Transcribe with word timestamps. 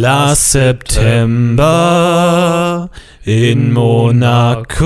Last 0.00 0.52
September 0.52 1.66
in 3.24 3.72
Monaco. 3.72 4.78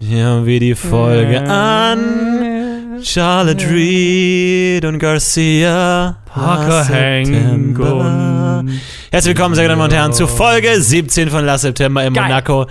Ja, 0.00 0.44
wie 0.44 0.58
die 0.58 0.74
Folge 0.74 1.40
an. 1.42 2.98
Charlotte 3.04 3.70
Reed 3.70 4.84
und 4.84 4.98
Garcia. 4.98 6.16
Parker. 6.26 6.88
Hangun. 6.88 8.80
Herzlich 9.12 9.36
willkommen, 9.36 9.54
sehr 9.54 9.62
geehrte 9.62 9.78
Damen 9.78 9.92
und 9.92 9.96
Herren, 9.96 10.12
zu 10.12 10.26
Folge 10.26 10.80
17 10.80 11.30
von 11.30 11.46
Last 11.46 11.62
September 11.62 12.04
in 12.04 12.12
Geil. 12.14 12.24
Monaco. 12.24 12.66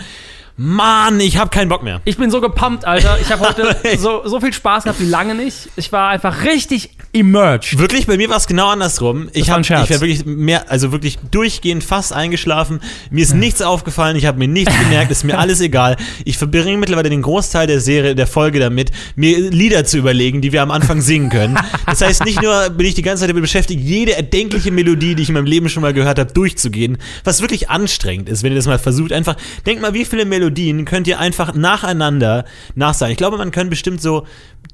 Mann, 0.56 1.20
ich 1.20 1.38
hab 1.38 1.50
keinen 1.50 1.68
Bock 1.68 1.82
mehr. 1.82 2.02
Ich 2.06 2.18
bin 2.18 2.30
so 2.30 2.40
gepumpt, 2.40 2.86
Alter. 2.86 3.18
Ich 3.20 3.32
habe 3.32 3.48
heute 3.48 3.76
so, 3.98 4.22
so 4.28 4.40
viel 4.40 4.54
Spaß 4.54 4.84
gehabt 4.84 5.00
wie 5.00 5.06
lange 5.06 5.34
nicht. 5.34 5.70
Ich 5.78 5.92
war 5.92 6.10
einfach 6.10 6.44
richtig 6.44 6.92
emerged. 7.12 7.80
Wirklich, 7.80 8.06
bei 8.06 8.18
mir 8.18 8.30
war 8.30 8.38
es 8.38 8.46
genau 8.46 8.68
andersrum. 8.68 9.30
Ich 9.34 9.50
habe 9.50 9.62
ich 9.62 9.70
war 9.72 9.88
wirklich 9.90 10.26
mehr, 10.26 10.70
also 10.70 10.92
wirklich 10.92 11.18
durchgehend 11.32 11.84
fast 11.84 12.14
eingeschlafen. 12.14 12.82
Mir 13.10 13.24
ist 13.24 13.34
nichts 13.34 13.64
aufgefallen, 13.64 14.16
ich 14.16 14.28
habe 14.28 14.38
mir 14.38 14.48
nichts 14.48 14.78
gemerkt, 14.78 15.10
ist 15.12 15.24
mir 15.24 15.40
alles 15.40 15.60
egal. 15.60 15.98
Ich 16.24 16.38
verbringe 16.38 16.78
mittlerweile 16.78 17.10
den 17.10 17.24
Großteil 17.24 17.66
der 17.66 17.80
Serie, 17.80 18.14
der 18.14 18.28
Folge 18.28 18.60
damit, 18.60 18.92
mir 19.16 19.50
Lieder 19.50 19.86
zu 19.86 19.98
überlegen, 19.98 20.42
die 20.42 20.52
wir 20.52 20.62
am 20.62 20.72
Anfang 20.72 21.02
singen 21.02 21.30
können. 21.30 21.58
Das 21.88 22.02
heißt, 22.02 22.26
nicht 22.26 22.42
nur 22.42 22.70
bin 22.70 22.86
ich 22.86 22.94
die 22.94 23.02
ganze 23.02 23.22
Zeit 23.22 23.30
damit 23.30 23.44
beschäftigt, 23.44 23.82
jede 23.82 24.16
erdenkliche 24.16 24.72
Melodie, 24.72 25.16
die 25.16 25.24
ich 25.24 25.30
in 25.30 25.36
meinem 25.36 25.46
Leben 25.46 25.70
schon 25.70 25.82
mal 25.82 25.94
gehört 25.94 26.20
habe, 26.20 26.32
durchzugehen, 26.32 26.98
was 27.24 27.42
wirklich 27.42 27.70
anstrengend 27.70 28.30
ist, 28.30 28.44
wenn 28.44 28.52
ihr 28.52 28.58
das 28.58 28.68
mal 28.68 28.80
versucht. 28.80 29.14
Einfach, 29.14 29.36
denkt 29.66 29.82
mal, 29.82 29.94
wie 29.94 30.06
viele 30.06 30.26
Melodien 30.26 30.43
könnt 30.86 31.08
ihr 31.08 31.20
einfach 31.20 31.54
nacheinander 31.54 32.46
nachsagen. 32.76 33.12
Ich 33.12 33.18
glaube, 33.18 33.38
man 33.38 33.52
kann 33.52 33.70
bestimmt 33.70 34.02
so 34.02 34.26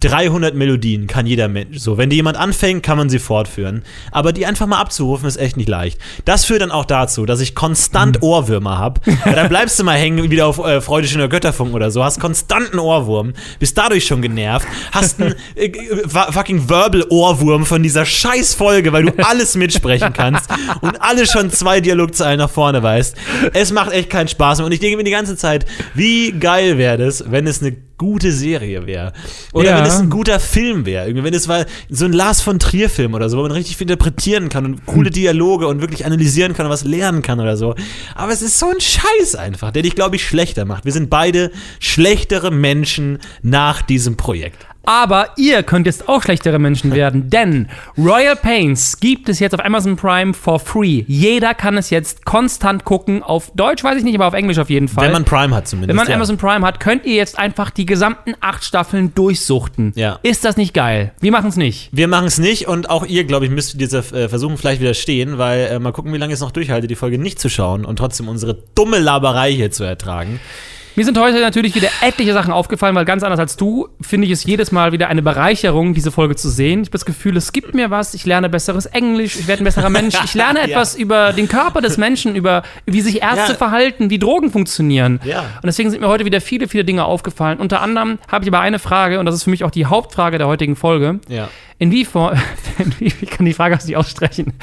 300 0.02 0.56
Melodien 0.56 1.08
kann 1.08 1.26
jeder 1.26 1.50
Mensch. 1.50 1.80
So, 1.80 1.98
wenn 1.98 2.10
die 2.10 2.16
jemand 2.16 2.38
anfängt, 2.38 2.84
kann 2.84 2.98
man 2.98 3.10
sie 3.10 3.20
fortführen. 3.20 3.84
Aber 4.12 4.32
die 4.32 4.46
einfach 4.46 4.66
mal 4.66 4.80
abzurufen, 4.80 5.28
ist 5.28 5.36
echt 5.36 5.58
nicht 5.58 5.68
leicht. 5.68 6.00
Das 6.24 6.46
führt 6.46 6.62
dann 6.62 6.72
auch 6.72 6.86
dazu, 6.86 7.26
dass 7.26 7.42
ich 7.42 7.54
konstant 7.54 8.22
Ohrwürmer 8.22 8.78
habe. 8.78 9.02
Ja, 9.26 9.34
dann 9.34 9.50
bleibst 9.50 9.78
du 9.78 9.84
mal 9.84 9.98
hängen, 9.98 10.32
wieder 10.32 10.48
auf 10.48 10.60
äh, 10.60 10.80
Freude 10.80 11.08
schöner 11.08 11.28
Götterfunk 11.28 11.74
oder 11.74 11.92
so, 11.92 12.04
hast 12.04 12.20
konstanten 12.20 12.80
Ohrwurm, 12.80 13.34
bist 13.60 13.78
dadurch 13.78 14.06
schon 14.06 14.22
genervt, 14.22 14.68
hast 14.92 15.22
einen 15.22 15.36
äh, 15.56 15.66
äh, 15.66 16.08
fucking 16.08 16.70
Verbal-Ohrwurm 16.70 17.66
von 17.66 17.84
dieser 17.84 18.06
scheiß 18.06 18.56
Folge, 18.56 18.94
weil 18.94 19.06
du 19.06 19.14
alles 19.26 19.56
mitsprechen 19.56 20.14
kannst 20.14 20.50
und 20.80 21.02
alles 21.02 21.30
schon 21.30 21.52
zwei 21.52 21.82
Dialogzeilen 21.82 22.40
nach 22.40 22.50
vorne 22.50 22.82
weißt. 22.82 23.18
Es 23.54 23.74
macht 23.74 23.92
echt 23.92 24.10
keinen 24.10 24.30
Spaß 24.30 24.60
mehr. 24.60 24.66
Und 24.66 24.72
ich 24.72 24.80
denke 24.80 24.96
mir 24.96 25.04
die 25.04 25.12
ganze 25.12 25.36
Zeit, 25.36 25.59
wie 25.94 26.32
geil 26.32 26.78
wäre 26.78 26.98
das, 26.98 27.24
wenn 27.32 27.48
es 27.48 27.62
eine 27.62 27.76
gute 27.98 28.32
Serie 28.32 28.86
wäre. 28.88 29.12
Oder 29.52 29.72
Ja. 29.72 29.78
wenn 29.80 29.86
es 29.86 30.00
ein 30.00 30.10
guter 30.10 30.40
Film 30.40 30.86
wäre. 30.86 31.14
Wenn 31.14 31.34
es 31.34 31.48
war 31.50 31.66
so 31.90 32.06
ein 32.06 32.14
Lars 32.14 32.42
von 32.42 32.58
Trier-Film 32.58 33.14
oder 33.14 33.30
so, 33.30 33.38
wo 33.38 33.42
man 33.44 33.52
richtig 33.52 33.76
viel 33.78 33.86
interpretieren 33.90 34.48
kann 34.50 34.66
und 34.66 34.86
coole 34.86 35.10
Dialoge 35.10 35.68
und 35.68 35.82
wirklich 35.82 36.06
analysieren 36.06 36.54
kann 36.54 36.66
und 36.66 36.72
was 36.72 36.86
lernen 36.86 37.22
kann 37.22 37.40
oder 37.42 37.58
so. 37.58 37.76
Aber 38.16 38.32
es 38.32 38.42
ist 38.42 38.58
so 38.58 38.70
ein 38.70 38.80
Scheiß 38.80 39.36
einfach, 39.36 39.72
der 39.72 39.82
dich, 39.84 39.96
glaube 39.96 40.16
ich, 40.16 40.26
schlechter 40.26 40.64
macht. 40.66 40.86
Wir 40.86 40.94
sind 40.94 41.10
beide 41.10 41.52
schlechtere 41.80 42.52
Menschen 42.52 43.20
nach 43.42 43.82
diesem 43.82 44.16
Projekt. 44.16 44.66
Aber 44.86 45.30
ihr 45.38 45.64
könnt 45.64 45.86
jetzt 45.86 46.10
auch 46.10 46.24
schlechtere 46.24 46.58
Menschen 46.58 46.94
werden, 46.94 47.30
denn 47.30 47.68
Royal 47.98 48.36
Pains 48.36 49.00
gibt 49.00 49.30
es 49.30 49.40
jetzt 49.40 49.54
auf 49.54 49.64
Amazon 49.64 49.96
Prime 49.96 50.34
for 50.34 50.60
free. 50.60 51.04
Jeder 51.08 51.54
kann 51.54 51.78
es 51.78 51.90
jetzt 51.90 52.26
konstant 52.26 52.86
gucken. 52.86 53.22
Auf 53.22 53.52
Deutsch 53.56 53.84
weiß 53.84 53.98
ich 53.98 54.04
nicht, 54.04 54.16
aber 54.16 54.28
auf 54.28 54.34
Englisch 54.34 54.58
auf 54.58 54.70
jeden 54.70 54.88
Fall. 54.88 55.06
Wenn 55.06 55.12
man 55.12 55.26
Prime 55.26 55.56
hat 55.56 55.68
zumindest. 55.68 55.90
Wenn 55.90 55.96
man 55.96 56.08
ja. 56.08 56.16
Amazon 56.16 56.38
Prime 56.38 56.66
hat, 56.66 56.80
könnt 56.80 57.06
ihr 57.06 57.16
jetzt 57.16 57.38
einfach 57.38 57.70
die 57.70 57.86
gesamten 57.86 58.34
acht 58.42 58.64
Staffeln 58.64 59.14
durchsuchten. 59.14 59.94
Ja. 59.96 60.20
Ist 60.24 60.46
das 60.46 60.58
nicht 60.58 60.74
geil? 60.74 61.14
Wir 61.20 61.32
machen 61.32 61.50
es 61.50 61.56
nicht. 61.56 61.90
Wir 61.92 62.08
machen 62.08 62.28
es 62.28 62.38
nicht 62.38 62.68
und 62.68 62.90
auch 62.90 63.06
ihr, 63.06 63.26
glaube 63.26 63.46
ich, 63.46 63.52
müsst 63.52 63.80
dieser 63.80 64.00
äh, 64.14 64.30
Versuchung 64.30 64.58
vielleicht 64.58 64.82
widerstehen, 64.82 65.38
weil 65.38 65.68
äh, 65.68 65.80
mal 65.80 65.92
gucken, 65.92 66.14
wie 66.14 66.18
lange 66.18 66.34
ich 66.34 66.38
es 66.38 66.42
noch 66.42 66.52
durchhalte, 66.52 66.88
die 66.88 66.96
Folge 66.96 67.18
nicht 67.20 67.40
zu 67.40 67.50
schauen 67.50 67.86
und 67.86 67.98
trotzdem 67.98 68.28
unsere 68.28 68.56
dumme 68.76 69.00
Laberei 69.00 69.52
hier 69.52 69.72
zu 69.72 69.84
ertragen. 69.84 70.40
Mir 70.96 71.06
sind 71.06 71.18
heute 71.18 71.40
natürlich 71.40 71.76
wieder 71.76 71.88
etliche 72.02 72.34
Sachen 72.34 72.52
aufgefallen, 72.52 72.94
weil 72.96 73.06
ganz 73.06 73.24
anders 73.24 73.40
als 73.40 73.56
du 73.56 73.88
finde 74.02 74.26
ich 74.28 74.34
es 74.34 74.44
jedes 74.44 74.72
Mal 74.72 74.92
wieder 74.92 75.08
eine 75.08 75.22
Bereicherung, 75.22 75.94
diese 75.94 76.12
Folge 76.12 76.36
zu 76.36 76.50
sehen. 76.50 76.82
Ich 76.82 76.88
habe 76.88 76.92
das 76.94 77.06
Gefühl, 77.06 77.38
es 77.38 77.54
gibt 77.54 77.74
mir 77.74 77.90
was, 77.90 78.14
ich 78.14 78.26
lerne 78.26 78.50
besseres 78.50 78.86
Englisch, 78.86 79.38
ich 79.38 79.48
werde 79.48 79.64
ein 79.64 79.66
besserer 79.66 79.90
Mensch, 79.90 80.16
ich 80.26 80.34
lerne 80.34 80.60
Ja. 80.60 80.66
etwas 80.66 80.96
über 80.96 81.32
den 81.32 81.48
Körper 81.48 81.80
des 81.82 81.98
Menschen, 81.98 82.36
über 82.36 82.64
wie 82.86 83.02
sich 83.02 83.22
Ärzte 83.22 83.54
Ja. 83.54 83.58
verhalten, 83.58 84.10
wie 84.10 84.20
Drogen 84.20 84.52
funktionieren. 84.52 85.22
Ja. 85.24 85.42
Und 85.42 85.66
deswegen 85.66 85.90
sind 85.90 86.02
mir 86.02 86.08
heute 86.10 86.26
wieder 86.26 86.42
viele, 86.42 86.68
viele 86.68 86.84
Dinge 86.84 87.06
aufgefallen. 87.06 87.60
Unter 87.60 87.82
anderem 87.82 88.18
habe 88.30 88.44
ich 88.44 88.50
aber 88.50 88.60
eine 88.60 88.80
Frage, 88.80 89.20
und 89.20 89.26
das 89.26 89.36
ist 89.36 89.44
für 89.44 89.52
mich 89.52 89.64
auch 89.64 89.72
die 89.72 89.86
Hauptfrage 89.86 90.38
der 90.38 90.48
heutigen 90.48 90.76
Folge. 90.76 91.20
Ja. 91.30 91.48
Inwiefern, 91.82 92.40
ich 93.00 93.20
kann 93.30 93.46
die 93.46 93.54
Frage 93.54 93.76
aus 93.76 93.86
nicht 93.86 93.96
aussprechen. 93.96 94.54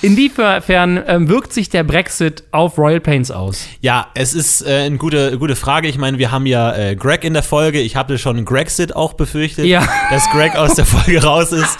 Inwiefern 0.00 1.02
ähm, 1.06 1.28
wirkt 1.28 1.52
sich 1.52 1.68
der 1.68 1.84
Brexit 1.84 2.44
auf 2.52 2.78
Royal 2.78 3.00
Pains 3.00 3.30
aus? 3.30 3.66
Ja, 3.80 4.08
es 4.14 4.32
ist 4.34 4.66
äh, 4.66 4.84
eine 4.86 4.96
gute, 4.96 5.38
gute 5.38 5.56
Frage. 5.56 5.88
Ich 5.88 5.98
meine, 5.98 6.18
wir 6.18 6.30
haben 6.30 6.46
ja 6.46 6.74
äh, 6.74 6.96
Greg 6.96 7.24
in 7.24 7.34
der 7.34 7.42
Folge. 7.42 7.80
Ich 7.80 7.96
hatte 7.96 8.16
schon 8.18 8.44
Grexit 8.44 8.96
auch 8.96 9.12
befürchtet, 9.12 9.66
Ja. 9.66 9.86
dass 10.10 10.28
Greg 10.30 10.56
aus 10.56 10.74
der 10.74 10.86
Folge 10.86 11.22
raus 11.22 11.52
ist. 11.52 11.78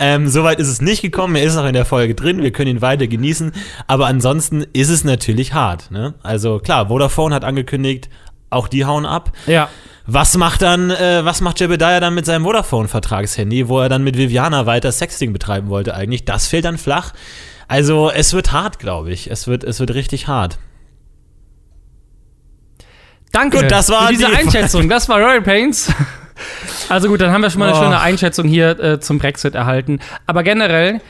Ähm, 0.00 0.28
Soweit 0.28 0.60
ist 0.60 0.68
es 0.68 0.80
nicht 0.82 1.00
gekommen. 1.02 1.34
Er 1.36 1.42
ist 1.44 1.54
noch 1.56 1.66
in 1.66 1.72
der 1.74 1.84
Folge 1.86 2.14
drin. 2.14 2.42
Wir 2.42 2.52
können 2.52 2.70
ihn 2.70 2.82
weiter 2.82 3.06
genießen. 3.06 3.52
Aber 3.86 4.06
ansonsten 4.06 4.64
ist 4.74 4.90
es 4.90 5.02
natürlich 5.02 5.54
hart. 5.54 5.90
Ne? 5.90 6.14
Also 6.22 6.58
klar, 6.58 6.88
Vodafone 6.88 7.34
hat 7.34 7.44
angekündigt, 7.44 8.10
auch 8.50 8.68
die 8.68 8.84
hauen 8.84 9.06
ab. 9.06 9.32
Ja. 9.46 9.68
Was 10.08 10.36
macht 10.36 10.62
dann, 10.62 10.90
äh, 10.90 11.24
was 11.24 11.40
macht 11.40 11.58
Jebediah 11.60 11.98
dann 12.00 12.14
mit 12.14 12.26
seinem 12.26 12.44
Vodafone-Vertragshandy, 12.44 13.68
wo 13.68 13.80
er 13.80 13.88
dann 13.88 14.04
mit 14.04 14.16
Viviana 14.16 14.64
weiter 14.66 14.92
Sexting 14.92 15.32
betreiben 15.32 15.68
wollte 15.68 15.94
eigentlich? 15.94 16.24
Das 16.24 16.46
fällt 16.46 16.64
dann 16.64 16.78
flach. 16.78 17.12
Also 17.68 18.10
es 18.10 18.32
wird 18.32 18.52
hart, 18.52 18.78
glaube 18.78 19.10
ich. 19.10 19.28
Es 19.30 19.48
wird, 19.48 19.64
es 19.64 19.80
wird 19.80 19.94
richtig 19.94 20.28
hart. 20.28 20.58
Danke 23.32 23.58
Gut, 23.62 23.70
das 23.70 23.88
war 23.90 24.06
für 24.06 24.12
diese 24.14 24.26
die- 24.26 24.36
Einschätzung. 24.36 24.88
Das 24.88 25.08
war 25.08 25.18
Royal 25.18 25.42
Pains. 25.42 25.90
Also 26.88 27.08
gut, 27.08 27.20
dann 27.20 27.32
haben 27.32 27.40
wir 27.40 27.50
schon 27.50 27.60
mal 27.60 27.68
eine 27.70 27.76
Oh. 27.78 27.82
schöne 27.82 27.98
Einschätzung 28.00 28.46
hier 28.46 28.78
äh, 28.78 29.00
zum 29.00 29.18
Brexit 29.18 29.54
erhalten. 29.54 30.00
Aber 30.26 30.42
generell, 30.42 31.00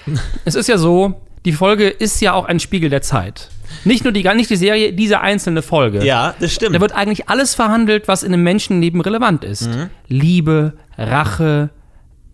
es 0.45 0.55
ist 0.55 0.69
ja 0.69 0.79
so, 0.79 1.21
die 1.45 1.53
Folge 1.53 1.89
ist 1.89 2.21
ja 2.21 2.33
auch 2.33 2.47
ein 2.47 2.61
Spiegel 2.61 2.91
der 2.91 3.03
Zeit. 3.03 3.51
Nicht 3.85 4.05
nur 4.05 4.13
die, 4.13 4.23
nicht 4.35 4.51
die 4.51 4.57
Serie, 4.57 4.93
diese 4.93 5.21
einzelne 5.21 5.63
Folge. 5.63 6.05
Ja, 6.05 6.35
das 6.41 6.53
stimmt. 6.53 6.75
Da 6.75 6.81
wird 6.81 6.93
eigentlich 6.93 7.29
alles 7.29 7.55
verhandelt, 7.55 8.09
was 8.09 8.23
in 8.23 8.33
einem 8.33 8.43
Menschenleben 8.43 9.01
relevant 9.01 9.45
ist. 9.45 9.67
Mhm. 9.67 9.91
Liebe, 10.09 10.75
Rache, 10.97 11.71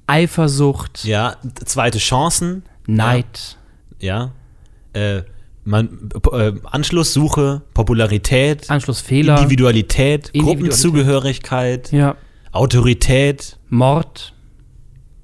Eifersucht, 0.06 1.04
ja, 1.04 1.36
zweite 1.64 1.98
Chancen. 1.98 2.64
Neid. 2.86 3.56
Ja. 4.00 4.32
Äh, 4.92 5.22
man, 5.64 6.10
äh, 6.32 6.52
Anschlusssuche, 6.64 7.62
Popularität, 7.72 8.68
Anschlussfehler. 8.68 9.36
Individualität, 9.38 10.28
Individualität. 10.30 10.58
Gruppenzugehörigkeit, 10.58 11.92
ja. 11.92 12.16
Autorität, 12.50 13.58
Mord, 13.68 14.34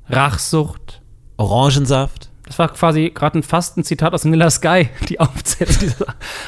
Rachsucht. 0.08 1.02
Orangensaft. 1.38 2.27
Das 2.48 2.58
war 2.58 2.68
quasi 2.72 3.10
gerade 3.14 3.38
ein 3.38 3.42
fast 3.42 3.76
ein 3.76 3.84
Zitat 3.84 4.14
aus 4.14 4.24
Vanilla 4.24 4.48
Sky, 4.48 4.88
die 5.08 5.20
Aufzählung. 5.20 5.92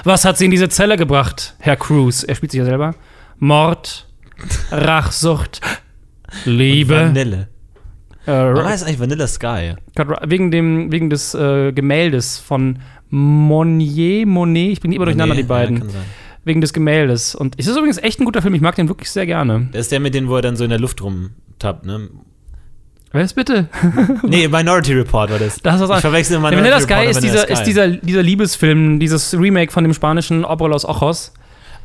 Was 0.05 0.25
hat 0.25 0.39
sie 0.39 0.47
in 0.47 0.51
diese 0.51 0.71
Zelle 0.71 0.97
gebracht, 0.97 1.55
Herr 1.59 1.77
Cruz? 1.77 2.23
Er 2.25 2.35
spielt 2.35 2.53
sich 2.53 2.59
ja 2.59 2.65
selber. 2.65 2.95
Mord, 3.39 4.09
Rachsucht, 4.71 5.61
Liebe. 6.47 6.95
Vanille. 6.95 7.49
Äh, 8.27 8.33
Warum 8.33 8.65
heißt 8.65 8.85
eigentlich 8.87 9.01
Vanilla 9.01 9.27
Sky? 9.27 9.75
wegen, 10.25 10.51
dem, 10.51 10.91
wegen 10.91 11.11
des 11.11 11.35
äh, 11.35 11.73
Gemäldes 11.73 12.39
von 12.39 12.79
Monnier, 13.11 14.27
Monet, 14.27 14.73
ich 14.73 14.81
bin 14.81 14.93
immer 14.93 15.05
durcheinander, 15.05 15.35
die 15.35 15.43
beiden. 15.43 15.77
Ja, 15.77 15.81
kann 15.81 15.91
sein. 15.91 16.03
wegen 16.45 16.61
des 16.61 16.73
Gemäldes. 16.73 17.35
Und 17.35 17.57
es 17.59 17.67
ist 17.67 17.77
übrigens 17.77 17.99
echt 17.99 18.21
ein 18.21 18.25
guter 18.25 18.41
Film, 18.41 18.55
ich 18.55 18.61
mag 18.63 18.75
den 18.77 18.89
wirklich 18.89 19.11
sehr 19.11 19.27
gerne. 19.27 19.69
Das 19.73 19.83
ist 19.83 19.93
der 19.93 20.01
mit 20.01 20.15
denen, 20.15 20.29
wo 20.29 20.37
er 20.37 20.43
dann 20.43 20.57
so 20.57 20.65
in 20.65 20.71
der 20.71 20.79
Luft 20.81 21.03
rumtappt, 21.03 21.85
ne? 21.85 22.09
Wer 23.13 23.23
ist 23.23 23.35
bitte? 23.35 23.69
Nee, 24.23 24.47
Minority 24.47 24.93
Report 24.95 25.31
war 25.31 25.39
das. 25.39 25.61
Das 25.61 25.75
ist 25.75 25.81
was 25.81 25.81
ich 25.81 25.81
anderes. 25.83 26.01
verwechsel 26.03 26.33
Der 26.35 26.41
Minority 26.41 26.57
Vanilla 26.59 26.77
Report 26.77 26.91
Sky 26.99 27.07
und 27.07 27.11
ist 27.11 27.23
dieser, 27.23 27.49
ist 27.49 27.63
dieser, 27.65 27.89
dieser 27.89 28.23
Liebesfilm, 28.23 29.01
dieses 29.01 29.35
Remake 29.35 29.73
von 29.73 29.83
dem 29.85 29.95
spanischen 29.95 30.45
Obra 30.45 30.69
Los 30.69 30.85
Ojos. 30.85 31.33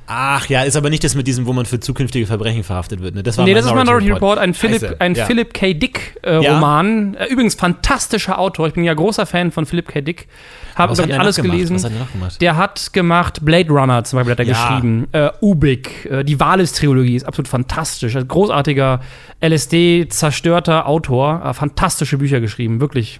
Ach 0.08 0.48
ja, 0.48 0.62
ist 0.62 0.76
aber 0.76 0.92
nicht 0.92 1.04
das 1.04 1.16
mit 1.16 1.26
diesem, 1.26 1.48
wo 1.48 1.54
man 1.54 1.66
für 1.66 1.80
zukünftige 1.80 2.28
Verbrechen 2.28 2.64
verhaftet 2.64 3.02
wird, 3.02 3.16
ne? 3.16 3.24
Das 3.24 3.38
war 3.40 3.46
Nee, 3.46 3.56
das 3.56 3.66
ist 3.66 3.74
Minority 3.74 4.12
Report, 4.12 4.38
ein 4.38 4.54
Philip, 4.54 4.82
Scheiße. 4.82 5.02
ein 5.02 5.16
ja. 5.16 5.26
Philip 5.26 5.54
K. 5.54 5.74
Dick 5.74 6.20
äh, 6.24 6.44
Ja. 6.44 6.54
Roman. 6.54 7.16
Äh, 7.16 7.26
übrigens 7.26 7.56
fantastischer 7.56 8.38
Autor. 8.38 8.68
Ich 8.68 8.74
bin 8.74 8.84
ja 8.84 8.94
großer 8.94 9.26
Fan 9.26 9.52
von 9.52 9.66
Philip 9.66 9.88
K. 9.88 10.02
Dick. 10.02 10.28
Habe 10.76 10.94
alles 11.18 11.38
gelesen. 11.38 11.78
Was 11.78 11.86
hat 11.86 11.94
der 11.94 12.00
noch 12.00 12.12
gemacht? 12.12 12.42
Der 12.42 12.58
hat 12.58 12.94
gemacht 12.94 13.44
Blade 13.44 13.70
Runner 13.72 14.04
zum 14.04 14.18
Beispiel 14.18 14.32
hat 14.34 14.40
er 14.40 14.46
Ja. 14.46 14.68
geschrieben. 14.68 15.08
Äh, 15.12 15.30
Ubik, 15.42 16.06
äh, 16.12 16.24
die 16.24 16.40
Valis-Trilogie 16.40 17.16
ist 17.16 17.24
absolut 17.24 17.48
fantastisch. 17.48 18.16
Ein 18.16 18.28
großartiger 18.28 19.00
LSD-zerstörter 19.42 20.88
Autor. 20.88 21.42
Äh, 21.46 21.54
fantastische 21.54 22.18
Bücher 22.18 22.42
geschrieben, 22.42 22.80
wirklich. 22.80 23.20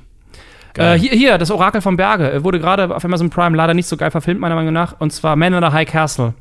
Äh, 0.78 1.00
hier, 1.00 1.12
hier, 1.12 1.38
das 1.38 1.52
Orakel 1.52 1.82
von 1.82 1.96
Berge. 1.98 2.44
Wurde 2.44 2.60
gerade 2.60 2.94
auf 2.94 3.06
Amazon 3.06 3.30
Prime 3.30 3.56
leider 3.56 3.74
nicht 3.74 3.88
so 3.88 3.96
geil 3.98 4.12
verfilmt, 4.12 4.42
meiner 4.42 4.56
Meinung 4.56 4.74
nach. 4.74 5.00
Und 5.00 5.12
zwar 5.14 5.36
Man 5.36 5.54
in 5.54 5.64
the 5.64 5.70
High 5.72 5.90
Castle. 5.90 6.34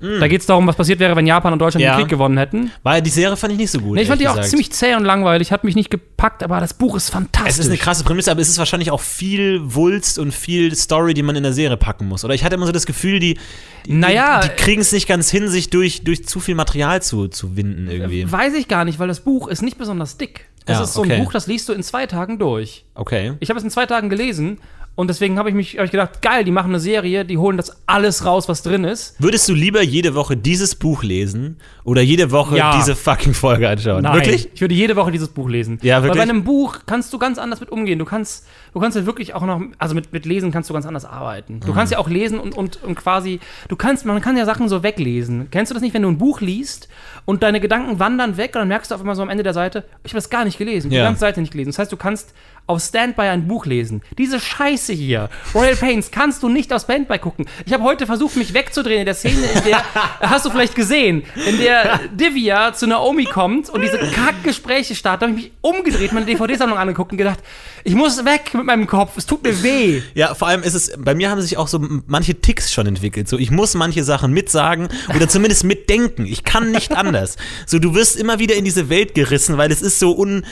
Da 0.00 0.28
geht 0.28 0.40
es 0.40 0.46
darum, 0.46 0.66
was 0.66 0.76
passiert 0.76 0.98
wäre, 0.98 1.14
wenn 1.14 1.26
Japan 1.26 1.52
und 1.52 1.58
Deutschland 1.58 1.84
Ja. 1.84 1.94
den 1.96 2.00
Krieg 2.00 2.08
gewonnen 2.08 2.38
hätten. 2.38 2.70
Weil 2.82 3.02
die 3.02 3.10
Serie 3.10 3.36
fand 3.36 3.52
ich 3.52 3.58
nicht 3.58 3.70
so 3.70 3.80
gut. 3.80 3.96
Nee, 3.96 4.02
ich 4.02 4.08
fand 4.08 4.20
die 4.20 4.24
ehrlich 4.24 4.38
auch 4.38 4.42
gesagt. 4.42 4.50
ziemlich 4.50 4.72
zäh 4.72 4.94
und 4.94 5.04
langweilig, 5.04 5.52
hat 5.52 5.62
mich 5.64 5.74
nicht 5.76 5.90
gepackt, 5.90 6.42
aber 6.42 6.58
das 6.60 6.74
Buch 6.74 6.96
ist 6.96 7.10
fantastisch. 7.10 7.52
Es 7.52 7.58
ist 7.58 7.66
eine 7.68 7.76
krasse 7.76 8.02
Prämisse, 8.04 8.30
aber 8.30 8.40
es 8.40 8.48
ist 8.48 8.58
wahrscheinlich 8.58 8.90
auch 8.90 9.00
viel 9.00 9.60
Wulst 9.74 10.18
und 10.18 10.32
viel 10.32 10.74
Story, 10.74 11.12
die 11.14 11.22
man 11.22 11.36
in 11.36 11.42
der 11.42 11.52
Serie 11.52 11.76
packen 11.76 12.08
muss. 12.08 12.24
Oder 12.24 12.34
ich 12.34 12.44
hatte 12.44 12.54
immer 12.54 12.66
so 12.66 12.72
das 12.72 12.86
Gefühl, 12.86 13.18
die, 13.20 13.38
die, 13.86 13.92
Naja, 13.92 14.40
die, 14.40 14.48
die 14.48 14.54
kriegen 14.56 14.80
es 14.80 14.92
nicht 14.92 15.06
ganz 15.06 15.30
hin, 15.30 15.48
sich 15.48 15.70
durch, 15.70 16.02
durch 16.02 16.26
zu 16.26 16.40
viel 16.40 16.54
Material 16.54 17.02
zu, 17.02 17.28
zu 17.28 17.56
winden 17.56 17.88
irgendwie. 17.90 18.30
Weiß 18.30 18.54
ich 18.54 18.68
gar 18.68 18.84
nicht, 18.84 18.98
weil 18.98 19.08
das 19.08 19.20
Buch 19.20 19.48
ist 19.48 19.62
nicht 19.62 19.76
besonders 19.78 20.16
dick. 20.16 20.46
Das 20.66 20.76
Ja, 20.78 20.84
ist 20.84 20.92
so 20.94 21.00
okay. 21.00 21.14
ein 21.14 21.24
Buch, 21.24 21.32
das 21.32 21.46
liest 21.46 21.68
du 21.68 21.72
in 21.72 21.82
zwei 21.82 22.06
Tagen 22.06 22.38
durch. 22.38 22.84
Okay. 22.94 23.32
Ich 23.40 23.48
habe 23.48 23.58
es 23.58 23.64
in 23.64 23.70
zwei 23.70 23.86
Tagen 23.86 24.08
gelesen 24.10 24.58
und 24.96 25.08
deswegen 25.08 25.38
habe 25.38 25.48
ich 25.48 25.54
mich 25.54 25.78
hab 25.78 25.84
ich 25.86 25.90
gedacht, 25.92 26.20
geil, 26.20 26.44
die 26.44 26.50
machen 26.50 26.68
eine 26.70 26.80
Serie, 26.80 27.24
die 27.24 27.38
holen 27.38 27.56
das 27.56 27.74
alles 27.86 28.26
raus, 28.26 28.48
was 28.48 28.62
drin 28.62 28.84
ist. 28.84 29.14
Würdest 29.18 29.48
du 29.48 29.54
lieber 29.54 29.82
jede 29.82 30.14
Woche 30.14 30.36
dieses 30.36 30.74
Buch 30.74 31.02
lesen 31.02 31.56
oder 31.84 32.02
jede 32.02 32.30
Woche 32.32 32.58
Ja. 32.58 32.76
diese 32.76 32.94
fucking 32.94 33.32
Folge 33.32 33.68
anschauen? 33.68 34.02
Nein, 34.02 34.14
Wirklich? 34.16 34.50
Ich 34.52 34.60
würde 34.60 34.74
jede 34.74 34.96
Woche 34.96 35.10
dieses 35.10 35.28
Buch 35.28 35.48
lesen. 35.48 35.78
Ja, 35.82 36.02
wirklich? 36.02 36.18
Weil 36.20 36.26
bei 36.26 36.30
einem 36.32 36.44
Buch 36.44 36.80
kannst 36.84 37.12
du 37.14 37.18
ganz 37.18 37.38
anders 37.38 37.60
mit 37.60 37.70
umgehen. 37.70 37.98
Du 37.98 38.04
kannst, 38.04 38.46
du 38.74 38.80
kannst 38.80 38.94
ja 38.96 39.06
wirklich 39.06 39.32
auch 39.32 39.46
noch, 39.46 39.62
also 39.78 39.94
mit, 39.94 40.12
mit 40.12 40.26
Lesen 40.26 40.50
kannst 40.50 40.68
du 40.68 40.74
ganz 40.74 40.84
anders 40.84 41.06
arbeiten. 41.06 41.54
Mhm. 41.54 41.60
Du 41.60 41.72
kannst 41.72 41.92
ja 41.92 41.98
auch 41.98 42.08
lesen 42.08 42.38
und, 42.38 42.54
und, 42.54 42.82
und 42.82 42.94
quasi, 42.96 43.40
du 43.68 43.76
kannst, 43.76 44.04
man 44.04 44.20
kann 44.20 44.36
ja 44.36 44.44
Sachen 44.44 44.68
so 44.68 44.82
weglesen. 44.82 45.48
Kennst 45.50 45.70
du 45.70 45.74
das 45.74 45.82
nicht, 45.82 45.94
wenn 45.94 46.02
du 46.02 46.08
ein 46.08 46.18
Buch 46.18 46.42
liest 46.42 46.88
und 47.24 47.42
deine 47.42 47.60
Gedanken 47.60 47.98
wandern 48.00 48.36
weg 48.36 48.50
und 48.54 48.60
dann 48.60 48.68
merkst 48.68 48.90
du 48.90 48.96
auf 48.96 49.00
einmal 49.00 49.16
so 49.16 49.22
am 49.22 49.30
Ende 49.30 49.44
der 49.44 49.54
Seite, 49.54 49.84
ich 50.04 50.12
habe 50.12 50.18
das 50.18 50.28
gar 50.28 50.44
nicht 50.44 50.58
gelesen, 50.58 50.90
die 50.90 50.96
Ja. 50.96 51.04
ganze 51.04 51.20
Seite 51.20 51.40
nicht 51.40 51.52
gelesen. 51.52 51.70
Das 51.70 51.78
heißt, 51.78 51.92
du 51.92 51.96
kannst 51.96 52.34
auf 52.70 52.80
Standby 52.82 53.22
ein 53.22 53.46
Buch 53.48 53.66
lesen. 53.66 54.02
Diese 54.16 54.38
Scheiße 54.40 54.92
hier, 54.92 55.28
Royal 55.54 55.76
Pains, 55.76 56.10
kannst 56.10 56.42
du 56.42 56.48
nicht 56.48 56.72
auf 56.72 56.82
Standby 56.82 57.18
gucken. 57.18 57.46
Ich 57.66 57.72
habe 57.72 57.82
heute 57.82 58.06
versucht, 58.06 58.36
mich 58.36 58.54
wegzudrehen 58.54 59.00
in 59.00 59.04
der 59.06 59.14
Szene, 59.14 59.44
in 59.54 59.64
der, 59.64 59.82
hast 60.20 60.46
du 60.46 60.50
vielleicht 60.50 60.74
gesehen, 60.74 61.24
in 61.48 61.58
der 61.58 62.00
Divya 62.12 62.72
zu 62.72 62.86
Naomi 62.86 63.24
kommt 63.24 63.68
und 63.68 63.82
diese 63.82 63.98
Kackgespräche 63.98 64.94
starten, 64.94 65.24
habe 65.28 65.38
ich 65.38 65.44
mich 65.46 65.52
umgedreht, 65.60 66.12
meine 66.12 66.26
DVD-Sammlung 66.26 66.78
angeguckt 66.78 67.12
und 67.12 67.18
gedacht, 67.18 67.40
ich 67.82 67.94
muss 67.94 68.24
weg 68.24 68.52
mit 68.54 68.64
meinem 68.66 68.86
Kopf, 68.86 69.16
es 69.16 69.26
tut 69.26 69.42
mir 69.42 69.62
weh. 69.62 70.02
Ja, 70.14 70.34
vor 70.34 70.48
allem 70.48 70.62
ist 70.62 70.74
es, 70.74 70.92
bei 70.98 71.14
mir 71.14 71.30
haben 71.30 71.40
sich 71.40 71.56
auch 71.56 71.66
so 71.68 71.84
manche 72.06 72.34
Ticks 72.40 72.72
schon 72.72 72.86
entwickelt. 72.86 73.28
So, 73.28 73.38
ich 73.38 73.50
muss 73.50 73.74
manche 73.74 74.04
Sachen 74.04 74.32
mitsagen 74.32 74.88
oder 75.14 75.28
zumindest 75.28 75.64
mitdenken. 75.64 76.26
Ich 76.26 76.44
kann 76.44 76.70
nicht 76.70 76.94
anders. 76.94 77.36
So, 77.66 77.78
du 77.78 77.94
wirst 77.94 78.16
immer 78.16 78.38
wieder 78.38 78.54
in 78.54 78.64
diese 78.64 78.90
Welt 78.90 79.14
gerissen, 79.14 79.56
weil 79.58 79.72
es 79.72 79.80
ist 79.82 79.98
so 79.98 80.14
un- 80.16 80.44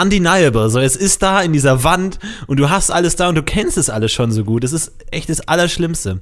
undeniable. 0.00 0.68
So, 0.68 0.78
es 0.78 0.94
ist 0.94 1.22
da 1.22 1.40
in 1.40 1.52
dieser 1.54 1.63
Wand 1.64 2.18
und 2.46 2.58
du 2.58 2.70
hast 2.70 2.90
alles 2.90 3.16
da 3.16 3.28
und 3.28 3.34
du 3.34 3.42
kennst 3.42 3.78
es 3.78 3.90
alles 3.90 4.12
schon 4.12 4.32
so 4.32 4.44
gut. 4.44 4.64
Das 4.64 4.72
ist 4.72 4.92
echt 5.10 5.28
das 5.28 5.48
Allerschlimmste. 5.48 6.20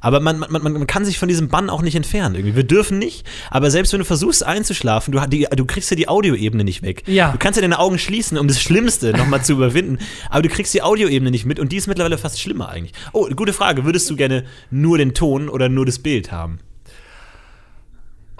Aber 0.00 0.20
man, 0.20 0.38
man, 0.38 0.50
man, 0.50 0.72
man 0.72 0.86
kann 0.86 1.04
sich 1.04 1.18
von 1.18 1.28
diesem 1.28 1.48
Bann 1.48 1.70
auch 1.70 1.82
nicht 1.82 1.96
entfernen. 1.96 2.34
Irgendwie. 2.36 2.56
Wir 2.56 2.64
dürfen 2.64 2.98
nicht, 2.98 3.26
aber 3.50 3.70
selbst 3.70 3.92
wenn 3.92 3.98
du 3.98 4.04
versuchst 4.04 4.44
einzuschlafen, 4.44 5.12
du, 5.12 5.20
die, 5.26 5.46
du 5.54 5.64
kriegst 5.64 5.90
ja 5.90 5.96
die 5.96 6.08
Audioebene 6.08 6.64
nicht 6.64 6.82
weg. 6.82 7.02
Ja. 7.06 7.32
Du 7.32 7.38
kannst 7.38 7.56
ja 7.56 7.62
deine 7.62 7.78
Augen 7.78 7.98
schließen, 7.98 8.38
um 8.38 8.48
das 8.48 8.60
Schlimmste 8.60 9.12
nochmal 9.12 9.42
zu 9.42 9.52
überwinden, 9.52 9.98
aber 10.30 10.42
du 10.42 10.48
kriegst 10.48 10.72
die 10.74 10.82
Audioebene 10.82 11.30
nicht 11.30 11.46
mit 11.46 11.58
und 11.58 11.72
die 11.72 11.76
ist 11.76 11.86
mittlerweile 11.86 12.18
fast 12.18 12.40
schlimmer 12.40 12.68
eigentlich. 12.68 12.92
Oh, 13.12 13.28
gute 13.34 13.52
Frage. 13.52 13.84
Würdest 13.84 14.08
du 14.10 14.16
gerne 14.16 14.44
nur 14.70 14.98
den 14.98 15.14
Ton 15.14 15.48
oder 15.48 15.68
nur 15.68 15.86
das 15.86 15.98
Bild 15.98 16.30
haben? 16.30 16.60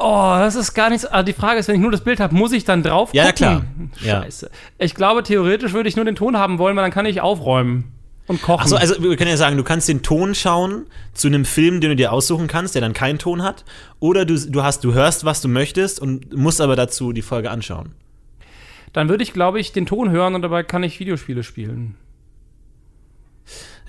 Oh, 0.01 0.37
das 0.39 0.55
ist 0.55 0.75
gar 0.75 0.91
nichts. 0.91 1.05
Also 1.05 1.25
die 1.25 1.33
Frage 1.33 1.59
ist, 1.59 1.67
wenn 1.69 1.75
ich 1.75 1.81
nur 1.81 1.91
das 1.91 2.03
Bild 2.03 2.21
habe, 2.21 2.35
muss 2.35 2.53
ich 2.53 2.65
dann 2.65 2.83
drauf 2.85 3.13
Ja, 3.13 3.27
gucken? 3.33 3.45
ja, 3.45 3.51
klar. 3.51 3.65
Ja. 4.01 4.23
Scheiße. 4.23 4.51
Ich 4.79 4.95
glaube, 4.95 5.23
theoretisch 5.25 5.73
würde 5.73 5.89
ich 5.89 5.97
nur 5.97 6.05
den 6.05 6.15
Ton 6.15 6.37
haben 6.37 6.59
wollen, 6.59 6.77
weil 6.77 6.85
dann 6.85 6.93
kann 6.93 7.05
ich 7.05 7.21
aufräumen 7.21 7.93
und 8.29 8.41
kochen. 8.41 8.61
Achso, 8.63 8.77
also 8.77 9.03
wir 9.03 9.17
können 9.17 9.31
ja 9.31 9.37
sagen, 9.37 9.57
du 9.57 9.65
kannst 9.65 9.89
den 9.89 10.03
Ton 10.03 10.35
schauen 10.37 10.87
zu 11.15 11.27
einem 11.27 11.45
Film, 11.45 11.81
den 11.81 11.91
du 11.91 11.97
dir 11.97 12.13
aussuchen 12.13 12.47
kannst, 12.47 12.75
der 12.77 12.83
dann 12.83 12.93
keinen 12.93 13.19
Ton 13.19 13.43
hat, 13.43 13.65
oder 13.99 14.25
du, 14.25 14.39
du 14.39 14.63
hast, 14.63 14.85
du 14.85 14.93
hörst, 14.95 15.25
was 15.25 15.41
du 15.41 15.49
möchtest 15.49 15.99
und 16.01 16.33
musst 16.37 16.61
aber 16.61 16.77
dazu 16.77 17.13
die 17.13 17.23
Folge 17.23 17.51
anschauen. 17.51 17.93
dann 18.93 19.09
würde 19.09 19.25
ich, 19.25 19.33
glaube 19.33 19.59
ich, 19.59 19.73
den 19.73 19.87
Ton 19.87 20.11
hören 20.11 20.35
und 20.37 20.43
dabei 20.43 20.63
kann 20.63 20.83
ich 20.85 21.01
Videospiele 21.01 21.43
spielen. 21.43 21.97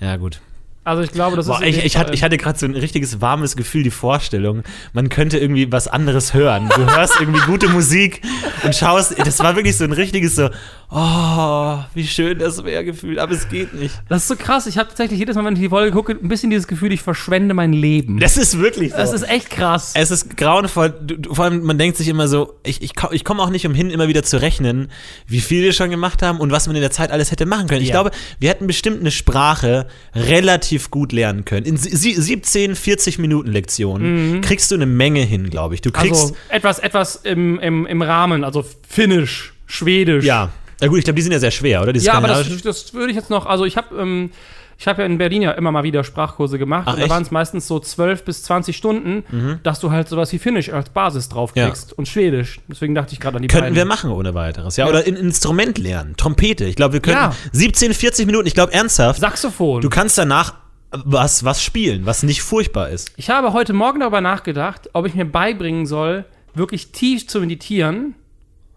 Ja, 0.00 0.16
gut. 0.16 0.40
Also 0.82 1.02
ich 1.02 1.12
glaube, 1.12 1.36
das 1.36 1.46
Boah, 1.46 1.62
ist. 1.62 1.76
ich, 1.76 1.84
ich, 1.84 1.96
hatte, 1.98 2.18
hatte 2.18 2.38
gerade 2.38 2.58
so 2.58 2.64
ein 2.64 2.74
richtiges 2.74 3.20
warmes 3.20 3.54
Gefühl, 3.54 3.82
die 3.82 3.90
Vorstellung, 3.90 4.62
man 4.94 5.10
könnte 5.10 5.38
irgendwie 5.38 5.70
was 5.70 5.88
anderes 5.88 6.32
hören. 6.32 6.70
Du 6.74 6.86
hörst 6.96 7.20
irgendwie 7.20 7.40
gute 7.40 7.68
Musik 7.68 8.22
und 8.64 8.74
schaust, 8.74 9.18
das 9.18 9.40
war 9.40 9.56
wirklich 9.56 9.76
so 9.76 9.84
ein 9.84 9.92
richtiges 9.92 10.36
so, 10.36 10.48
oh, 10.90 11.78
wie 11.94 12.06
schön 12.06 12.38
das 12.38 12.64
wäre 12.64 12.84
gefühlt, 12.84 13.18
aber 13.18 13.32
es 13.32 13.48
geht 13.48 13.74
nicht. 13.74 13.94
Das 14.08 14.22
ist 14.22 14.28
so 14.28 14.36
krass. 14.36 14.66
Ich 14.66 14.76
habe 14.78 14.88
tatsächlich 14.88 15.18
jedes 15.18 15.36
Mal, 15.36 15.44
wenn 15.44 15.54
ich 15.54 15.60
die 15.60 15.68
Folge 15.68 15.92
gucke, 15.92 16.12
ein 16.12 16.28
bisschen 16.28 16.50
dieses 16.50 16.66
Gefühl, 16.66 16.92
ich 16.92 17.02
verschwende 17.02 17.54
mein 17.54 17.72
Leben. 17.72 18.18
Das 18.18 18.36
ist 18.36 18.58
wirklich 18.58 18.90
so. 18.92 18.96
Das 18.98 19.12
ist 19.12 19.28
echt 19.28 19.50
krass. 19.50 19.92
es 19.94 20.10
ist 20.10 20.36
grauenvoll. 20.36 20.94
Vor 21.30 21.44
allem, 21.44 21.62
man 21.62 21.78
denkt 21.78 21.96
sich 21.96 22.08
immer 22.08 22.28
so, 22.28 22.54
ich, 22.64 22.82
ich, 22.82 22.92
ich 23.12 23.24
komme 23.24 23.42
auch 23.42 23.50
nicht 23.50 23.66
umhin, 23.66 23.90
immer 23.90 24.08
wieder 24.08 24.22
zu 24.22 24.40
rechnen, 24.40 24.90
wie 25.26 25.40
viel 25.40 25.62
wir 25.62 25.72
schon 25.72 25.90
gemacht 25.90 26.22
haben 26.22 26.38
und 26.40 26.50
was 26.50 26.66
man 26.66 26.76
in 26.76 26.82
der 26.82 26.90
Zeit 26.90 27.10
alles 27.10 27.30
hätte 27.30 27.46
machen 27.46 27.68
können. 27.68 27.82
Ich 27.82 27.88
Ja. 27.88 27.94
glaube, 27.94 28.10
wir 28.38 28.50
hätten 28.50 28.66
bestimmt 28.66 29.00
eine 29.00 29.10
Sprache 29.10 29.86
relativ 30.14 30.90
gut 30.90 31.12
lernen 31.12 31.44
können. 31.44 31.66
In 31.66 31.76
sie- 31.76 31.94
sie- 31.96 32.14
17, 32.14 32.74
40 32.74 33.18
Minuten 33.18 33.50
Lektionen 33.50 34.40
kriegst 34.40 34.70
du 34.70 34.74
eine 34.74 34.86
Menge 34.86 35.22
hin, 35.22 35.50
glaube 35.50 35.74
ich. 35.74 35.80
Du 35.80 35.90
kriegst. 35.90 36.20
also 36.22 36.36
etwas, 36.48 36.78
etwas 36.78 37.16
im, 37.16 37.58
im, 37.60 37.86
im 37.86 38.02
Rahmen, 38.02 38.44
also 38.44 38.64
Finnisch, 38.88 39.54
Schwedisch. 39.66 40.24
ja. 40.24 40.50
Na 40.80 40.86
gut, 40.88 40.98
ich 40.98 41.04
glaube, 41.04 41.16
die 41.16 41.22
sind 41.22 41.32
ja 41.32 41.38
sehr 41.38 41.50
schwer, 41.50 41.82
oder? 41.82 41.92
Die 41.92 42.00
Ja, 42.00 42.14
aber 42.14 42.28
das, 42.28 42.62
das 42.62 42.94
würde 42.94 43.10
ich 43.10 43.16
jetzt 43.16 43.30
noch, 43.30 43.46
also 43.46 43.64
ich 43.64 43.76
habe 43.76 43.96
ähm, 44.00 44.30
ich 44.78 44.86
habe 44.88 45.02
ja 45.02 45.06
in 45.06 45.18
Berlin 45.18 45.42
ja 45.42 45.50
immer 45.50 45.70
mal 45.72 45.82
wieder 45.82 46.04
Sprachkurse 46.04 46.58
gemacht 46.58 46.84
Ach, 46.88 46.94
und 46.94 47.00
da? 47.00 47.04
Mhm. 47.06 47.10
waren 47.10 47.22
es 47.22 47.30
meistens 47.30 47.66
so 47.68 47.78
12 47.78 48.24
bis 48.24 48.42
20 48.44 48.74
Stunden, 48.74 49.58
dass 49.62 49.78
du 49.78 49.90
halt 49.90 50.08
sowas 50.08 50.32
wie 50.32 50.38
Finnisch 50.38 50.70
als 50.72 50.88
Basis 50.88 51.28
draufkriegst 51.28 51.92
und 51.92 52.08
Schwedisch. 52.08 52.60
Deswegen 52.66 52.94
dachte 52.94 53.12
ich 53.12 53.20
gerade 53.20 53.36
an 53.36 53.42
die 53.42 53.48
Könnten 53.48 53.64
beiden. 53.64 53.76
wir 53.76 53.84
machen 53.84 54.10
ohne 54.10 54.32
weiteres, 54.32 54.78
ja? 54.78 54.88
Oder 54.88 55.04
ein 55.06 55.16
Instrument 55.16 55.76
lernen, 55.76 56.16
Trompete. 56.16 56.64
Ich 56.64 56.76
glaube, 56.76 56.94
wir 56.94 57.00
könnten 57.00 57.20
Ja. 57.20 57.36
17, 57.52 57.92
40 57.92 58.24
Minuten, 58.24 58.46
ich 58.46 58.54
glaube 58.54 58.72
ernsthaft, 58.72 59.20
Saxophon. 59.20 59.82
du 59.82 59.90
kannst 59.90 60.16
danach 60.16 60.54
was, 60.92 61.44
was 61.44 61.62
spielen, 61.62 62.06
was 62.06 62.22
nicht 62.22 62.40
furchtbar 62.42 62.88
ist. 62.88 63.12
ich 63.18 63.28
habe 63.28 63.52
heute 63.52 63.74
Morgen 63.74 64.00
darüber 64.00 64.22
nachgedacht, 64.22 64.88
ob 64.94 65.06
ich 65.06 65.14
mir 65.14 65.26
beibringen 65.26 65.84
soll, 65.84 66.24
wirklich 66.54 66.90
tief 66.90 67.28
zu 67.28 67.40
meditieren, 67.40 68.14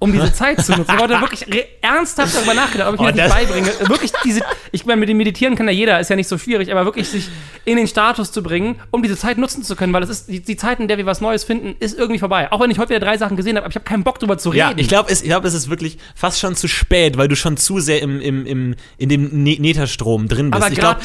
um 0.04 0.12
diese 0.12 0.34
Zeit 0.34 0.62
zu 0.64 0.74
nutzen. 0.74 0.94
Ich 0.96 1.02
habe 1.02 1.20
wirklich 1.22 1.46
ernsthaft 1.82 2.36
darüber 2.36 2.54
nachgedacht, 2.54 2.90
ob 2.90 2.96
ich 2.96 3.02
mir 3.02 3.08
Oh, 3.08 3.12
das 3.12 3.16
nicht 3.16 3.26
das- 3.28 3.34
beibringe. 3.34 3.90
Wirklich 3.90 4.12
diese, 4.24 4.42
ich 4.72 4.86
meine, 4.86 5.00
mit 5.00 5.10
dem 5.10 5.18
Meditieren 5.18 5.56
kann 5.56 5.66
ja 5.68 5.74
jeder, 5.74 6.00
ist 6.00 6.10
ja 6.10 6.16
nicht 6.16 6.28
so 6.28 6.38
schwierig, 6.38 6.72
aber 6.72 6.86
wirklich 6.86 7.08
sich 7.10 7.30
in 7.66 7.78
den 7.78 7.88
Status 7.88 8.32
zu 8.32 8.44
bringen, 8.44 8.76
um 8.92 9.02
diese 9.02 9.18
Zeit 9.18 9.38
nutzen 9.38 9.64
zu 9.64 9.76
können, 9.76 9.94
weil 9.94 10.04
es 10.04 10.10
ist, 10.10 10.28
die, 10.30 10.42
die 10.42 10.58
Zeit, 10.58 10.80
in 10.80 10.88
der 10.88 10.98
wir 10.98 11.06
was 11.06 11.22
Neues 11.22 11.44
finden, 11.44 11.76
ist 11.80 11.98
irgendwie 11.98 12.20
vorbei. 12.20 12.52
Auch 12.52 12.60
wenn 12.60 12.70
ich 12.72 12.78
heute 12.80 12.90
wieder 12.90 13.00
drei 13.00 13.18
Sachen 13.18 13.38
gesehen 13.38 13.56
habe, 13.56 13.66
aber 13.66 13.72
ich 13.72 13.76
habe 13.76 13.86
keinen 13.86 14.04
Bock 14.04 14.20
drüber 14.20 14.38
zu 14.38 14.50
reden. 14.50 14.60
Ja, 14.60 14.74
ich 14.76 14.88
glaube, 14.88 15.10
es, 15.12 15.22
ich 15.22 15.30
glaub, 15.30 15.46
es 15.46 15.54
ist 15.54 15.70
wirklich 15.70 15.98
fast 16.16 16.40
schon 16.40 16.56
zu 16.56 16.68
spät, 16.68 17.18
weil 17.18 17.28
du 17.28 17.36
schon 17.36 17.58
zu 17.58 17.80
sehr 17.80 18.02
im, 18.02 18.20
im, 18.20 18.46
im, 18.46 18.76
in 18.98 19.10
dem 19.10 19.44
Ne- 19.44 19.58
Netherstrom 19.60 20.28
drin 20.28 20.52
bist. 20.52 20.62
Aber 20.64 20.72
ich 20.72 20.80
glaube, 20.80 21.00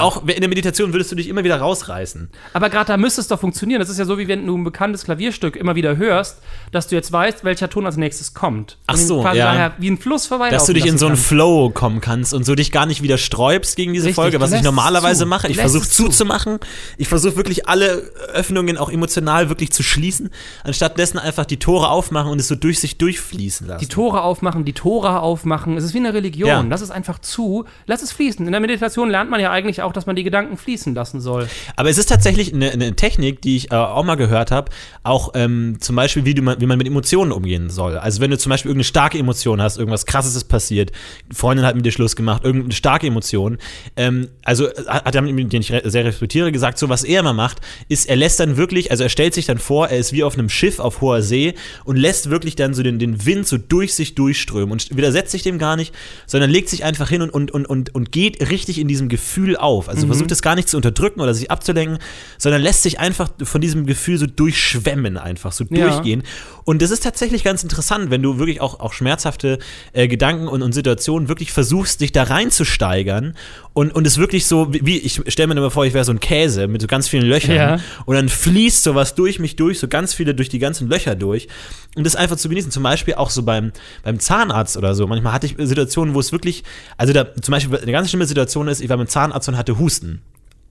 auch 0.00 0.26
in 0.26 0.40
der 0.40 0.48
Meditation 0.48 0.92
würdest 0.92 1.12
du 1.12 1.16
dich 1.16 1.28
immer 1.28 1.44
wieder 1.44 1.58
rausreißen. 1.60 2.30
Aber 2.54 2.70
gerade 2.70 2.86
da 2.86 2.96
müsste 2.96 3.20
es 3.20 3.28
doch 3.28 3.38
funktionieren. 3.40 3.80
Das 3.80 3.88
ist 3.90 3.98
ja 3.98 4.04
so, 4.04 4.18
wie 4.18 4.28
wenn 4.28 4.46
du 4.46 4.56
ein 4.56 4.64
bekanntes 4.64 5.04
Klavierstück 5.04 5.56
immer 5.56 5.74
wieder 5.74 5.96
hörst, 5.96 6.38
dass 6.72 6.88
du 6.88 6.94
jetzt 6.94 7.12
weißt, 7.12 7.44
welcher 7.44 7.68
Ton 7.68 7.84
als 7.86 7.96
nächstes 7.96 8.34
kommt. 8.38 8.78
Ach 8.86 8.96
so, 8.96 9.20
quasi 9.20 9.38
ja. 9.38 9.46
daher 9.46 9.72
wie 9.78 9.90
ein 9.90 9.98
Fluss 9.98 10.26
vorbeilaufen 10.26 10.56
Dass 10.56 10.66
du 10.66 10.72
dich 10.72 10.86
in 10.86 10.96
so 10.96 11.06
einen. 11.06 11.16
Flow 11.16 11.70
kommen 11.70 12.00
kannst 12.00 12.32
und 12.32 12.46
so 12.46 12.54
dich 12.54 12.70
gar 12.70 12.86
nicht 12.86 13.02
wieder 13.02 13.18
sträubst 13.18 13.74
gegen 13.74 13.92
diese 13.92 14.06
Richtig, 14.06 14.14
Folge, 14.14 14.40
was 14.40 14.52
ich 14.52 14.62
normalerweise 14.62 15.24
zu. 15.24 15.26
mache. 15.26 15.48
Ich 15.48 15.58
versuche 15.58 15.88
zuzumachen. 15.88 16.60
Ich 16.98 17.08
versuche 17.08 17.36
wirklich 17.36 17.66
alle 17.66 18.10
Öffnungen 18.32 18.78
auch 18.78 18.90
emotional 18.90 19.48
wirklich 19.48 19.72
zu 19.72 19.82
schließen, 19.82 20.30
anstatt 20.62 20.98
dessen 20.98 21.18
einfach 21.18 21.46
die 21.46 21.56
Tore 21.56 21.88
aufmachen 21.88 22.30
und 22.30 22.38
es 22.38 22.46
so 22.46 22.54
durch 22.54 22.78
sich 22.78 22.96
durchfließen 22.98 23.66
lassen. 23.66 23.80
Die 23.80 23.88
Tore 23.88 24.22
aufmachen, 24.22 24.64
die 24.64 24.72
Tore 24.72 25.20
aufmachen. 25.20 25.76
Es 25.76 25.82
ist 25.82 25.94
wie 25.94 25.98
eine 25.98 26.14
Religion. 26.14 26.48
Ja. 26.48 26.64
Lass 26.68 26.80
es 26.80 26.92
einfach 26.92 27.18
zu. 27.18 27.64
Lass 27.86 28.02
es 28.02 28.12
fließen. 28.12 28.46
In 28.46 28.52
der 28.52 28.60
Meditation 28.60 29.10
lernt 29.10 29.30
man 29.30 29.40
ja 29.40 29.50
eigentlich 29.50 29.82
auch, 29.82 29.92
dass 29.92 30.06
man 30.06 30.14
die 30.14 30.22
Gedanken 30.22 30.56
fließen 30.56 30.94
lassen 30.94 31.20
soll. 31.20 31.48
Aber 31.74 31.90
es 31.90 31.98
ist 31.98 32.08
tatsächlich 32.08 32.54
eine, 32.54 32.70
eine 32.70 32.94
Technik, 32.94 33.42
die 33.42 33.56
ich 33.56 33.72
äh, 33.72 33.74
auch 33.74 34.04
mal 34.04 34.14
gehört 34.14 34.52
habe, 34.52 34.70
auch 35.02 35.32
ähm, 35.34 35.78
zum 35.80 35.96
Beispiel, 35.96 36.24
wie, 36.24 36.34
du, 36.34 36.42
wie 36.42 36.66
man 36.66 36.78
mit 36.78 36.86
Emotionen 36.86 37.32
umgehen 37.32 37.70
soll. 37.70 37.98
Also 37.98 38.20
wenn 38.20 38.27
du 38.30 38.38
zum 38.38 38.50
Beispiel 38.50 38.70
irgendeine 38.70 38.84
starke 38.84 39.18
Emotion 39.18 39.60
hast, 39.60 39.78
irgendwas 39.78 40.06
krasses 40.06 40.34
ist 40.34 40.44
passiert, 40.44 40.92
Freundin 41.32 41.64
hat 41.66 41.76
mit 41.76 41.84
dir 41.84 41.92
Schluss 41.92 42.16
gemacht, 42.16 42.44
irgendeine 42.44 42.74
starke 42.74 43.06
Emotion, 43.06 43.58
ähm, 43.96 44.28
also 44.44 44.66
äh, 44.66 44.84
hat 44.86 45.14
er, 45.14 45.22
den 45.22 45.52
ich 45.60 45.72
sehr 45.84 46.04
respektiere, 46.04 46.52
gesagt, 46.52 46.78
so 46.78 46.88
was 46.88 47.04
er 47.04 47.20
immer 47.20 47.32
macht, 47.32 47.58
ist, 47.88 48.08
er 48.08 48.16
lässt 48.16 48.40
dann 48.40 48.56
wirklich, 48.56 48.90
also 48.90 49.04
er 49.04 49.10
stellt 49.10 49.34
sich 49.34 49.46
dann 49.46 49.58
vor, 49.58 49.88
er 49.88 49.98
ist 49.98 50.12
wie 50.12 50.24
auf 50.24 50.34
einem 50.34 50.48
Schiff 50.48 50.78
auf 50.78 51.00
hoher 51.00 51.22
See 51.22 51.54
und 51.84 51.96
lässt 51.96 52.30
wirklich 52.30 52.56
dann 52.56 52.74
so 52.74 52.82
den, 52.82 52.98
den 52.98 53.24
Wind 53.26 53.46
so 53.46 53.58
durch 53.58 53.94
sich 53.94 54.14
durchströmen 54.14 54.72
und 54.72 54.96
widersetzt 54.96 55.30
sich 55.32 55.42
dem 55.42 55.58
gar 55.58 55.76
nicht, 55.76 55.94
sondern 56.26 56.50
legt 56.50 56.68
sich 56.68 56.84
einfach 56.84 57.08
hin 57.08 57.22
und, 57.22 57.30
und, 57.30 57.50
und, 57.50 57.66
und, 57.66 57.94
und 57.94 58.12
geht 58.12 58.40
richtig 58.50 58.78
in 58.78 58.88
diesem 58.88 59.08
Gefühl 59.08 59.56
auf. 59.56 59.88
Also 59.88 60.06
versucht 60.06 60.30
es 60.32 60.42
gar 60.42 60.54
nicht 60.54 60.68
zu 60.68 60.76
unterdrücken 60.76 61.20
oder 61.20 61.34
sich 61.34 61.50
abzulenken, 61.50 61.98
sondern 62.38 62.62
lässt 62.62 62.82
sich 62.82 62.98
einfach 63.00 63.30
von 63.42 63.60
diesem 63.60 63.86
Gefühl 63.86 64.18
so 64.18 64.26
durchschwemmen, 64.26 65.16
einfach 65.16 65.52
so 65.52 65.64
Ja. 65.70 65.88
durchgehen. 65.88 66.22
Und 66.64 66.82
das 66.82 66.90
ist 66.90 67.02
tatsächlich 67.02 67.44
ganz 67.44 67.62
interessant, 67.62 68.07
Situationen, 68.08 68.10
wenn 68.10 68.22
du 68.22 68.38
wirklich 68.38 68.60
auch, 68.60 68.80
auch 68.80 68.92
schmerzhafte 68.92 69.58
äh, 69.92 70.08
Gedanken 70.08 70.48
und, 70.48 70.62
und 70.62 70.72
Situationen 70.72 71.28
wirklich 71.28 71.52
versuchst, 71.52 72.00
dich 72.00 72.12
da 72.12 72.24
reinzusteigern 72.24 73.34
und, 73.72 73.94
und 73.94 74.06
es 74.06 74.18
wirklich 74.18 74.46
so, 74.46 74.68
wie, 74.72 74.98
ich 74.98 75.20
stelle 75.28 75.48
mir 75.48 75.56
immer 75.60 75.70
vor, 75.70 75.86
ich 75.86 75.94
wäre 75.94 76.04
so 76.04 76.12
ein 76.12 76.20
Käse 76.20 76.66
mit 76.68 76.80
so 76.80 76.86
ganz 76.86 77.08
vielen 77.08 77.26
Löchern 77.26 77.56
Ja. 77.56 77.78
und 78.06 78.16
dann 78.16 78.28
fließt 78.28 78.82
sowas 78.82 79.14
durch 79.14 79.38
mich 79.38 79.56
durch, 79.56 79.78
so 79.78 79.88
ganz 79.88 80.14
viele 80.14 80.34
durch 80.34 80.48
die 80.48 80.58
ganzen 80.58 80.88
Löcher 80.88 81.14
durch 81.14 81.48
und 81.96 82.04
das 82.04 82.16
einfach 82.16 82.36
zu 82.36 82.48
genießen. 82.48 82.70
Zum 82.70 82.82
Beispiel 82.82 83.14
auch 83.14 83.30
so 83.30 83.42
beim, 83.42 83.72
beim 84.02 84.18
Zahnarzt 84.18 84.76
oder 84.76 84.94
so. 84.94 85.06
Manchmal 85.06 85.32
hatte 85.32 85.46
ich 85.46 85.54
Situationen, 85.58 86.14
wo 86.14 86.20
es 86.20 86.32
wirklich, 86.32 86.64
also 86.96 87.12
da 87.12 87.26
zum 87.40 87.52
Beispiel 87.52 87.78
eine 87.78 87.92
ganz 87.92 88.08
schlimme 88.08 88.26
Situation 88.26 88.68
ist, 88.68 88.80
ich 88.80 88.88
war 88.88 88.96
beim 88.96 89.08
Zahnarzt 89.08 89.48
und 89.48 89.56
hatte 89.56 89.78
Husten. 89.78 90.22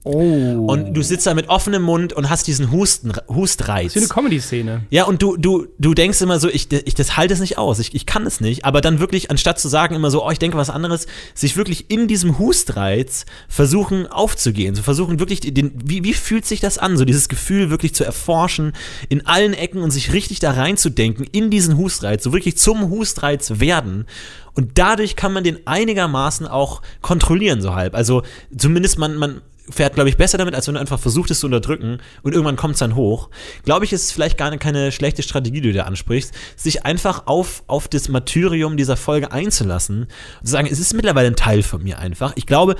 Oh. 0.08 0.64
Und 0.68 0.94
du 0.94 1.02
sitzt 1.02 1.26
da 1.26 1.34
mit 1.34 1.50
offenem 1.50 1.82
Mund 1.82 2.14
und 2.14 2.30
hast 2.30 2.46
diesen 2.46 2.72
Husten, 2.72 3.12
Hustreiz. 3.28 3.94
wie 3.94 3.98
eine 3.98 4.08
Comedy-Szene. 4.08 4.86
Ja, 4.88 5.04
und 5.04 5.20
du, 5.20 5.36
du, 5.36 5.66
du 5.78 5.92
denkst 5.92 6.22
immer 6.22 6.40
so, 6.40 6.48
ich, 6.48 6.72
ich 6.72 6.94
das 6.94 7.18
halte 7.18 7.34
es 7.34 7.40
nicht 7.40 7.58
aus, 7.58 7.78
ich, 7.78 7.94
ich 7.94 8.06
kann 8.06 8.24
es 8.24 8.40
nicht, 8.40 8.64
aber 8.64 8.80
dann 8.80 9.00
wirklich, 9.00 9.30
anstatt 9.30 9.60
zu 9.60 9.68
sagen 9.68 9.94
immer 9.94 10.10
so, 10.10 10.24
oh, 10.24 10.30
ich 10.30 10.38
denke 10.38 10.56
was 10.56 10.70
anderes, 10.70 11.08
sich 11.34 11.58
wirklich 11.58 11.90
in 11.90 12.08
diesem 12.08 12.38
Hustreiz 12.38 13.26
versuchen 13.48 14.06
aufzugehen, 14.06 14.74
so 14.74 14.82
versuchen 14.82 15.18
wirklich, 15.20 15.40
den, 15.40 15.72
wie, 15.84 16.02
wie 16.04 16.14
fühlt 16.14 16.46
sich 16.46 16.60
das 16.60 16.78
an, 16.78 16.96
so 16.96 17.04
dieses 17.04 17.28
Gefühl 17.28 17.68
wirklich 17.68 17.94
zu 17.94 18.02
erforschen 18.02 18.72
in 19.10 19.26
allen 19.26 19.52
Ecken 19.52 19.82
und 19.82 19.90
sich 19.90 20.14
richtig 20.14 20.38
da 20.38 20.52
reinzudenken 20.52 21.26
in 21.32 21.50
diesen 21.50 21.76
Hustreiz, 21.76 22.24
so 22.24 22.32
wirklich 22.32 22.56
zum 22.56 22.88
Hustreiz 22.88 23.60
werden. 23.60 24.06
Und 24.54 24.78
dadurch 24.78 25.16
kann 25.16 25.34
man 25.34 25.44
den 25.44 25.66
einigermaßen 25.66 26.46
auch 26.46 26.80
kontrollieren, 27.02 27.60
so 27.60 27.74
halb. 27.74 27.94
Also 27.94 28.22
zumindest 28.56 28.98
man, 28.98 29.16
man 29.16 29.42
fährt, 29.70 29.94
glaube 29.94 30.08
ich, 30.08 30.16
besser 30.16 30.38
damit, 30.38 30.54
als 30.54 30.66
wenn 30.66 30.74
du 30.74 30.80
einfach 30.80 30.98
versuchst, 30.98 31.30
es 31.30 31.40
zu 31.40 31.46
unterdrücken 31.46 31.98
und 32.22 32.32
irgendwann 32.32 32.56
kommt 32.56 32.74
es 32.74 32.80
dann 32.80 32.94
hoch. 32.94 33.30
Glaube 33.64 33.84
ich, 33.84 33.92
ist 33.92 34.04
es 34.04 34.12
vielleicht 34.12 34.38
gar 34.38 34.56
keine 34.56 34.92
schlechte 34.92 35.22
Strategie, 35.22 35.60
die 35.60 35.72
du 35.72 35.78
da 35.78 35.84
ansprichst, 35.84 36.32
sich 36.56 36.84
einfach 36.84 37.26
auf, 37.26 37.62
auf 37.66 37.88
das 37.88 38.08
Martyrium 38.08 38.76
dieser 38.76 38.96
Folge 38.96 39.32
einzulassen 39.32 40.02
und 40.40 40.46
zu 40.46 40.52
sagen, 40.52 40.68
es 40.70 40.78
ist 40.78 40.94
mittlerweile 40.94 41.28
ein 41.28 41.36
Teil 41.36 41.62
von 41.62 41.82
mir 41.82 41.98
einfach. 41.98 42.32
Ich 42.36 42.46
glaube, 42.46 42.76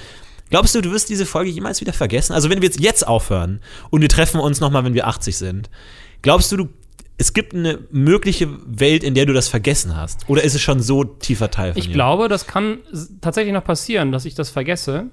glaubst 0.51 0.75
du, 0.75 0.81
du 0.81 0.93
wirst 0.93 1.09
diese 1.09 1.27
Folge 1.27 1.51
jemals 1.51 1.81
wieder 1.81 1.93
vergessen? 1.93 2.33
Also 2.33 2.51
wenn 2.51 2.61
wir 2.61 2.69
jetzt, 2.69 2.81
jetzt 2.81 3.07
aufhören 3.07 3.61
und 3.91 4.01
wir 4.01 4.09
treffen 4.09 4.41
uns 4.41 4.61
nochmal, 4.61 4.85
wenn 4.85 4.95
wir 4.95 5.07
80 5.07 5.37
sind, 5.37 5.71
glaubst 6.23 6.51
du, 6.53 6.57
du 6.57 6.69
es 7.21 7.33
gibt 7.33 7.53
eine 7.53 7.81
mögliche 7.91 8.49
Welt, 8.65 9.03
in 9.03 9.15
der 9.15 9.27
du 9.27 9.33
das 9.33 9.49
vergessen 9.49 9.97
hast? 9.97 10.29
Oder 10.29 10.45
ist 10.45 10.55
es 10.55 10.63
schon 10.63 10.81
so 10.81 11.03
tiefer 11.03 11.51
Teil 11.51 11.73
von 11.73 11.81
Ich 11.81 11.89
dir? 11.89 11.93
glaube, 11.93 12.29
das 12.29 12.47
kann 12.47 12.79
tatsächlich 13.21 13.53
noch 13.53 13.65
passieren, 13.65 14.13
dass 14.13 14.25
ich 14.25 14.37
das 14.37 14.51
vergesse. 14.51 15.07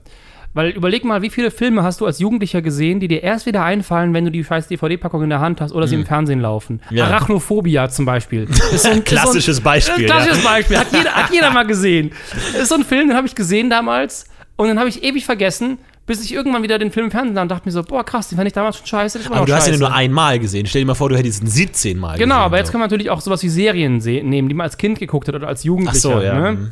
Weil 0.56 0.70
überleg 0.70 1.04
mal, 1.04 1.22
wie 1.22 1.30
viele 1.30 1.52
Filme 1.52 1.84
hast 1.84 2.00
du 2.02 2.06
als 2.06 2.20
Jugendlicher 2.20 2.62
gesehen, 2.62 3.00
die 3.02 3.08
dir 3.10 3.22
erst 3.22 3.46
wieder 3.46 3.64
einfallen, 3.64 4.14
wenn 4.14 4.24
du 4.26 4.32
die 4.32 4.44
scheiß 4.44 4.70
DVD-Packung 4.70 5.22
in 5.22 5.30
der 5.30 5.42
Hand 5.42 5.60
hast 5.62 5.74
oder 5.74 5.86
sie 5.86 5.96
im 5.96 6.06
Fernsehen 6.06 6.40
laufen. 6.40 6.80
Hm. 6.88 6.98
Ja. 6.98 7.06
Arachnophobia 7.08 7.90
zum 7.90 8.06
Beispiel. 8.06 8.48
Ist 8.72 8.84
so 8.84 8.90
ein, 8.90 9.04
Klassisches 9.04 9.48
ist 9.50 9.56
so 9.58 9.62
ein, 9.62 9.64
Beispiel, 9.66 10.06
Klassisches 10.06 10.44
ja. 10.44 10.50
Beispiel. 10.50 10.78
Hat 10.80 10.88
jeder, 10.94 11.12
hat 11.14 11.32
jeder 11.32 11.52
mal 11.52 11.68
gesehen. 11.68 12.12
Ist 12.60 12.70
so 12.70 12.76
ein 12.76 12.86
Film, 12.86 13.10
den 13.10 13.18
habe 13.18 13.28
ich 13.28 13.36
gesehen 13.36 13.70
damals 13.70 14.26
und 14.56 14.70
dann 14.70 14.80
habe 14.80 14.88
ich 14.88 15.04
ewig 15.04 15.26
vergessen, 15.26 15.78
bis 16.06 16.24
ich 16.24 16.34
irgendwann 16.34 16.64
wieder 16.64 16.80
den 16.80 16.92
Film 16.92 17.08
im 17.08 17.12
Fernsehen 17.12 17.36
sah 17.36 17.42
und 17.42 17.50
dachte 17.52 17.68
mir 17.68 17.72
so, 17.74 17.84
boah, 17.84 18.06
krass, 18.06 18.30
den 18.30 18.38
fand 18.38 18.48
ich 18.48 18.54
damals 18.54 18.78
schon 18.78 18.86
scheiße. 18.88 19.18
Das 19.18 19.28
ist 19.28 19.34
Aber 19.34 19.46
du 19.46 19.54
hast 19.54 19.68
ihn 19.68 19.72
scheiße. 19.74 19.80
nur 19.84 19.94
einmal 19.94 20.40
gesehen. 20.40 20.68
Stell 20.68 20.84
dir 20.84 20.88
mal 20.88 20.94
vor, 20.96 21.10
du 21.10 21.18
hättest 21.18 21.42
ihn 21.44 21.48
17 21.48 21.98
Mal 21.98 22.14
gesehen. 22.14 22.30
Genau, 22.30 22.42
aber 22.42 22.58
jetzt 22.60 22.68
so. 22.68 22.72
kann 22.72 22.80
man 22.80 22.88
natürlich 22.90 23.10
auch 23.10 23.20
sowas 23.20 23.44
wie 23.44 23.50
Serien 23.50 24.00
se- 24.00 24.22
nehmen, 24.24 24.48
die 24.48 24.54
man 24.56 24.64
als 24.66 24.78
Kind 24.78 25.00
geguckt 25.00 25.28
hat 25.28 25.36
oder 25.36 25.48
als 25.50 25.66
Jugendlicher. 25.66 26.10
Ach 26.16 26.18
so, 26.18 26.22
ja. 26.22 26.52
Ne? 26.54 26.72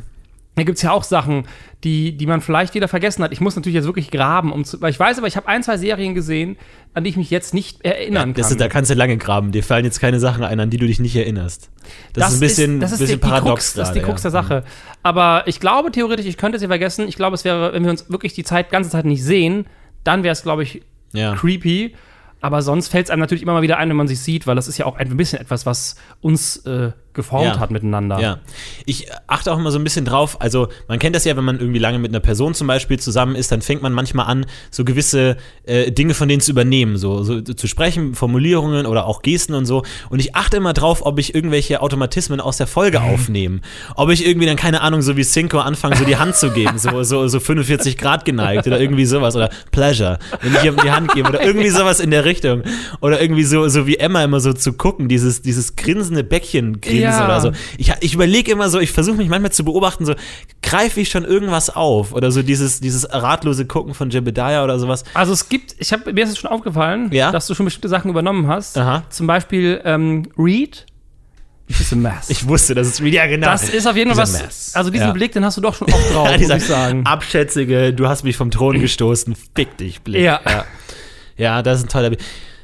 Da 0.56 0.62
gibt 0.62 0.76
es 0.76 0.82
ja 0.82 0.92
auch 0.92 1.02
Sachen, 1.02 1.48
die, 1.82 2.16
die 2.16 2.26
man 2.26 2.40
vielleicht 2.40 2.74
wieder 2.74 2.86
vergessen 2.86 3.24
hat. 3.24 3.32
Ich 3.32 3.40
muss 3.40 3.56
natürlich 3.56 3.74
jetzt 3.74 3.86
wirklich 3.86 4.12
graben, 4.12 4.52
um 4.52 4.64
zu, 4.64 4.80
weil 4.80 4.90
ich 4.90 5.00
weiß 5.00 5.18
aber, 5.18 5.26
ich 5.26 5.36
habe 5.36 5.48
ein, 5.48 5.64
zwei 5.64 5.76
Serien 5.76 6.14
gesehen, 6.14 6.56
an 6.94 7.02
die 7.02 7.10
ich 7.10 7.16
mich 7.16 7.28
jetzt 7.30 7.54
nicht 7.54 7.84
erinnern 7.84 8.34
Das 8.34 8.46
kann. 8.46 8.52
ist, 8.52 8.60
da 8.60 8.68
kannst 8.68 8.88
du 8.90 8.94
lange 8.94 9.16
graben. 9.16 9.50
Dir 9.50 9.64
fallen 9.64 9.84
jetzt 9.84 9.98
keine 10.00 10.20
Sachen 10.20 10.44
ein, 10.44 10.60
an 10.60 10.70
die 10.70 10.76
du 10.76 10.86
dich 10.86 11.00
nicht 11.00 11.16
erinnerst. 11.16 11.70
Das, 12.12 12.28
ist 12.28 12.34
ein 12.36 12.40
bisschen, 12.40 12.80
das 12.80 12.92
ist 12.92 13.00
bisschen 13.00 13.16
die, 13.18 13.22
die 13.22 13.28
paradox. 13.28 13.72
Krux, 13.72 13.74
das 13.74 13.88
ist 13.88 13.94
die 13.94 14.00
Krux 14.00 14.22
ja. 14.22 14.30
der 14.30 14.42
Sache. 14.42 14.64
Aber 15.02 15.42
ich 15.46 15.58
glaube 15.58 15.90
theoretisch, 15.90 16.26
ich 16.26 16.36
könnte 16.36 16.60
sie 16.60 16.68
vergessen. 16.68 17.08
Ich 17.08 17.16
glaube, 17.16 17.34
es 17.34 17.44
wäre, 17.44 17.72
wenn 17.72 17.82
wir 17.82 17.90
uns 17.90 18.08
wirklich 18.08 18.32
die 18.34 18.44
Zeit, 18.44 18.70
ganze 18.70 18.90
Zeit 18.90 19.06
nicht 19.06 19.24
sehen, 19.24 19.66
dann 20.04 20.22
wäre 20.22 20.32
es, 20.32 20.44
glaube 20.44 20.62
ich, 20.62 20.82
Ja. 21.12 21.34
creepy. 21.34 21.96
Aber 22.40 22.62
sonst 22.62 22.88
fällt 22.88 23.06
es 23.06 23.10
einem 23.10 23.20
natürlich 23.20 23.42
immer 23.42 23.54
mal 23.54 23.62
wieder 23.62 23.78
ein, 23.78 23.88
wenn 23.88 23.96
man 23.96 24.06
sich 24.06 24.20
sieht, 24.20 24.46
weil 24.46 24.54
das 24.54 24.68
ist 24.68 24.78
ja 24.78 24.86
auch 24.86 24.96
ein 24.98 25.16
bisschen 25.16 25.40
etwas, 25.40 25.66
was 25.66 25.96
uns 26.20 26.58
äh, 26.66 26.92
geformt 27.14 27.46
Ja. 27.46 27.58
hat 27.58 27.70
miteinander. 27.70 28.18
Ja, 28.20 28.38
ich 28.86 29.06
achte 29.26 29.52
auch 29.52 29.58
immer 29.58 29.70
so 29.70 29.78
ein 29.78 29.84
bisschen 29.84 30.04
drauf. 30.04 30.40
Also, 30.40 30.68
man 30.88 30.98
kennt 30.98 31.14
das 31.16 31.24
ja, 31.24 31.36
wenn 31.36 31.44
man 31.44 31.58
irgendwie 31.60 31.78
lange 31.78 31.98
mit 31.98 32.10
einer 32.10 32.20
Person 32.20 32.54
zum 32.54 32.66
Beispiel 32.66 32.98
zusammen 32.98 33.34
ist, 33.36 33.50
dann 33.52 33.62
fängt 33.62 33.82
man 33.82 33.92
manchmal 33.92 34.26
an, 34.26 34.46
so 34.70 34.84
gewisse 34.84 35.36
äh, 35.64 35.90
Dinge 35.92 36.14
von 36.14 36.28
denen 36.28 36.40
zu 36.40 36.50
übernehmen, 36.50 36.96
so, 36.96 37.22
so 37.22 37.40
zu 37.40 37.66
sprechen, 37.66 38.14
Formulierungen 38.14 38.86
oder 38.86 39.06
auch 39.06 39.22
Gesten 39.22 39.54
und 39.54 39.66
so. 39.66 39.82
Und 40.10 40.18
ich 40.20 40.34
achte 40.34 40.56
immer 40.56 40.72
drauf, 40.72 41.00
ob 41.04 41.18
ich 41.18 41.34
irgendwelche 41.34 41.80
Automatismen 41.80 42.40
aus 42.40 42.56
der 42.56 42.66
Folge 42.66 43.00
aufnehme. 43.02 43.60
Ob 43.96 44.10
ich 44.10 44.26
irgendwie 44.26 44.46
dann, 44.46 44.56
keine 44.56 44.80
Ahnung, 44.80 45.02
so 45.02 45.16
wie 45.16 45.24
Cinco 45.24 45.58
anfange, 45.58 45.96
so 45.96 46.04
die 46.04 46.16
Hand 46.16 46.34
zu 46.36 46.50
geben, 46.50 46.78
so, 46.78 47.02
so, 47.02 47.28
so 47.28 47.40
45 47.40 47.96
Grad 47.96 48.24
geneigt 48.24 48.66
oder 48.66 48.80
irgendwie 48.80 49.04
sowas. 49.06 49.36
Oder 49.36 49.50
Pleasure, 49.70 50.18
wenn 50.42 50.54
ich 50.54 50.64
ihm 50.64 50.76
die 50.82 50.90
Hand 50.90 51.12
gebe 51.14 51.28
oder 51.28 51.42
irgendwie 51.44 51.70
sowas 51.70 52.00
in 52.00 52.10
der 52.10 52.24
Richtung. 52.24 52.62
Oder 53.00 53.20
irgendwie 53.20 53.44
so, 53.44 53.68
so 53.68 53.86
wie 53.86 53.96
Emma 53.96 54.22
immer 54.24 54.40
so 54.40 54.52
zu 54.52 54.72
gucken, 54.72 55.08
dieses, 55.08 55.42
dieses 55.42 55.76
grinsende 55.76 56.24
Bäckchen 56.24 56.80
grinsen 56.80 57.03
Ja. 57.04 57.24
oder 57.24 57.40
so. 57.40 57.52
Ich, 57.78 57.92
ich 58.00 58.14
überlege 58.14 58.52
immer 58.52 58.68
so, 58.68 58.78
ich 58.80 58.92
versuche 58.92 59.16
mich 59.16 59.28
manchmal 59.28 59.52
zu 59.52 59.64
beobachten, 59.64 60.04
so 60.04 60.14
greife 60.62 61.00
ich 61.00 61.10
schon 61.10 61.24
irgendwas 61.24 61.70
auf 61.70 62.12
oder 62.12 62.30
so 62.30 62.42
dieses, 62.42 62.80
dieses 62.80 63.06
ratlose 63.12 63.66
Gucken 63.66 63.94
von 63.94 64.10
Jebediah 64.10 64.64
oder 64.64 64.78
sowas. 64.78 65.04
Also 65.14 65.32
es 65.32 65.48
gibt, 65.48 65.74
ich 65.78 65.92
habe 65.92 66.12
mir 66.12 66.24
ist 66.24 66.30
es 66.30 66.38
schon 66.38 66.50
aufgefallen, 66.50 67.10
Ja? 67.12 67.30
dass 67.32 67.46
du 67.46 67.54
schon 67.54 67.64
bestimmte 67.64 67.88
Sachen 67.88 68.10
übernommen 68.10 68.46
hast. 68.48 68.76
Aha. 68.78 69.04
Zum 69.10 69.26
Beispiel 69.26 69.80
ähm, 69.84 70.28
Read. 70.38 70.86
A 71.92 71.94
mess. 71.94 72.28
Ich 72.28 72.46
wusste, 72.46 72.74
das 72.74 72.88
ist 72.88 73.00
ja 73.00 73.26
genau. 73.26 73.46
das 73.46 73.70
ist 73.70 73.86
auf 73.86 73.96
jeden 73.96 74.10
Fall 74.10 74.22
was. 74.22 74.32
Mess. 74.42 74.72
Also 74.74 74.90
diesen 74.90 75.06
Ja. 75.06 75.12
Blick, 75.12 75.32
den 75.32 75.44
hast 75.46 75.56
du 75.56 75.62
doch 75.62 75.74
schon 75.74 75.90
oft 75.90 76.10
drauf, 76.14 76.28
muss 76.38 76.50
ich 76.50 76.64
sagen. 76.64 77.06
abschätzige, 77.06 77.94
du 77.94 78.06
hast 78.06 78.22
mich 78.22 78.36
vom 78.36 78.50
Thron 78.50 78.80
gestoßen, 78.80 79.34
fick 79.54 79.76
dich, 79.78 80.02
Blick. 80.02 80.20
Ja. 80.20 80.40
ja. 80.46 80.64
Ja, 81.36 81.62
das 81.62 81.78
ist 81.78 81.86
ein 81.86 81.88
toller 81.88 82.10
Blick. 82.10 82.20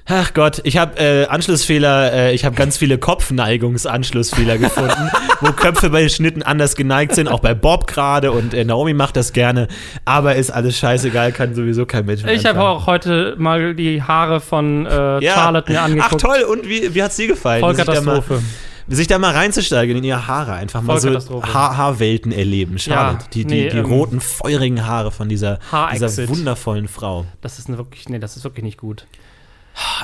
Ach 0.07 0.35
Gott, 0.35 0.61
ich 0.65 0.77
habe 0.77 0.99
äh, 0.99 1.27
Anschlussfehler, 1.27 2.13
äh, 2.13 2.35
ich 2.35 2.45
habe 2.45 2.57
ganz 2.57 2.77
viele 2.77 2.99
Kopfneigungsanschlussfehler 2.99 4.59
gefunden, 4.59 5.11
wo 5.41 5.53
Köpfe 5.53 5.91
bei 5.91 6.09
Schnitten 6.09 6.43
anders 6.43 6.75
geneigt 6.75 7.15
sind, 7.15 7.29
auch 7.29 7.41
bei 7.41 7.55
Bob 7.55 7.87
gerade 7.87 8.33
und 8.33 8.55
äh, 8.55 8.65
Naomi 8.65 8.95
macht 8.95 9.17
das 9.17 9.33
gerne, 9.33 9.69
aber 10.05 10.35
ist 10.37 10.51
alles 10.51 10.79
scheißegal, 10.79 11.33
kann 11.33 11.55
sowieso 11.55 11.87
kein 11.87 12.07
Mensch 12.07 12.23
mehr 12.25 12.35
Ich 12.35 12.47
habe 12.47 12.61
auch 12.61 12.87
heute 12.87 13.37
mal 13.39 13.75
die 13.75 14.03
Haare 14.03 14.41
von 14.41 14.87
äh, 14.87 15.23
Charlotte 15.23 15.71
mir 15.71 15.83
angeguckt. 15.83 16.25
Ach 16.25 16.31
toll, 16.35 16.43
und 16.43 16.69
wie, 16.69 16.95
wie 16.95 17.03
hat's 17.03 17.17
dir 17.17 17.29
gefallen? 17.29 17.63
Sich 17.75 17.85
da, 17.85 17.93
mal, 18.01 18.23
Vollkatastrophe. 18.23 18.43
sich 18.89 19.07
da 19.07 19.19
mal 19.19 19.33
reinzusteigen 19.33 19.97
in 19.97 20.05
ihre 20.05 20.27
Haare, 20.27 20.55
einfach 20.55 20.83
mal 20.83 20.99
so. 20.99 21.43
Haar 21.43 21.77
Haarwelten 21.77 22.33
erleben. 22.33 22.79
Charlotte, 22.79 23.25
Ja, 23.25 23.29
die, 23.33 23.45
die, 23.45 23.55
nee, 23.55 23.69
die 23.69 23.79
ähm, 23.79 23.85
roten, 23.85 24.21
feurigen 24.21 24.87
Haare 24.87 25.13
von 25.13 25.29
dieser, 25.29 25.61
dieser 25.93 26.29
wundervollen 26.29 26.89
Frau. 26.89 27.27
Das 27.43 27.59
ist 27.59 27.69
wirklich, 27.69 28.09
nee, 28.09 28.19
das 28.19 28.37
ist 28.37 28.45
wirklich 28.45 28.65
nicht 28.65 28.79
gut. 28.79 29.07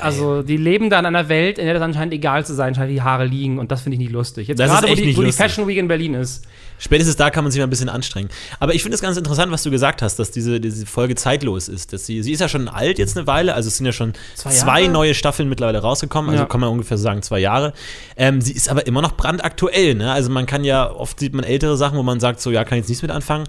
Also, 0.00 0.42
die 0.42 0.56
leben 0.56 0.90
da 0.90 0.99
in 0.99 1.06
einer 1.06 1.28
Welt, 1.28 1.58
in 1.58 1.64
der 1.64 1.75
das 1.75 1.82
anscheinend 1.82 2.14
egal 2.14 2.46
zu 2.46 2.54
sein 2.54 2.75
scheint, 2.75 2.88
wie 2.88 2.94
die 2.94 3.02
Haare 3.02 3.25
liegen. 3.26 3.58
Und 3.58 3.70
das 3.73 3.82
finde 3.82 3.94
ich 3.94 4.00
nicht 4.00 4.12
lustig. 4.12 4.49
Jetzt 4.49 4.58
Das 4.58 4.66
ist 4.68 4.73
gerade, 4.75 4.87
wo, 4.88 4.92
echt 4.92 5.02
die, 5.02 5.06
nicht 5.06 5.16
wo 5.16 5.20
die 5.23 5.26
lustig. 5.26 5.42
Fashion 5.44 5.66
Week 5.66 5.76
in 5.76 5.88
Berlin 5.88 6.14
ist. 6.14 6.44
Spätestens 6.78 7.16
da 7.16 7.30
kann 7.30 7.42
man 7.44 7.50
sich 7.50 7.58
mal 7.58 7.66
ein 7.66 7.70
bisschen 7.70 7.88
anstrengen. 7.88 8.28
Aber 8.61 8.75
ich 8.75 8.82
finde 8.82 8.94
es 8.94 9.00
ganz 9.02 9.16
interessant, 9.16 9.50
was 9.50 9.62
du 9.62 9.70
gesagt 9.70 10.02
hast, 10.02 10.16
dass 10.18 10.30
diese, 10.30 10.61
diese 10.61 10.87
Folge 10.87 11.14
zeitlos 11.14 11.68
ist. 11.68 11.92
Dass 11.92 12.06
sie, 12.06 12.23
sie 12.23 12.32
ist 12.32 12.40
ja 12.40 12.49
schon 12.49 12.68
alt 12.68 12.99
jetzt 12.99 13.16
eine 13.16 13.26
Weile, 13.26 13.54
also 13.54 13.68
es 13.68 13.76
sind 13.78 13.87
ja 13.87 13.92
schon 13.92 14.12
Zwei 14.35 14.50
zwei, 14.50 14.80
Jahre? 14.82 14.92
neue 14.92 15.14
Staffeln 15.14 15.49
mittlerweile 15.49 15.78
rausgekommen, 15.78 16.30
also 16.30 16.42
Ja. 16.44 16.49
kann 16.49 16.61
man 16.61 16.70
ungefähr 16.70 16.99
sagen 16.99 17.23
zwei 17.23 17.38
Jahre. 17.40 17.73
Ähm, 18.16 18.40
sie 18.42 18.52
ist 18.52 18.68
aber 18.68 18.87
immer 18.87 19.00
noch 19.02 19.16
brandaktuell, 19.16 19.94
ne? 19.94 20.12
Also 20.12 20.30
man 20.30 20.46
kann 20.46 20.64
ja, 20.64 20.90
oft 20.90 21.18
sieht 21.18 21.35
man 21.35 21.44
ältere 21.44 21.76
Sachen, 21.76 21.96
wo 21.99 22.02
man 22.02 22.20
sagt, 22.20 22.40
so 22.40 22.50
ja, 22.50 22.64
kann 22.64 22.76
ich 22.78 22.82
jetzt 22.82 22.88
nichts 22.90 23.02
mit 23.02 23.11
anfangen. 23.11 23.44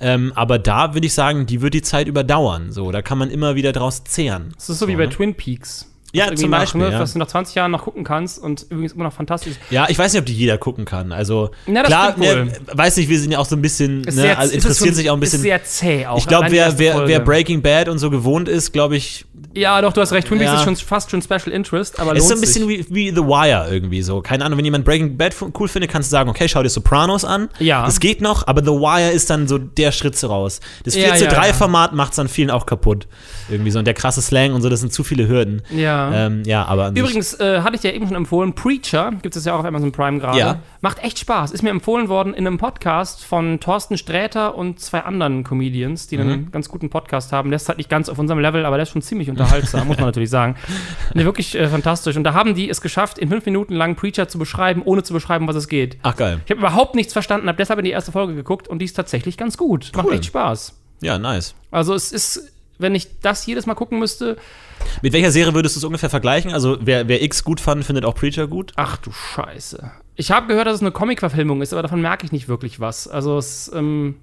Ähm, 0.00 0.32
aber 0.34 0.58
da 0.58 0.94
würde 0.94 1.06
ich 1.06 1.14
sagen, 1.14 1.46
die 1.46 1.60
wird 1.60 1.74
die 1.74 1.82
Zeit 1.82 2.08
überdauern. 2.08 2.72
So, 2.72 2.90
da 2.92 3.02
kann 3.02 3.18
man 3.18 3.30
immer 3.30 3.54
wieder 3.54 3.72
draus 3.72 4.04
zehren. 4.04 4.52
Das 4.56 4.68
ist 4.68 4.78
so, 4.78 4.88
wie 4.88 4.96
bei 4.96 5.06
Twin 5.06 5.34
Peaks. 5.34 5.93
Ja, 6.14 6.34
zum 6.34 6.50
nach, 6.50 6.60
Beispiel, 6.60 6.80
Ne, 6.80 6.92
ja. 6.92 7.00
Was 7.00 7.12
du 7.12 7.18
nach 7.18 7.26
20 7.26 7.54
Jahren 7.56 7.70
noch 7.70 7.82
gucken 7.84 8.04
kannst 8.04 8.38
und 8.38 8.66
übrigens 8.70 8.92
immer 8.92 9.04
noch 9.04 9.12
fantastisch. 9.12 9.54
Ja, 9.70 9.86
ich 9.88 9.98
weiß 9.98 10.12
nicht, 10.12 10.20
ob 10.20 10.26
die 10.26 10.32
jeder 10.34 10.58
gucken 10.58 10.84
kann. 10.84 11.12
Also 11.12 11.50
Na, 11.66 11.82
klar, 11.82 12.16
ne, 12.16 12.52
weiß 12.72 12.96
nicht, 12.96 13.08
wir 13.08 13.18
sind 13.18 13.32
ja 13.32 13.38
auch 13.38 13.46
so 13.46 13.56
ein 13.56 13.62
bisschen, 13.62 14.02
ne, 14.02 14.12
sehr- 14.12 14.38
also 14.38 14.50
es 14.50 14.62
interessieren 14.62 14.94
sich 14.94 15.10
auch 15.10 15.14
ein 15.14 15.20
bisschen. 15.20 15.38
Ist 15.38 15.42
sehr 15.42 15.64
zäh 15.64 16.06
auch. 16.06 16.18
ich 16.18 16.26
glaube, 16.26 16.46
wer, 16.50 16.78
wer, 16.78 17.06
wer 17.08 17.20
Breaking 17.20 17.60
Bad 17.62 17.88
und 17.88 17.98
so 17.98 18.10
gewohnt 18.10 18.48
ist, 18.48 18.72
glaube 18.72 18.96
ich, 18.96 19.24
Ja, 19.56 19.80
doch, 19.82 19.92
du 19.92 20.00
hast 20.00 20.12
recht. 20.12 20.26
Twin 20.26 20.38
Peaks 20.38 20.50
Ja. 20.50 20.58
ist 20.58 20.64
schon 20.64 20.74
fast 20.76 21.10
schon 21.10 21.22
Special 21.22 21.48
Interest, 21.52 22.00
aber 22.00 22.12
es 22.12 22.24
ist 22.24 22.28
so 22.28 22.34
ein 22.34 22.40
bisschen 22.40 22.68
wie, 22.68 22.84
wie 22.90 23.10
The 23.10 23.18
Wire 23.22 23.68
irgendwie 23.70 24.02
so. 24.02 24.20
Keine 24.20 24.44
Ahnung, 24.44 24.58
wenn 24.58 24.64
jemand 24.64 24.84
Breaking 24.84 25.16
Bad 25.16 25.34
cool 25.58 25.68
findet, 25.68 25.90
kannst 25.92 26.08
du 26.08 26.10
sagen, 26.10 26.28
okay, 26.28 26.48
schau 26.48 26.62
dir 26.62 26.68
Sopranos 26.70 27.24
an. 27.24 27.48
Ja. 27.60 27.84
Das 27.86 28.00
geht 28.00 28.20
noch, 28.20 28.46
aber 28.48 28.62
The 28.64 28.70
Wire 28.72 29.10
ist 29.10 29.30
dann 29.30 29.46
so 29.46 29.58
der 29.58 29.92
Schritt 29.92 30.16
so 30.16 30.26
raus. 30.28 30.60
Das 30.84 30.94
Ja, 30.96 31.04
4 31.10 31.14
zu 31.16 31.24
ja, 31.26 31.30
3 31.30 31.46
ja. 31.48 31.52
Format 31.52 31.92
macht 31.92 32.10
es 32.10 32.16
dann 32.16 32.28
vielen 32.28 32.50
auch 32.50 32.66
kaputt. 32.66 33.06
Irgendwie 33.48 33.70
so. 33.70 33.78
Und 33.78 33.84
der 33.84 33.94
krasse 33.94 34.22
Slang 34.22 34.54
und 34.54 34.62
so, 34.62 34.68
das 34.68 34.80
sind 34.80 34.92
zu 34.92 35.04
viele 35.04 35.28
Hürden. 35.28 35.62
Ja. 35.70 36.03
Ja. 36.12 36.26
Ähm, 36.26 36.42
ja, 36.44 36.64
aber 36.64 36.90
Übrigens 36.90 37.34
äh, 37.40 37.60
hatte 37.62 37.76
ich 37.76 37.80
dir 37.82 37.94
eben 37.94 38.06
schon 38.06 38.16
empfohlen, 38.16 38.54
Preacher, 38.54 39.12
gibt 39.22 39.36
es 39.36 39.44
ja 39.44 39.54
auch 39.54 39.60
auf 39.60 39.64
Amazon 39.64 39.92
Prime 39.92 40.18
gerade. 40.18 40.38
Ja. 40.38 40.58
Macht 40.80 41.02
echt 41.02 41.18
Spaß. 41.18 41.52
Ist 41.52 41.62
mir 41.62 41.70
empfohlen 41.70 42.08
worden 42.08 42.34
in 42.34 42.46
einem 42.46 42.58
Podcast 42.58 43.24
von 43.24 43.60
Thorsten 43.60 43.96
Sträter 43.98 44.54
und 44.56 44.80
zwei 44.80 45.00
anderen 45.00 45.44
Comedians, 45.44 46.06
die 46.06 46.16
Mhm. 46.18 46.22
einen 46.22 46.50
ganz 46.50 46.68
guten 46.68 46.90
Podcast 46.90 47.32
haben. 47.32 47.50
Der 47.50 47.56
ist 47.56 47.68
halt 47.68 47.78
nicht 47.78 47.90
ganz 47.90 48.08
auf 48.08 48.18
unserem 48.18 48.40
Level, 48.40 48.64
aber 48.66 48.76
der 48.76 48.84
ist 48.84 48.90
schon 48.90 49.02
ziemlich 49.02 49.30
unterhaltsam, 49.30 49.86
muss 49.86 49.96
man 49.96 50.06
natürlich 50.06 50.30
sagen. 50.30 50.56
Ne, 51.14 51.24
wirklich 51.24 51.54
äh, 51.54 51.68
fantastisch. 51.68 52.16
Und 52.16 52.24
da 52.24 52.34
haben 52.34 52.54
die 52.54 52.68
es 52.68 52.80
geschafft, 52.80 53.18
in 53.18 53.28
fünf 53.28 53.44
Minuten 53.46 53.74
lang 53.74 53.96
Preacher 53.96 54.28
zu 54.28 54.38
beschreiben, 54.38 54.82
ohne 54.84 55.02
zu 55.02 55.12
beschreiben, 55.12 55.46
was 55.48 55.56
es 55.56 55.68
geht. 55.68 55.98
Ach 56.02 56.16
geil. 56.16 56.40
Ich 56.44 56.50
habe 56.50 56.60
überhaupt 56.60 56.94
nichts 56.94 57.12
verstanden, 57.12 57.48
habe 57.48 57.56
deshalb 57.58 57.78
in 57.78 57.84
die 57.84 57.90
erste 57.90 58.12
Folge 58.12 58.34
geguckt 58.34 58.68
und 58.68 58.78
die 58.80 58.84
ist 58.84 58.94
tatsächlich 58.94 59.36
ganz 59.36 59.56
gut. 59.56 59.92
Macht 59.94 60.06
Cool. 60.06 60.14
echt 60.14 60.26
Spaß. 60.26 60.74
Ja, 61.00 61.18
nice. 61.18 61.54
Also 61.70 61.94
es 61.94 62.12
ist, 62.12 62.52
wenn 62.78 62.94
ich 62.94 63.20
das 63.20 63.44
jedes 63.46 63.66
Mal 63.66 63.74
gucken 63.74 63.98
müsste, 63.98 64.36
Mit 65.02 65.12
welcher 65.12 65.30
Serie 65.30 65.54
würdest 65.54 65.76
du 65.76 65.80
es 65.80 65.84
ungefähr 65.84 66.10
vergleichen? 66.10 66.52
Also 66.52 66.78
wer, 66.80 67.08
wer 67.08 67.22
X 67.22 67.44
gut 67.44 67.60
fand, 67.60 67.84
findet 67.84 68.04
auch 68.04 68.14
Preacher 68.14 68.46
gut? 68.46 68.72
Ach 68.76 68.96
du 68.98 69.10
Scheiße. 69.12 69.90
Ich 70.16 70.30
habe 70.30 70.46
gehört, 70.46 70.66
dass 70.66 70.74
es 70.76 70.80
eine 70.80 70.92
Comic-Verfilmung 70.92 71.60
ist, 71.62 71.72
aber 71.72 71.82
davon 71.82 72.00
merke 72.00 72.24
ich 72.24 72.32
nicht 72.32 72.48
wirklich 72.48 72.78
was. 72.80 73.08
Also 73.08 73.36
es, 73.38 73.70
ähm, 73.74 74.16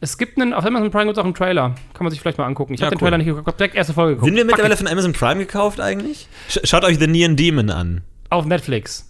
es 0.00 0.16
gibt 0.18 0.40
einen, 0.40 0.52
auf 0.54 0.64
Amazon 0.64 0.90
Prime 0.90 1.04
gibt 1.06 1.16
es 1.16 1.20
auch 1.20 1.24
einen 1.24 1.34
Trailer. 1.34 1.74
Kann 1.94 2.04
man 2.04 2.10
sich 2.10 2.20
vielleicht 2.20 2.38
mal 2.38 2.46
angucken. 2.46 2.74
Ich 2.74 2.80
Ja, 2.80 2.86
habe 2.86 2.94
den 2.96 3.00
cool. 3.02 3.06
Trailer 3.08 3.18
nicht 3.18 3.26
geguckt, 3.26 3.46
habe 3.46 3.56
direkt 3.56 3.74
erste 3.74 3.92
Folge 3.92 4.14
geguckt. 4.14 4.26
Sind 4.28 4.36
wir 4.36 4.44
mittlerweile 4.44 4.74
it. 4.74 4.78
von 4.78 4.86
Amazon 4.88 5.12
Prime 5.12 5.38
gekauft 5.40 5.80
eigentlich? 5.80 6.28
Sch 6.48 6.58
schaut 6.64 6.84
euch 6.84 6.98
The 6.98 7.06
Neon 7.08 7.36
Demon 7.36 7.70
an. 7.70 8.02
Auf 8.30 8.46
Netflix. 8.46 9.06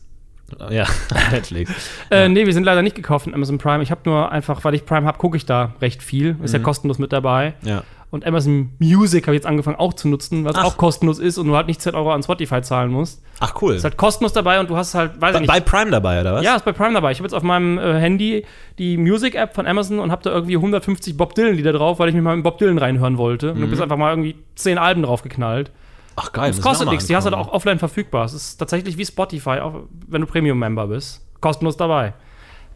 Ja, 0.71 0.85
Netflix. 1.31 1.71
Äh, 2.11 2.29
nee, 2.29 2.45
wir 2.45 2.53
sind 2.53 2.65
leider 2.65 2.83
nicht 2.83 2.97
gekauft 2.97 3.25
von 3.25 3.35
Amazon 3.35 3.59
Prime. 3.59 3.83
Ich 3.85 3.91
habe 3.93 4.01
nur 4.05 4.33
einfach, 4.33 4.65
weil 4.65 4.75
ich 4.75 4.85
Prime 4.85 5.07
habe, 5.07 5.17
gucke 5.19 5.37
ich 5.37 5.47
da 5.47 5.75
recht 5.81 6.03
viel. 6.03 6.37
Ist 6.43 6.55
ja 6.55 6.59
Mhm. 6.59 6.65
kostenlos 6.65 6.99
mit 6.99 7.13
dabei. 7.13 7.55
Ja. 7.63 7.85
Und 8.11 8.27
Amazon 8.27 8.71
Music 8.81 9.27
habe 9.29 9.37
ich 9.37 9.41
jetzt 9.41 9.47
angefangen 9.47 9.77
auch 9.79 9.95
zu 9.95 10.09
nutzen, 10.09 10.45
was 10.45 10.57
Ach. 10.57 10.65
auch 10.65 10.77
kostenlos 10.77 11.21
ist 11.21 11.39
und 11.39 11.47
du 11.47 11.55
halt 11.55 11.69
nicht 11.69 11.81
10 11.81 11.95
Euro 11.95 12.13
an 12.13 12.25
Spotify 12.25 12.61
zahlen 12.61 12.91
musst. 12.91 13.23
Ach 13.39 13.55
cool. 13.63 13.75
Ist 13.75 13.85
halt 13.85 13.97
kostenlos 13.97 14.33
dabei 14.33 14.59
und 14.59 14.69
du 14.69 14.77
hast 14.77 14.95
halt, 14.97 15.21
weiß 15.21 15.31
ich 15.31 15.35
Bei, 15.35 15.41
nicht. 15.41 15.49
bei 15.49 15.61
Prime 15.61 15.93
dabei, 15.93 16.21
oder 16.21 16.35
was? 16.35 16.45
Ja, 16.45 16.57
ist 16.57 16.65
bei 16.65 16.73
Prime 16.73 16.93
dabei. 16.93 17.13
Ich 17.13 17.19
habe 17.19 17.27
jetzt 17.27 17.35
auf 17.35 17.45
meinem 17.45 17.79
äh, 17.79 18.01
Handy 18.01 18.45
die 18.79 18.97
Music-App 18.97 19.55
von 19.55 19.67
Amazon 19.67 20.01
und 20.01 20.11
habe 20.11 20.23
da 20.25 20.31
irgendwie 20.31 20.57
150 20.57 21.17
Bob 21.17 21.37
Dylan-Lieder 21.37 21.73
drauf, 21.73 22.01
weil 22.01 22.09
ich 22.09 22.15
mich 22.17 22.25
mal 22.25 22.35
mit 22.35 22.43
Bob 22.43 22.59
Dylan 22.59 22.79
reinhören 22.79 23.17
wollte. 23.17 23.53
Und 23.53 23.61
du 23.61 23.69
bist 23.69 23.81
einfach 23.81 23.97
mal 23.97 24.11
irgendwie 24.11 24.35
10 24.57 24.77
Alben 24.79 25.03
draufgeknallt. 25.05 25.71
Ach 26.17 26.33
geil. 26.33 26.51
Ich 26.51 26.61
kostet 26.61 26.89
nichts. 26.89 27.07
Die 27.07 27.15
hast 27.15 27.27
du 27.29 27.31
halt 27.31 27.41
auch 27.41 27.53
offline 27.53 27.79
verfügbar. 27.79 28.25
Es 28.25 28.35
ist 28.35 28.57
tatsächlich 28.57 28.99
wie 28.99 29.07
Spotify, 29.07 29.61
auch 29.61 29.85
wenn 30.09 30.21
du 30.21 30.27
Premium-Member 30.27 30.89
bist. 30.89 31.25
Kostenlos 31.41 31.77
dabei. 31.77 32.15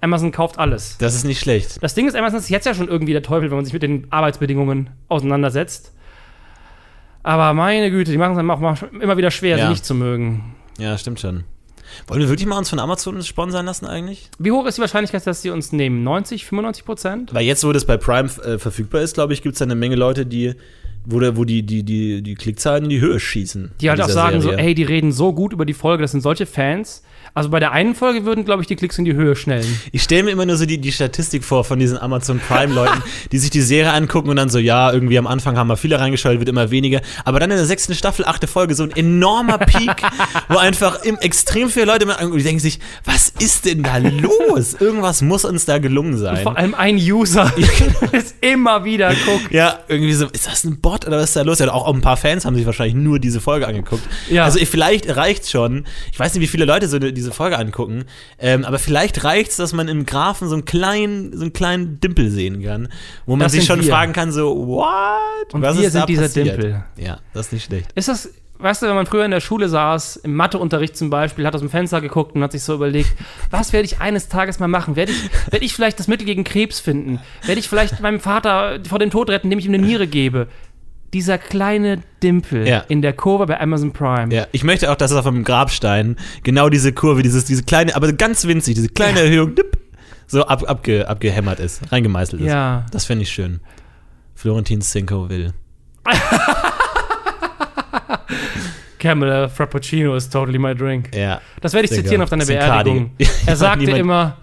Amazon 0.04 0.30
kauft 0.30 0.58
alles. 0.58 0.96
Das 0.98 1.14
ist 1.14 1.24
nicht 1.24 1.40
schlecht. 1.40 1.82
Das 1.82 1.94
Ding 1.94 2.06
ist, 2.06 2.14
Amazon 2.14 2.38
ist 2.38 2.48
jetzt 2.50 2.66
ja 2.66 2.74
schon 2.74 2.88
irgendwie 2.88 3.12
der 3.12 3.22
Teufel, 3.22 3.50
wenn 3.50 3.56
man 3.56 3.64
sich 3.64 3.72
mit 3.74 3.82
den 3.82 4.06
Arbeitsbedingungen 4.10 4.90
auseinandersetzt. 5.08 5.92
Aber 7.22 7.54
meine 7.54 7.90
Güte, 7.90 8.10
die 8.12 8.18
machen 8.18 8.32
es 8.32 8.38
einem 8.38 8.50
auch 8.50 8.82
immer 9.00 9.16
wieder 9.16 9.30
schwer, 9.30 9.56
Ja. 9.56 9.64
sie 9.66 9.70
nicht 9.70 9.84
zu 9.84 9.94
mögen. 9.94 10.54
Ja, 10.78 10.96
stimmt 10.98 11.20
schon. 11.20 11.44
Wollen 12.06 12.20
wir 12.20 12.28
wirklich 12.28 12.46
mal 12.46 12.58
uns 12.58 12.70
von 12.70 12.78
Amazon 12.80 13.22
sponsern 13.22 13.66
lassen 13.66 13.86
eigentlich? 13.86 14.28
Wie 14.38 14.50
hoch 14.50 14.66
ist 14.66 14.76
die 14.78 14.80
Wahrscheinlichkeit, 14.80 15.26
dass 15.26 15.42
sie 15.42 15.50
uns 15.50 15.72
nehmen? 15.72 16.02
90, 16.02 16.44
95 16.44 16.84
Prozent? 16.84 17.34
Weil 17.34 17.44
jetzt, 17.44 17.64
wo 17.64 17.72
das 17.72 17.84
bei 17.84 17.96
Prime 17.96 18.28
äh, 18.44 18.58
verfügbar 18.58 19.00
ist, 19.02 19.14
glaube 19.14 19.32
ich, 19.32 19.42
gibt 19.42 19.54
es 19.54 19.60
da 19.60 19.64
eine 19.64 19.74
Menge 19.76 19.94
Leute, 19.94 20.26
die, 20.26 20.54
wo, 21.04 21.20
der, 21.20 21.36
wo 21.36 21.44
die, 21.44 21.62
die, 21.62 21.82
die, 21.84 22.20
die 22.22 22.34
Klickzahlen 22.34 22.84
in 22.84 22.90
die 22.90 23.00
Höhe 23.00 23.20
schießen. 23.20 23.72
Die 23.80 23.90
halt 23.90 24.00
auch 24.00 24.08
sagen 24.08 24.40
Serie. 24.40 24.56
so, 24.58 24.62
ey, 24.62 24.74
die 24.74 24.82
reden 24.82 25.12
so 25.12 25.32
gut 25.32 25.52
über 25.52 25.64
die 25.64 25.72
Folge, 25.74 26.02
das 26.02 26.10
sind 26.10 26.20
solche 26.22 26.46
Fans. 26.46 27.04
Also 27.34 27.48
bei 27.50 27.58
der 27.58 27.72
einen 27.72 27.94
Folge 27.96 28.24
würden, 28.24 28.44
glaube 28.44 28.62
ich, 28.62 28.68
die 28.68 28.76
Klicks 28.76 28.96
in 28.96 29.04
die 29.04 29.14
Höhe 29.14 29.34
schnellen. 29.34 29.66
Ich 29.90 30.02
stelle 30.04 30.22
mir 30.22 30.30
immer 30.30 30.46
nur 30.46 30.56
so 30.56 30.66
die, 30.66 30.78
die 30.78 30.92
Statistik 30.92 31.42
vor 31.44 31.64
von 31.64 31.80
diesen 31.80 31.98
Amazon 31.98 32.38
Prime-Leuten, 32.38 33.02
die 33.32 33.38
sich 33.38 33.50
die 33.50 33.60
Serie 33.60 33.92
angucken 33.92 34.28
und 34.30 34.36
dann 34.36 34.48
so, 34.50 34.58
ja, 34.60 34.92
irgendwie 34.92 35.18
am 35.18 35.26
Anfang 35.26 35.56
haben 35.58 35.66
wir 35.66 35.76
viele 35.76 35.98
reingeschaltet, 35.98 36.38
wird 36.40 36.48
immer 36.48 36.70
weniger. 36.70 37.00
Aber 37.24 37.40
dann 37.40 37.50
in 37.50 37.56
der 37.56 37.66
sechsten 37.66 37.94
Staffel, 37.94 38.24
achte 38.24 38.46
Folge, 38.46 38.74
so 38.76 38.84
ein 38.84 38.92
enormer 38.92 39.58
Peak, 39.58 39.96
wo 40.48 40.58
einfach 40.58 41.02
im, 41.02 41.16
extrem 41.18 41.70
viele 41.70 41.86
Leute 41.86 42.06
mit 42.06 42.14
angucken 42.14 42.32
und 42.34 42.38
die 42.38 42.44
denken 42.44 42.60
sich, 42.60 42.78
was 43.04 43.30
ist 43.40 43.64
denn 43.66 43.82
da 43.82 43.96
los? 43.98 44.74
Irgendwas 44.78 45.20
muss 45.20 45.44
uns 45.44 45.64
da 45.64 45.78
gelungen 45.78 46.16
sein. 46.16 46.42
Vor 46.44 46.56
allem 46.56 46.74
ein 46.74 46.96
User, 46.96 47.52
der 47.56 48.20
es 48.20 48.34
immer 48.42 48.84
wieder 48.84 49.08
guckt. 49.26 49.50
Ja, 49.52 49.80
irgendwie 49.88 50.12
so, 50.14 50.26
ist 50.28 50.46
das 50.46 50.62
ein 50.62 50.78
Bot 50.80 51.04
oder 51.06 51.16
was 51.18 51.30
ist 51.30 51.36
da 51.36 51.42
los? 51.42 51.58
Ja, 51.58 51.72
auch 51.72 51.92
ein 51.92 52.00
paar 52.00 52.16
Fans 52.16 52.44
haben 52.44 52.54
sich 52.54 52.64
wahrscheinlich 52.66 52.94
nur 52.94 53.18
diese 53.18 53.40
Folge 53.40 53.66
angeguckt. 53.66 54.02
Ja. 54.30 54.44
Also 54.44 54.60
ich- 54.60 54.68
vielleicht 54.68 55.16
reicht 55.16 55.50
schon. 55.50 55.84
Ich 56.12 56.18
weiß 56.20 56.32
nicht, 56.34 56.42
wie 56.42 56.46
viele 56.46 56.64
Leute 56.64 56.86
so 56.86 56.96
eine, 56.96 57.12
diese 57.24 57.32
Folge 57.34 57.58
angucken, 57.58 58.04
ähm, 58.38 58.64
aber 58.64 58.78
vielleicht 58.78 59.24
reicht 59.24 59.50
es, 59.50 59.56
dass 59.56 59.72
man 59.72 59.88
im 59.88 60.06
Graphen 60.06 60.48
so 60.48 60.54
einen 60.54 60.64
kleinen, 60.64 61.36
so 61.36 61.42
einen 61.42 61.52
kleinen 61.52 62.00
Dimpel 62.00 62.30
sehen 62.30 62.62
kann, 62.62 62.88
wo 63.26 63.32
man 63.32 63.40
Das 63.40 63.52
sich 63.52 63.64
schon 63.64 63.80
wir. 63.82 63.90
fragen 63.90 64.12
kann, 64.12 64.30
so, 64.32 64.66
what? 64.66 65.52
Und 65.52 65.62
was 65.62 65.76
wir 65.78 65.86
ist 65.86 65.94
da 65.94 66.00
sind 66.00 66.08
dieser 66.08 66.22
passiert? 66.22 66.46
Dimpel. 66.48 66.84
Ja, 66.96 67.18
das 67.32 67.46
ist 67.46 67.52
nicht 67.52 67.64
schlecht. 67.64 67.90
Ist 67.94 68.08
das, 68.08 68.30
weißt 68.58 68.82
du, 68.82 68.86
wenn 68.86 68.94
man 68.94 69.06
früher 69.06 69.24
in 69.24 69.30
der 69.30 69.40
Schule 69.40 69.68
saß, 69.68 70.16
im 70.16 70.34
Matheunterricht 70.34 70.96
zum 70.96 71.10
Beispiel, 71.10 71.46
hat 71.46 71.54
aus 71.54 71.60
dem 71.60 71.70
Fenster 71.70 72.00
geguckt 72.00 72.34
und 72.34 72.42
hat 72.42 72.52
sich 72.52 72.62
so 72.62 72.74
überlegt, 72.74 73.10
was 73.50 73.72
werde 73.72 73.86
ich 73.86 74.00
eines 74.00 74.28
Tages 74.28 74.58
mal 74.58 74.68
machen? 74.68 74.96
Werde 74.96 75.12
ich, 75.12 75.30
werde 75.50 75.64
ich 75.64 75.74
vielleicht 75.74 75.98
das 75.98 76.08
Mittel 76.08 76.24
gegen 76.26 76.44
Krebs 76.44 76.80
finden? 76.80 77.20
Werde 77.46 77.58
ich 77.58 77.68
vielleicht 77.68 78.00
meinem 78.00 78.20
Vater 78.20 78.78
vor 78.88 78.98
dem 78.98 79.10
Tod 79.10 79.30
retten, 79.30 79.46
indem 79.46 79.58
ich 79.58 79.66
ihm 79.66 79.74
eine 79.74 79.84
Niere 79.84 80.06
gebe? 80.06 80.48
Dieser 81.14 81.38
kleine 81.38 82.00
Dimpel 82.22 82.66
Ja. 82.68 82.80
in 82.88 83.00
der 83.00 83.12
Kurve 83.14 83.46
bei 83.46 83.58
Amazon 83.60 83.92
Prime. 83.92 84.34
Ja, 84.34 84.46
ich 84.52 84.64
möchte 84.64 84.90
auch, 84.90 84.96
dass 84.96 85.12
es 85.12 85.16
auf 85.16 85.24
dem 85.24 85.44
Grabstein 85.44 86.16
genau 86.42 86.68
diese 86.68 86.92
Kurve, 86.92 87.22
dieses, 87.22 87.44
diese 87.44 87.62
kleine, 87.62 87.94
aber 87.96 88.12
ganz 88.12 88.46
winzig, 88.46 88.74
diese 88.74 88.88
kleine 88.88 89.20
Erhöhung, 89.20 89.54
dipp, 89.54 89.78
so 90.26 90.44
ab, 90.44 90.64
abge, 90.68 91.08
abgehämmert 91.08 91.60
ist, 91.60 91.90
reingemeißelt 91.92 92.42
ist. 92.42 92.48
Ja. 92.48 92.84
Das 92.90 93.04
finde 93.06 93.22
ich 93.22 93.30
schön. 93.30 93.60
Florentin 94.34 94.80
Cinco 94.82 95.28
will. 95.30 95.52
Camel 98.98 99.48
Frappuccino 99.48 100.14
is 100.16 100.28
totally 100.28 100.58
my 100.58 100.74
drink. 100.74 101.14
Ja. 101.14 101.40
Das 101.60 101.74
werde 101.74 101.84
ich 101.86 101.92
zitieren 101.92 102.22
auf 102.22 102.30
deiner. 102.30 102.46
Beerdigung. 102.46 103.10
Ja, 103.18 103.28
Er 103.46 103.56
sagte 103.56 103.90
immer, 103.90 104.38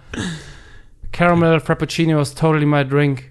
Caramel 1.10 1.60
Frappuccino 1.60 2.20
is 2.20 2.34
totally 2.34 2.64
my 2.66 2.84
drink. 2.84 3.30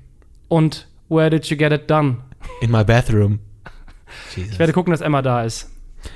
Und 0.49 0.87
where 1.09 1.29
did 1.29 1.45
you 1.47 1.57
get 1.57 1.71
it 1.71 1.89
done? 1.89 2.17
In 2.61 2.71
my 2.71 2.83
bathroom. 2.83 3.39
Jesus. 4.35 4.53
Ich 4.53 4.59
werde 4.59 4.73
gucken, 4.73 4.91
dass 4.91 5.01
Emma 5.01 5.21
da 5.21 5.43
ist. 5.43 5.69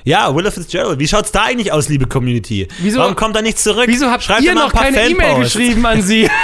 Ja, 0.04 0.34
Willa 0.34 0.50
Fitzgerald. 0.50 0.98
Wie 0.98 1.06
schaut's 1.06 1.30
da 1.32 1.44
eigentlich 1.44 1.72
aus, 1.72 1.88
liebe 1.88 2.06
Community? 2.06 2.66
Wieso- 2.80 2.98
Warum 2.98 3.14
kommt 3.14 3.36
da 3.36 3.42
nichts 3.42 3.62
zurück? 3.62 3.84
Wieso 3.86 4.10
habt 4.10 4.24
Schreibt 4.24 4.42
ihr 4.42 4.54
noch 4.54 4.72
keine 4.72 5.08
E-Mail 5.08 5.40
geschrieben 5.40 5.86
an 5.86 6.02
sie? 6.02 6.28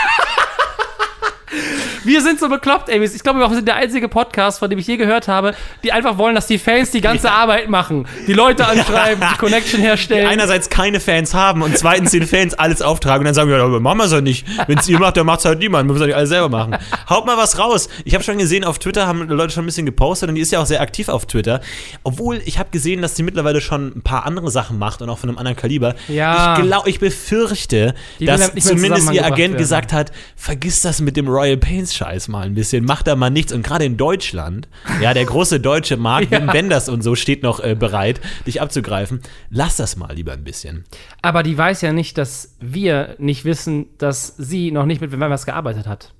Wir 2.05 2.21
sind 2.23 2.41
so 2.41 2.49
bekloppt, 2.49 2.89
ey. 2.89 3.03
Ich 3.03 3.23
glaube, 3.23 3.39
wir 3.41 3.49
sind 3.51 3.67
der 3.69 3.77
einzige 3.77 4.09
Podcast, 4.09 4.59
von 4.59 4.69
dem 4.71 4.79
ich 4.79 4.87
je 4.87 4.97
gehört 4.97 5.29
habe, 5.29 5.55
die 5.83 5.93
einfach 5.93 6.19
wollen, 6.19 6.35
dass 6.35 6.47
die 6.47 6.59
Fans 6.59 6.91
die 6.91 7.01
ganze 7.01 7.31
Arbeit 7.31 7.69
machen. 7.69 8.07
Die 8.27 8.33
Leute 8.33 8.67
anschreiben, 8.67 9.23
die 9.33 9.39
Connection 9.39 9.81
Die 9.81 9.87
herstellen. 9.87 10.27
einerseits 10.27 10.69
keine 10.69 11.01
Fans 11.01 11.35
haben 11.35 11.63
und 11.63 11.77
zweitens 11.79 12.11
den 12.11 12.27
Fans 12.27 12.55
alles 12.55 12.83
auftragen 12.83 13.21
und 13.21 13.25
dann 13.27 13.35
sagen, 13.35 13.51
ja, 13.51 13.63
aber 13.63 13.81
machen 13.81 13.99
wir 13.99 14.05
es 14.05 14.13
ja 14.13 14.21
nicht. 14.21 14.47
Wenn 14.67 14.79
es 14.79 14.89
ihr 14.89 14.99
macht, 14.99 15.17
dann 15.17 15.27
macht 15.27 15.41
es 15.41 15.45
halt 15.45 15.59
niemand. 15.59 15.89
Wir 15.89 15.93
müssen 15.95 16.09
ja 16.09 16.17
alles 16.17 16.29
selber 16.31 16.49
machen. 16.49 16.77
Haut 17.09 17.27
mal 17.27 17.37
was 17.37 17.59
raus. 17.59 17.89
Ich 18.05 18.15
habe 18.15 18.25
schon 18.25 18.39
gesehen, 18.39 18.65
auf 18.65 18.79
Twitter 18.79 19.07
haben 19.07 19.29
Leute 19.29 19.53
schon 19.53 19.65
ein 19.65 19.67
bisschen 19.67 19.87
gepostet 19.87 20.29
und 20.29 20.35
die 20.35 20.41
ist 20.41 20.53
ja 20.53 20.61
auch 20.61 20.67
sehr 20.67 20.81
aktiv 20.81 21.09
auf 21.09 21.27
Twitter. 21.27 21.61
Obwohl, 22.03 22.41
ich 22.45 22.59
habe 22.59 22.71
gesehen, 22.71 23.03
dass 23.03 23.17
sie 23.17 23.23
mittlerweile 23.23 23.61
schon 23.61 23.93
ein 23.97 24.03
paar 24.03 24.27
andere 24.27 24.51
Sachen 24.51 24.79
macht 24.79 25.03
und 25.03 25.11
auch 25.11 25.19
von 25.19 25.29
einem 25.31 25.39
anderen 25.39 25.57
Kaliber. 25.57 25.95
Ja. 26.09 26.57
Ich 26.59 26.65
glaube, 26.65 26.91
ich 26.91 26.99
befürchte, 27.01 27.95
Die 28.19 28.27
dass 28.27 28.41
halt 28.43 28.63
zumindest 28.63 29.11
ihr 29.13 29.25
Agent 29.25 29.39
gebracht 29.39 29.59
gesagt 29.59 29.93
hat, 29.93 30.13
vergiss 30.37 30.83
das 30.83 31.01
mit 31.01 31.17
dem 31.17 31.29
Royal 31.29 31.57
Pains 31.57 31.92
Scheiß 31.95 32.29
mal 32.29 32.47
ein 32.47 32.55
bisschen, 32.55 32.85
mach 32.85 33.03
da 33.03 33.17
mal 33.17 33.31
nichts. 33.31 33.53
Und 33.53 33.63
gerade 33.63 33.85
in 33.85 33.97
Deutschland, 33.97 34.69
ja, 35.01 35.15
der 35.15 35.25
große 35.25 35.61
deutsche 35.61 35.97
Markt, 35.97 36.31
Ja. 36.33 36.53
Wenders 36.53 36.89
und 36.89 37.03
so 37.03 37.15
steht 37.15 37.43
noch 37.43 37.61
äh, 37.61 37.75
bereit, 37.75 38.21
dich 38.47 38.61
abzugreifen. 38.61 39.21
Lass 39.51 39.77
das 39.77 39.97
mal 39.97 40.13
lieber 40.15 40.33
ein 40.33 40.45
bisschen. 40.45 40.85
Aber 41.23 41.43
die 41.43 41.57
weiß 41.57 41.81
ja 41.83 41.93
nicht, 41.93 42.17
dass 42.19 42.57
wir 42.61 43.17
nicht 43.19 43.45
wissen, 43.45 43.87
dass 43.99 44.35
sie 44.39 44.71
noch 44.71 44.87
nicht 44.87 45.01
mit 45.01 45.13
Wenders 45.13 45.47
gearbeitet 45.47 45.87
hat. 45.87 46.13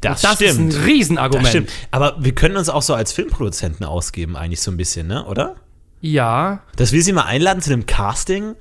Das, 0.00 0.22
Das 0.22 0.36
stimmt. 0.36 0.50
ist 0.72 0.78
ein 0.78 0.84
Riesenargument. 0.84 1.44
das 1.44 1.50
stimmt. 1.50 1.70
Aber 1.90 2.16
wir 2.18 2.34
können 2.34 2.56
uns 2.56 2.68
auch 2.70 2.82
so 2.82 2.94
als 2.94 3.12
Filmproduzenten 3.12 3.84
ausgeben, 3.84 4.36
eigentlich 4.36 4.62
so 4.62 4.70
ein 4.70 4.76
bisschen, 4.78 5.06
ne? 5.06 5.26
Oder? 5.26 5.56
Ja, 6.00 6.62
Dass 6.76 6.92
wir 6.92 7.02
sie 7.02 7.12
mal 7.12 7.24
einladen 7.24 7.60
zu 7.60 7.70
einem 7.72 7.84
Casting. 7.84 8.54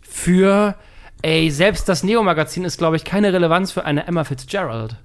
für, 0.00 0.74
ey, 1.22 1.50
selbst 1.50 1.88
das 1.88 2.02
Neo-Magazin 2.02 2.64
ist, 2.64 2.78
glaube 2.78 2.96
ich, 2.96 3.04
keine 3.04 3.32
Relevanz 3.32 3.70
für 3.72 3.84
eine 3.84 4.06
Emma 4.06 4.24
Fitzgerald. 4.24 4.96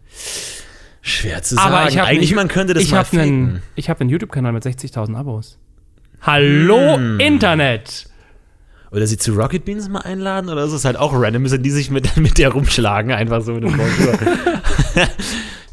Schwer 1.07 1.41
zu 1.41 1.55
sagen. 1.55 1.73
Aber 1.73 1.89
ich 1.89 1.97
habe 1.97 2.07
eigentlich, 2.07 2.35
man 2.35 2.47
könnte 2.47 2.73
das 2.73 2.83
ich 2.83 2.91
mal 2.91 2.99
hab 2.99 3.13
einen. 3.13 3.61
Ich 3.75 3.89
habe 3.89 4.01
einen 4.01 4.09
YouTube-Kanal 4.09 4.51
mit 4.51 4.63
60.000 4.63 5.15
Abos. 5.15 5.57
Hallo 6.21 6.95
Hm. 6.97 7.19
Internet! 7.19 8.09
Oder 8.91 9.05
sie 9.07 9.17
zu 9.17 9.33
Rocket 9.33 9.65
Beans 9.65 9.89
mal 9.89 9.99
einladen 10.01 10.49
oder 10.49 10.63
ist 10.63 10.71
es 10.71 10.85
halt 10.85 10.97
auch 10.97 11.13
random, 11.13 11.41
müssen 11.43 11.61
die 11.63 11.71
sich 11.71 11.91
mit, 11.91 12.15
mit 12.17 12.37
der 12.37 12.49
rumschlagen, 12.49 13.11
einfach 13.11 13.41
so 13.41 13.53
mit 13.53 13.63
dem. 13.63 13.79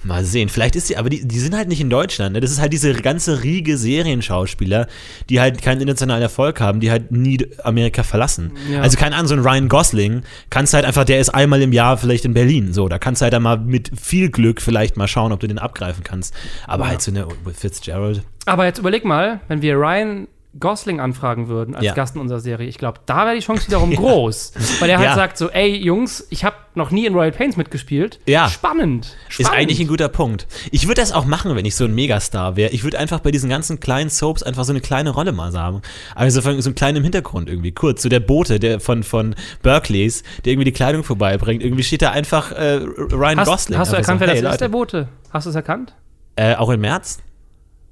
Mal 0.06 0.22
sehen. 0.26 0.50
Vielleicht 0.50 0.76
ist 0.76 0.88
sie, 0.88 0.98
aber 0.98 1.08
die, 1.08 1.26
die 1.26 1.38
sind 1.38 1.56
halt 1.56 1.68
nicht 1.68 1.80
in 1.80 1.88
Deutschland. 1.88 2.34
Ne? 2.34 2.40
Das 2.40 2.50
ist 2.50 2.60
halt 2.60 2.74
diese 2.74 2.92
ganze 2.92 3.42
Riege 3.42 3.78
Serienschauspieler, 3.78 4.86
die 5.30 5.40
halt 5.40 5.62
keinen 5.62 5.80
internationalen 5.80 6.20
Erfolg 6.20 6.60
haben, 6.60 6.80
die 6.80 6.90
halt 6.90 7.10
nie 7.10 7.38
Amerika 7.62 8.02
verlassen. 8.02 8.52
Ja. 8.70 8.82
Also 8.82 8.98
keine 8.98 9.14
Ahnung, 9.16 9.28
so 9.28 9.34
ein 9.34 9.40
Ryan 9.40 9.70
Gosling 9.70 10.22
kannst 10.50 10.74
halt 10.74 10.84
einfach, 10.84 11.04
der 11.06 11.20
ist 11.20 11.30
einmal 11.30 11.62
im 11.62 11.72
Jahr 11.72 11.96
vielleicht 11.96 12.26
in 12.26 12.34
Berlin. 12.34 12.74
So, 12.74 12.86
da 12.88 12.98
kannst 12.98 13.22
du 13.22 13.24
halt 13.24 13.32
dann 13.32 13.42
mal 13.44 13.56
mit 13.56 13.92
viel 13.98 14.30
Glück 14.30 14.60
vielleicht 14.60 14.98
mal 14.98 15.08
schauen, 15.08 15.32
ob 15.32 15.40
du 15.40 15.46
den 15.46 15.58
abgreifen 15.58 16.04
kannst. 16.04 16.34
Aber 16.66 16.84
Ja. 16.84 16.90
halt 16.90 17.00
so 17.00 17.10
eine 17.10 17.26
Fitzgerald. 17.56 18.20
Aber 18.44 18.66
jetzt 18.66 18.78
überleg 18.80 19.06
mal, 19.06 19.40
wenn 19.48 19.62
wir 19.62 19.74
Ryan 19.76 20.28
Gosling 20.60 21.00
anfragen 21.00 21.48
würden 21.48 21.74
als 21.74 21.84
Ja. 21.84 21.94
Gast 21.94 22.14
in 22.14 22.20
unserer 22.20 22.38
Serie, 22.40 22.68
ich 22.68 22.78
glaube, 22.78 23.00
da 23.06 23.26
wäre 23.26 23.34
die 23.34 23.40
Chance 23.40 23.66
wiederum 23.66 23.90
groß. 23.96 24.52
Weil 24.80 24.90
er 24.90 24.98
halt 24.98 25.08
Ja. 25.08 25.14
sagt 25.14 25.36
so, 25.36 25.50
ey 25.50 25.74
Jungs, 25.76 26.26
ich 26.30 26.44
habe 26.44 26.54
noch 26.76 26.90
nie 26.90 27.06
in 27.06 27.14
Royal 27.14 27.32
Pains 27.32 27.56
mitgespielt. 27.56 28.20
Ja. 28.26 28.48
Spannend. 28.48 29.16
Ist 29.28 29.34
Spannend. 29.46 29.50
eigentlich 29.60 29.80
ein 29.80 29.88
guter 29.88 30.08
Punkt. 30.08 30.46
Ich 30.70 30.86
würde 30.88 31.00
das 31.00 31.12
auch 31.12 31.24
machen, 31.24 31.54
wenn 31.56 31.64
ich 31.64 31.74
so 31.76 31.84
ein 31.84 31.94
Megastar 31.94 32.56
wäre. 32.56 32.70
Ich 32.72 32.84
würde 32.84 32.98
einfach 32.98 33.20
bei 33.20 33.30
diesen 33.30 33.50
ganzen 33.50 33.80
kleinen 33.80 34.10
Soaps 34.10 34.42
einfach 34.42 34.64
so 34.64 34.72
eine 34.72 34.80
kleine 34.80 35.10
Rolle 35.10 35.32
mal 35.32 35.50
sagen. 35.52 35.82
Also 36.14 36.40
so 36.40 36.60
so 36.60 36.68
einen 36.68 36.74
kleinen 36.74 36.98
im 36.98 37.02
Hintergrund 37.02 37.48
irgendwie. 37.48 37.72
Kurz, 37.72 38.02
so 38.02 38.08
der 38.08 38.20
Bote 38.20 38.58
der 38.60 38.80
von, 38.80 39.02
von 39.02 39.34
Berkeleys, 39.62 40.22
der 40.44 40.52
irgendwie 40.52 40.64
die 40.66 40.72
Kleidung 40.72 41.04
vorbeibringt. 41.04 41.62
Irgendwie 41.62 41.82
steht 41.82 42.02
da 42.02 42.10
einfach 42.10 42.52
äh, 42.52 42.76
Ryan 42.76 43.40
hast, 43.40 43.48
Gosling. 43.48 43.78
hast 43.78 43.92
du 43.92 43.96
erkannt, 43.96 44.20
so, 44.20 44.26
wer 44.26 44.34
hey, 44.34 44.42
das 44.42 44.52
ist, 44.54 44.60
der 44.60 44.68
Leute. 44.68 44.72
Bote? 45.04 45.08
Hast 45.30 45.46
du 45.46 45.50
es 45.50 45.56
erkannt? 45.56 45.94
Äh, 46.36 46.54
auch 46.56 46.70
im 46.70 46.80
März? 46.80 47.18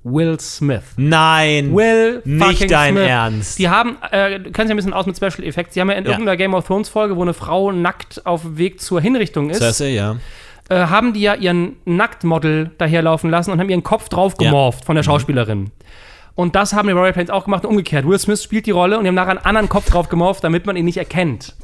Will 0.05 0.38
Smith. 0.41 0.83
Nein. 0.97 1.75
Will 1.75 2.23
Nicht 2.25 2.71
dein 2.71 2.95
Smith. 2.95 3.09
Ernst. 3.09 3.59
Die 3.59 3.69
haben, 3.69 3.97
äh, 4.11 4.41
du 4.41 4.51
kennst 4.51 4.69
ja 4.69 4.75
ein 4.75 4.77
bisschen 4.77 4.93
aus 4.93 5.07
mit 5.07 5.17
Special 5.17 5.45
Effects. 5.47 5.75
Die 5.75 5.81
haben 5.81 5.91
ja 5.91 5.97
in 5.97 6.05
Ja. 6.05 6.11
irgendeiner 6.11 6.37
Game 6.37 6.55
of 6.55 6.67
Thrones 6.67 6.88
Folge, 6.88 7.17
wo 7.17 7.23
eine 7.23 7.35
Frau 7.35 7.71
nackt 7.71 8.27
auf 8.27 8.43
dem 8.43 8.59
Weg 8.59 8.81
zur 8.81 9.01
Hinrichtung 9.01 9.51
ist, 9.51 9.59
Cersei, 9.59 9.91
ja. 9.91 10.17
äh, 10.69 10.75
haben 10.87 11.12
die 11.12 11.21
ja 11.21 11.35
ihren 11.35 11.77
Nacktmodel 11.85 12.73
daherlaufen 12.79 13.31
lassen 13.31 13.53
und 13.53 13.61
haben 13.61 13.69
ihren 13.69 13.85
Kopf 13.85 14.09
drauf 14.09 14.37
gemorpht 14.37 14.85
von 14.85 14.97
der 14.97 15.03
Schauspielerin. 15.05 15.71
Und 16.35 16.57
das 16.57 16.73
haben 16.73 16.88
die 16.88 16.95
Royal 16.95 17.12
Pains 17.12 17.31
auch 17.31 17.45
gemacht 17.45 17.65
und 17.65 17.71
umgekehrt. 17.71 18.07
Will 18.09 18.19
Smith 18.19 18.43
spielt 18.43 18.67
die 18.67 18.71
Rolle 18.71 18.97
und 18.97 19.05
die 19.05 19.09
haben 19.09 19.15
nachher 19.15 19.31
einen 19.33 19.45
anderen 19.45 19.69
Kopf 19.69 19.91
drauf 19.91 20.09
gemorpht, 20.09 20.43
damit 20.43 20.67
man 20.67 20.77
ihn 20.77 20.85
nicht 20.87 20.97
erkennt. 20.97 21.55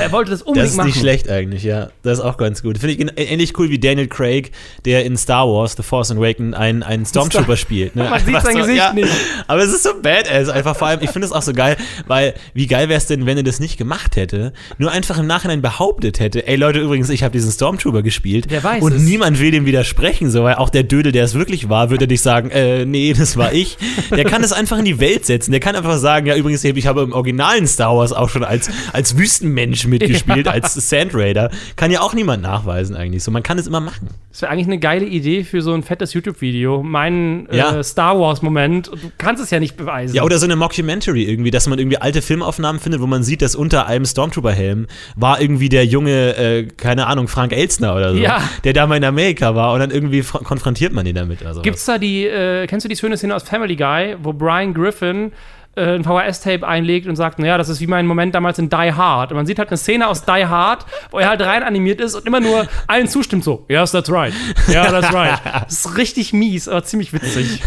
Er 0.00 0.12
wollte 0.12 0.30
das 0.30 0.42
unbedingt 0.42 0.64
Das 0.64 0.70
ist 0.72 0.76
machen. 0.76 0.86
nicht 0.86 0.98
schlecht 1.00 1.28
eigentlich, 1.28 1.64
ja. 1.64 1.88
Das 2.02 2.18
ist 2.18 2.24
auch 2.24 2.36
ganz 2.36 2.62
gut. 2.62 2.78
Finde 2.78 2.94
ich 2.94 3.30
ähnlich 3.30 3.58
cool 3.58 3.68
wie 3.70 3.78
Daniel 3.78 4.06
Craig, 4.06 4.52
der 4.84 5.04
in 5.04 5.16
Star 5.16 5.46
Wars, 5.48 5.74
The 5.76 5.82
Force 5.82 6.10
Awakens, 6.12 6.54
einen, 6.54 6.82
einen 6.82 7.04
Stormtrooper 7.04 7.56
spielt. 7.56 7.96
Ne? 7.96 8.04
Man 8.10 8.24
sieht 8.24 8.40
sein 8.42 8.56
Gesicht 8.56 8.94
nicht. 8.94 9.08
Aber 9.48 9.62
es 9.62 9.72
ist 9.72 9.82
so 9.82 9.90
badass. 10.00 10.48
Einfach 10.48 10.76
vor 10.76 10.88
allem, 10.88 11.00
ich 11.02 11.10
finde 11.10 11.26
es 11.26 11.32
auch 11.32 11.42
so 11.42 11.52
geil, 11.52 11.76
weil 12.06 12.34
wie 12.54 12.66
geil 12.66 12.88
wäre 12.88 12.98
es 12.98 13.06
denn, 13.06 13.26
wenn 13.26 13.36
er 13.36 13.42
das 13.42 13.58
nicht 13.60 13.76
gemacht 13.76 14.16
hätte, 14.16 14.52
nur 14.78 14.92
einfach 14.92 15.18
im 15.18 15.26
Nachhinein 15.26 15.62
behauptet 15.62 16.20
hätte, 16.20 16.46
ey 16.46 16.56
Leute, 16.56 16.78
übrigens, 16.78 17.10
ich 17.10 17.22
habe 17.24 17.32
diesen 17.32 17.50
Stormtrooper 17.50 18.02
gespielt. 18.02 18.46
Wer 18.48 18.62
weiß 18.62 18.82
Und 18.82 18.92
es. 18.92 19.02
niemand 19.02 19.40
will 19.40 19.50
dem 19.50 19.66
widersprechen, 19.66 20.30
so, 20.30 20.44
weil 20.44 20.54
auch 20.56 20.70
der 20.70 20.84
Dödel, 20.84 21.10
der 21.12 21.24
es 21.24 21.34
wirklich 21.34 21.68
war, 21.68 21.90
würde 21.90 22.06
nicht 22.06 22.22
sagen, 22.22 22.50
äh, 22.50 22.84
nee, 22.84 23.12
das 23.16 23.36
war 23.36 23.52
ich. 23.52 23.78
Der 24.10 24.24
kann 24.24 24.44
es 24.44 24.52
einfach 24.52 24.78
in 24.78 24.84
die 24.84 25.00
Welt 25.00 25.26
setzen. 25.26 25.50
Der 25.50 25.60
kann 25.60 25.74
einfach 25.74 25.98
sagen, 25.98 26.26
ja, 26.26 26.36
übrigens, 26.36 26.62
ich 26.62 26.86
habe 26.86 27.02
im 27.02 27.12
originalen 27.12 27.66
Star 27.66 27.96
Wars 27.96 28.12
auch 28.12 28.28
schon 28.28 28.44
als, 28.44 28.70
als 28.92 29.16
Wüstenmensch 29.56 29.86
mitgespielt, 29.86 30.48
als 30.48 30.74
Sand 30.74 31.14
Raider. 31.14 31.50
Kann 31.76 31.90
ja 31.90 32.00
auch 32.00 32.14
niemand 32.14 32.42
nachweisen 32.42 32.94
eigentlich. 32.96 33.22
So, 33.22 33.30
man 33.30 33.42
kann 33.42 33.58
es 33.58 33.66
immer 33.66 33.80
machen. 33.80 34.08
Das 34.30 34.42
wäre 34.42 34.52
eigentlich 34.52 34.66
eine 34.66 34.78
geile 34.78 35.06
Idee 35.06 35.44
für 35.44 35.62
so 35.62 35.72
ein 35.72 35.82
fettes 35.82 36.12
YouTube-Video. 36.12 36.82
Mein 36.82 37.48
äh, 37.48 37.56
Ja. 37.56 37.82
Star 37.82 38.18
Wars-Moment. 38.20 38.88
Du 38.88 39.10
kannst 39.18 39.42
es 39.42 39.50
ja 39.50 39.60
nicht 39.60 39.76
beweisen. 39.76 40.14
Ja, 40.14 40.22
oder 40.24 40.38
so 40.38 40.44
eine 40.44 40.56
Mockumentary 40.56 41.24
irgendwie, 41.24 41.50
dass 41.50 41.66
man 41.68 41.78
irgendwie 41.78 41.96
alte 41.98 42.20
Filmaufnahmen 42.20 42.80
findet, 42.80 43.00
wo 43.00 43.06
man 43.06 43.22
sieht, 43.22 43.40
dass 43.42 43.56
unter 43.56 43.86
einem 43.86 44.04
Stormtrooper-Helm 44.04 44.86
war 45.16 45.40
irgendwie 45.40 45.68
der 45.70 45.86
junge, 45.86 46.36
äh, 46.36 46.66
keine 46.66 47.06
Ahnung, 47.06 47.28
Frank 47.28 47.52
Elstner 47.52 47.94
oder 47.94 48.12
so, 48.12 48.18
Ja. 48.20 48.42
der 48.64 48.74
da 48.74 48.86
mal 48.86 48.96
in 48.96 49.04
Amerika 49.04 49.54
war 49.54 49.72
und 49.72 49.80
dann 49.80 49.90
irgendwie 49.90 50.20
fr- 50.20 50.42
konfrontiert 50.42 50.92
man 50.92 51.06
ihn 51.06 51.14
damit. 51.14 51.38
Gibt's 51.62 51.84
da 51.86 51.96
die, 51.98 52.26
äh, 52.26 52.66
kennst 52.66 52.84
du 52.84 52.88
die 52.88 52.96
schöne 52.96 53.16
Szene 53.16 53.34
aus 53.34 53.44
Family 53.44 53.76
Guy, 53.76 54.16
wo 54.22 54.32
Brian 54.32 54.74
Griffin 54.74 55.32
ein 55.76 56.04
VHS-Tape 56.04 56.66
einlegt 56.66 57.06
und 57.06 57.16
sagt, 57.16 57.38
naja, 57.38 57.58
das 57.58 57.68
ist 57.68 57.80
wie 57.80 57.86
mein 57.86 58.06
Moment 58.06 58.34
damals 58.34 58.58
in 58.58 58.70
Die 58.70 58.92
Hard. 58.94 59.30
Und 59.30 59.36
man 59.36 59.46
sieht 59.46 59.58
halt 59.58 59.68
eine 59.68 59.76
Szene 59.76 60.08
aus 60.08 60.24
Die 60.24 60.46
Hard, 60.46 60.86
wo 61.10 61.18
er 61.18 61.28
halt 61.28 61.42
rein 61.42 61.62
animiert 61.62 62.00
ist 62.00 62.14
und 62.14 62.26
immer 62.26 62.40
nur 62.40 62.66
allen 62.86 63.08
zustimmt 63.08 63.44
so, 63.44 63.66
yes, 63.68 63.92
that's 63.92 64.10
right. 64.10 64.32
Ja, 64.68 64.90
that's 64.90 65.12
right. 65.12 65.38
Das 65.66 65.84
ist 65.84 65.96
richtig 65.98 66.32
mies, 66.32 66.68
aber 66.68 66.82
ziemlich 66.84 67.12
witzig. 67.12 67.62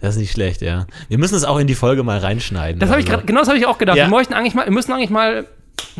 Das 0.00 0.14
ist 0.14 0.20
nicht 0.20 0.32
schlecht, 0.32 0.62
ja. 0.62 0.86
Wir 1.08 1.18
müssen 1.18 1.34
es 1.34 1.44
auch 1.44 1.58
in 1.58 1.66
die 1.66 1.74
Folge 1.74 2.02
mal 2.02 2.18
reinschneiden. 2.18 2.80
Das 2.80 2.90
habe 2.90 3.00
ich 3.00 3.06
also. 3.06 3.18
grad, 3.18 3.26
genau 3.26 3.40
das 3.40 3.48
habe 3.48 3.58
ich 3.58 3.66
auch 3.66 3.78
gedacht. 3.78 3.96
Ja. 3.96 4.06
Wir, 4.06 4.10
möchten 4.10 4.34
eigentlich 4.34 4.54
mal, 4.54 4.64
wir 4.64 4.72
müssen 4.72 4.92
eigentlich 4.92 5.10
mal 5.10 5.46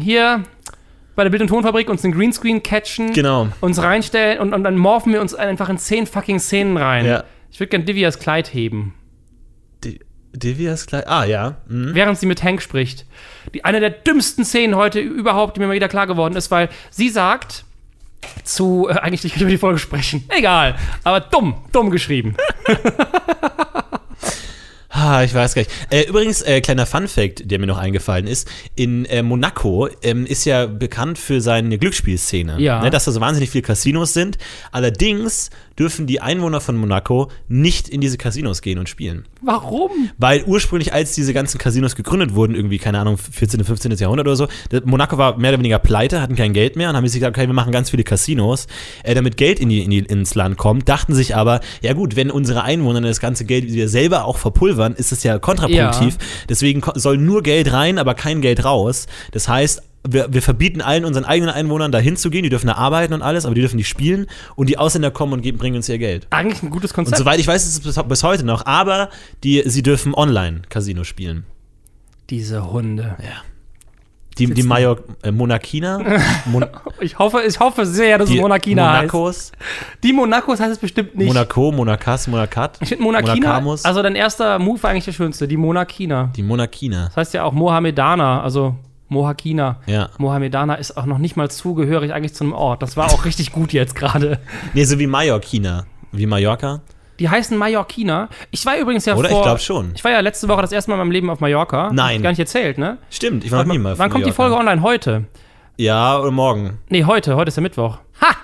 hier 0.01 0.43
bei 1.17 1.25
der 1.25 1.31
Bild- 1.31 1.43
und 1.43 1.49
Tonfabrik 1.49 1.91
uns 1.91 2.03
den 2.03 2.13
Greenscreen 2.13 2.63
catchen, 2.63 3.13
Genau. 3.13 3.49
uns 3.61 3.83
reinstellen 3.83 4.39
und, 4.39 4.55
und 4.55 4.65
dann 4.65 4.77
morphen 4.77 5.13
wir 5.13 5.21
uns 5.21 5.35
einfach 5.35 5.69
in 5.69 5.79
zehn 5.79 6.07
fucking 6.07 6.39
Szenen 6.39 6.77
rein. 6.77 7.05
Ja. 7.05 7.25
Ich 7.53 7.61
würde 7.61 7.69
gerne 7.71 7.85
Divias 7.85 8.19
Kleid 8.19 8.55
heben. 8.55 8.95
Divias 10.33 10.87
Kleid. 10.87 11.07
Ah, 11.07 11.25
ja. 11.25 11.57
Mhm. 11.69 11.95
während 11.95 12.19
sie 12.19 12.27
mit 12.27 12.43
Hank 12.43 12.63
spricht. 12.63 13.07
Die, 13.55 13.65
eine 13.65 13.81
der 13.81 13.91
dümmsten 13.91 14.45
Szenen 14.45 14.77
heute 14.77 15.01
überhaupt, 15.01 15.57
die 15.57 15.61
mir 15.61 15.67
mal 15.67 15.75
wieder 15.75 15.89
klar 15.89 16.07
geworden 16.07 16.37
ist, 16.37 16.51
weil 16.51 16.69
sie 16.91 17.09
sagt 17.09 17.65
zu, 18.45 18.89
äh, 18.89 18.95
eigentlich 18.95 19.25
nicht 19.25 19.41
über 19.41 19.51
die 19.51 19.59
Folge 19.59 19.79
sprechen, 19.79 20.25
egal, 20.29 20.77
aber 21.05 21.21
dumm, 21.21 21.57
dumm 21.73 21.91
geschrieben. 21.91 22.37
Ah, 25.03 25.25
ich 25.25 25.33
weiß 25.33 25.55
gar 25.55 25.63
nicht. 25.63 25.71
Äh, 25.89 26.03
übrigens, 26.03 26.43
äh, 26.43 26.61
kleiner 26.61 26.85
Fun-Fact, 26.85 27.51
der 27.51 27.59
mir 27.59 27.67
noch 27.67 27.79
eingefallen 27.79 28.27
ist: 28.27 28.47
In 28.75 29.07
äh, 29.07 29.23
Monaco 29.23 29.89
ähm, 30.03 30.27
ist 30.27 30.45
ja 30.45 30.67
bekannt 30.67 31.19
für 31.19 31.41
seine 31.41 31.79
Glücksspielszene. 31.79 32.61
Ja. 32.61 32.83
Ne, 32.83 32.91
dass 32.91 33.07
da 33.07 33.13
so 33.13 33.21
wahnsinnig 33.21 33.49
viele 33.49 33.63
Casinos 33.63 34.13
sind. 34.13 34.37
Allerdings 34.73 35.49
dürfen 35.81 36.07
die 36.07 36.21
Einwohner 36.21 36.61
von 36.61 36.77
Monaco 36.77 37.31
nicht 37.49 37.89
in 37.89 38.03
diese 38.03 38.19
Casinos 38.19 38.61
gehen 38.61 38.79
und 38.79 38.91
spielen. 38.91 39.25
Warum? 39.41 40.11
Weil 40.19 40.45
ursprünglich, 40.45 40.93
als 40.93 41.15
diese 41.15 41.33
ganzen 41.33 41.57
Casinos 41.57 41.97
gegründet 41.97 42.35
wurden, 42.35 42.55
irgendwie, 42.55 42.77
keine 42.77 42.99
Ahnung, 42.99 43.17
14., 43.17 43.65
15. 43.65 43.93
Jahrhundert 43.93 44.27
oder 44.27 44.37
so, 44.37 44.49
Monaco 44.85 45.17
war 45.17 45.39
mehr 45.39 45.53
oder 45.53 45.59
weniger 45.59 45.79
pleite, 45.79 46.21
hatten 46.21 46.37
kein 46.37 46.53
Geld 46.53 46.77
mehr 46.77 46.91
und 46.91 46.97
haben 46.97 47.07
sich 47.07 47.21
gesagt, 47.21 47.39
okay, 47.39 47.47
wir 47.47 47.55
machen 47.55 47.73
ganz 47.73 47.89
viele 47.89 48.05
Casinos, 48.05 48.67
äh, 49.05 49.15
damit 49.15 49.39
Geld 49.39 49.59
in 49.59 49.71
die, 49.71 49.83
in 49.83 49.91
die, 49.91 50.01
ins 50.01 50.35
Land 50.35 50.59
kommt, 50.59 50.87
dachten 50.87 51.15
sich 51.15 51.35
aber, 51.35 51.61
ja 51.81 51.95
gut, 51.95 52.15
wenn 52.15 52.31
unsere 52.31 52.63
Einwohner 52.63 53.01
das 53.01 53.21
ganze 53.21 53.47
Geld 53.47 53.73
wieder 53.73 53.89
selber 53.89 54.27
auch 54.27 54.37
verpulvern, 54.37 54.90
ist 54.95 55.13
es 55.13 55.23
ja 55.23 55.39
kontraproduktiv. 55.39 56.17
Deswegen 56.49 56.81
ko- 56.81 56.93
soll 56.95 57.19
nur 57.19 57.43
Geld 57.43 57.73
rein, 57.73 57.99
aber 57.99 58.15
kein 58.15 58.41
Geld 58.41 58.65
raus. 58.65 59.07
Das 59.33 59.49
heißt, 59.49 59.83
wir, 60.09 60.33
wir 60.33 60.41
verbieten 60.41 60.81
allen 60.81 61.05
unseren 61.05 61.25
eigenen 61.27 61.53
Einwohnern 61.53 61.93
dahin 61.93 62.17
zu 62.17 62.31
gehen, 62.31 62.43
die 62.43 62.49
dürfen 62.49 62.69
da 62.69 62.75
arbeiten 62.75 63.13
und 63.13 63.21
alles, 63.21 63.45
aber 63.45 63.55
die 63.55 63.61
dürfen 63.61 63.77
nicht 63.77 63.89
spielen 63.89 64.27
und 64.57 64.69
die 64.71 64.79
Ausländer 64.79 65.11
kommen 65.11 65.35
und 65.35 65.43
geben, 65.43 65.59
bringen 65.59 65.77
uns 65.77 65.89
ihr 65.91 65.99
Geld. 65.99 66.27
Eigentlich 66.31 66.63
ein 66.63 66.71
gutes 66.71 66.93
Und 66.93 66.97
Konzept. 66.97 67.19
soweit 67.19 67.39
ich 67.39 67.47
weiß, 67.47 67.67
ist 67.67 67.73
es 67.87 67.95
bis, 67.97 68.03
bis 68.09 68.23
heute 68.23 68.45
noch, 68.45 68.65
aber 68.65 69.11
die, 69.45 69.63
sie 69.67 69.83
dürfen 69.83 70.15
online 70.15 70.63
Casino 70.71 71.05
spielen. 71.05 71.45
Diese 72.31 72.71
Hunde. 72.73 73.17
Die, 74.47 74.55
die 74.55 74.63
Major, 74.63 74.99
äh, 75.23 75.31
Monarchina, 75.31 76.01
Mon, 76.47 76.67
Ich 77.01 77.19
hoffe, 77.19 77.43
ich 77.47 77.59
hoffe 77.61 77.87
sehr, 77.87 78.19
dass 78.19 78.29
die 78.29 78.37
es 78.37 78.41
Monarchina 78.41 78.97
Monacos, 78.97 79.53
heißt. 79.53 80.03
Die 80.03 80.13
Monacos 80.13 80.61
heißt 80.61 80.73
es 80.73 80.79
bestimmt 80.79 81.15
nicht. 81.17 81.29
Monaco, 81.29 81.71
Monakas, 81.73 82.27
Monacat, 82.27 82.79
ich 82.81 82.89
finde 82.89 83.05
Monacamus, 83.05 83.85
also 83.85 84.03
dein 84.03 84.15
erster 84.17 84.59
Move 84.59 84.83
war 84.83 84.91
eigentlich 84.91 85.05
der 85.05 85.13
schönste, 85.13 85.47
die 85.47 85.57
Monarchina. 85.57 86.31
die 86.35 86.43
Monarchina. 86.43 87.07
Das 87.07 87.17
heißt 87.17 87.35
ja 87.35 87.45
auch 87.45 87.53
Mohammedaner, 87.53 88.43
also 88.43 88.75
Mohakina. 89.09 89.79
Ja. 89.87 90.09
Mohammedaner 90.19 90.79
ist 90.79 90.97
auch 90.97 91.05
noch 91.07 91.19
nicht 91.19 91.37
mal 91.37 91.51
zugehörig 91.51 92.13
eigentlich 92.13 92.33
zu 92.35 92.45
einem 92.45 92.53
Ort. 92.53 92.83
Das 92.83 92.97
war 92.97 93.13
auch 93.13 93.25
richtig 93.25 93.53
gut 93.53 93.73
jetzt 93.73 93.95
gerade. 93.95 94.39
Nee, 94.73 94.85
so 94.85 94.99
wie 94.99 95.07
Mallorquina. 95.07 95.85
Wie 96.13 96.27
Mallorca? 96.27 96.81
Die 97.21 97.29
heißen 97.29 97.57
Mallorquina. 97.57 98.31
Ich 98.51 98.65
war 98.65 98.79
übrigens 98.79 99.05
ja 99.05 99.15
Oder? 99.15 99.29
vor... 99.29 99.39
Ich 99.39 99.45
glaube 99.45 99.61
schon. 99.61 99.93
Ich 99.95 100.03
war 100.03 100.11
ja 100.11 100.21
letzte 100.21 100.49
Woche 100.49 100.63
das 100.63 100.73
erste 100.73 100.91
Mal 100.91 100.97
in 100.97 101.01
meinem 101.01 101.11
Leben 101.11 101.31
auf 101.31 101.41
Mallorca. 101.41 101.91
Nein. 101.93 102.17
Hab 102.17 102.23
Gar 102.23 102.31
nicht 102.31 102.39
erzählt, 102.39 102.79
ne? 102.79 102.97
Stimmt, 103.11 103.45
ich 103.45 103.53
war 103.53 103.63
noch 103.65 103.73
nie 103.73 103.79
mal 103.79 103.93
auf 103.93 103.99
Wann 103.99 104.11
kommt 104.11 104.25
die. 104.27 104.33
Folge 104.33 104.57
online? 104.57 104.83
Heute. 104.83 105.27
Ja, 105.77 106.19
oder 106.19 106.31
morgen. 106.31 106.79
Nee, 106.89 107.05
heute. 107.05 107.37
Heute 107.37 107.49
ist 107.49 107.57
der 107.57 107.63
Mittwoch. 107.63 107.99
Ha! 108.23 108.35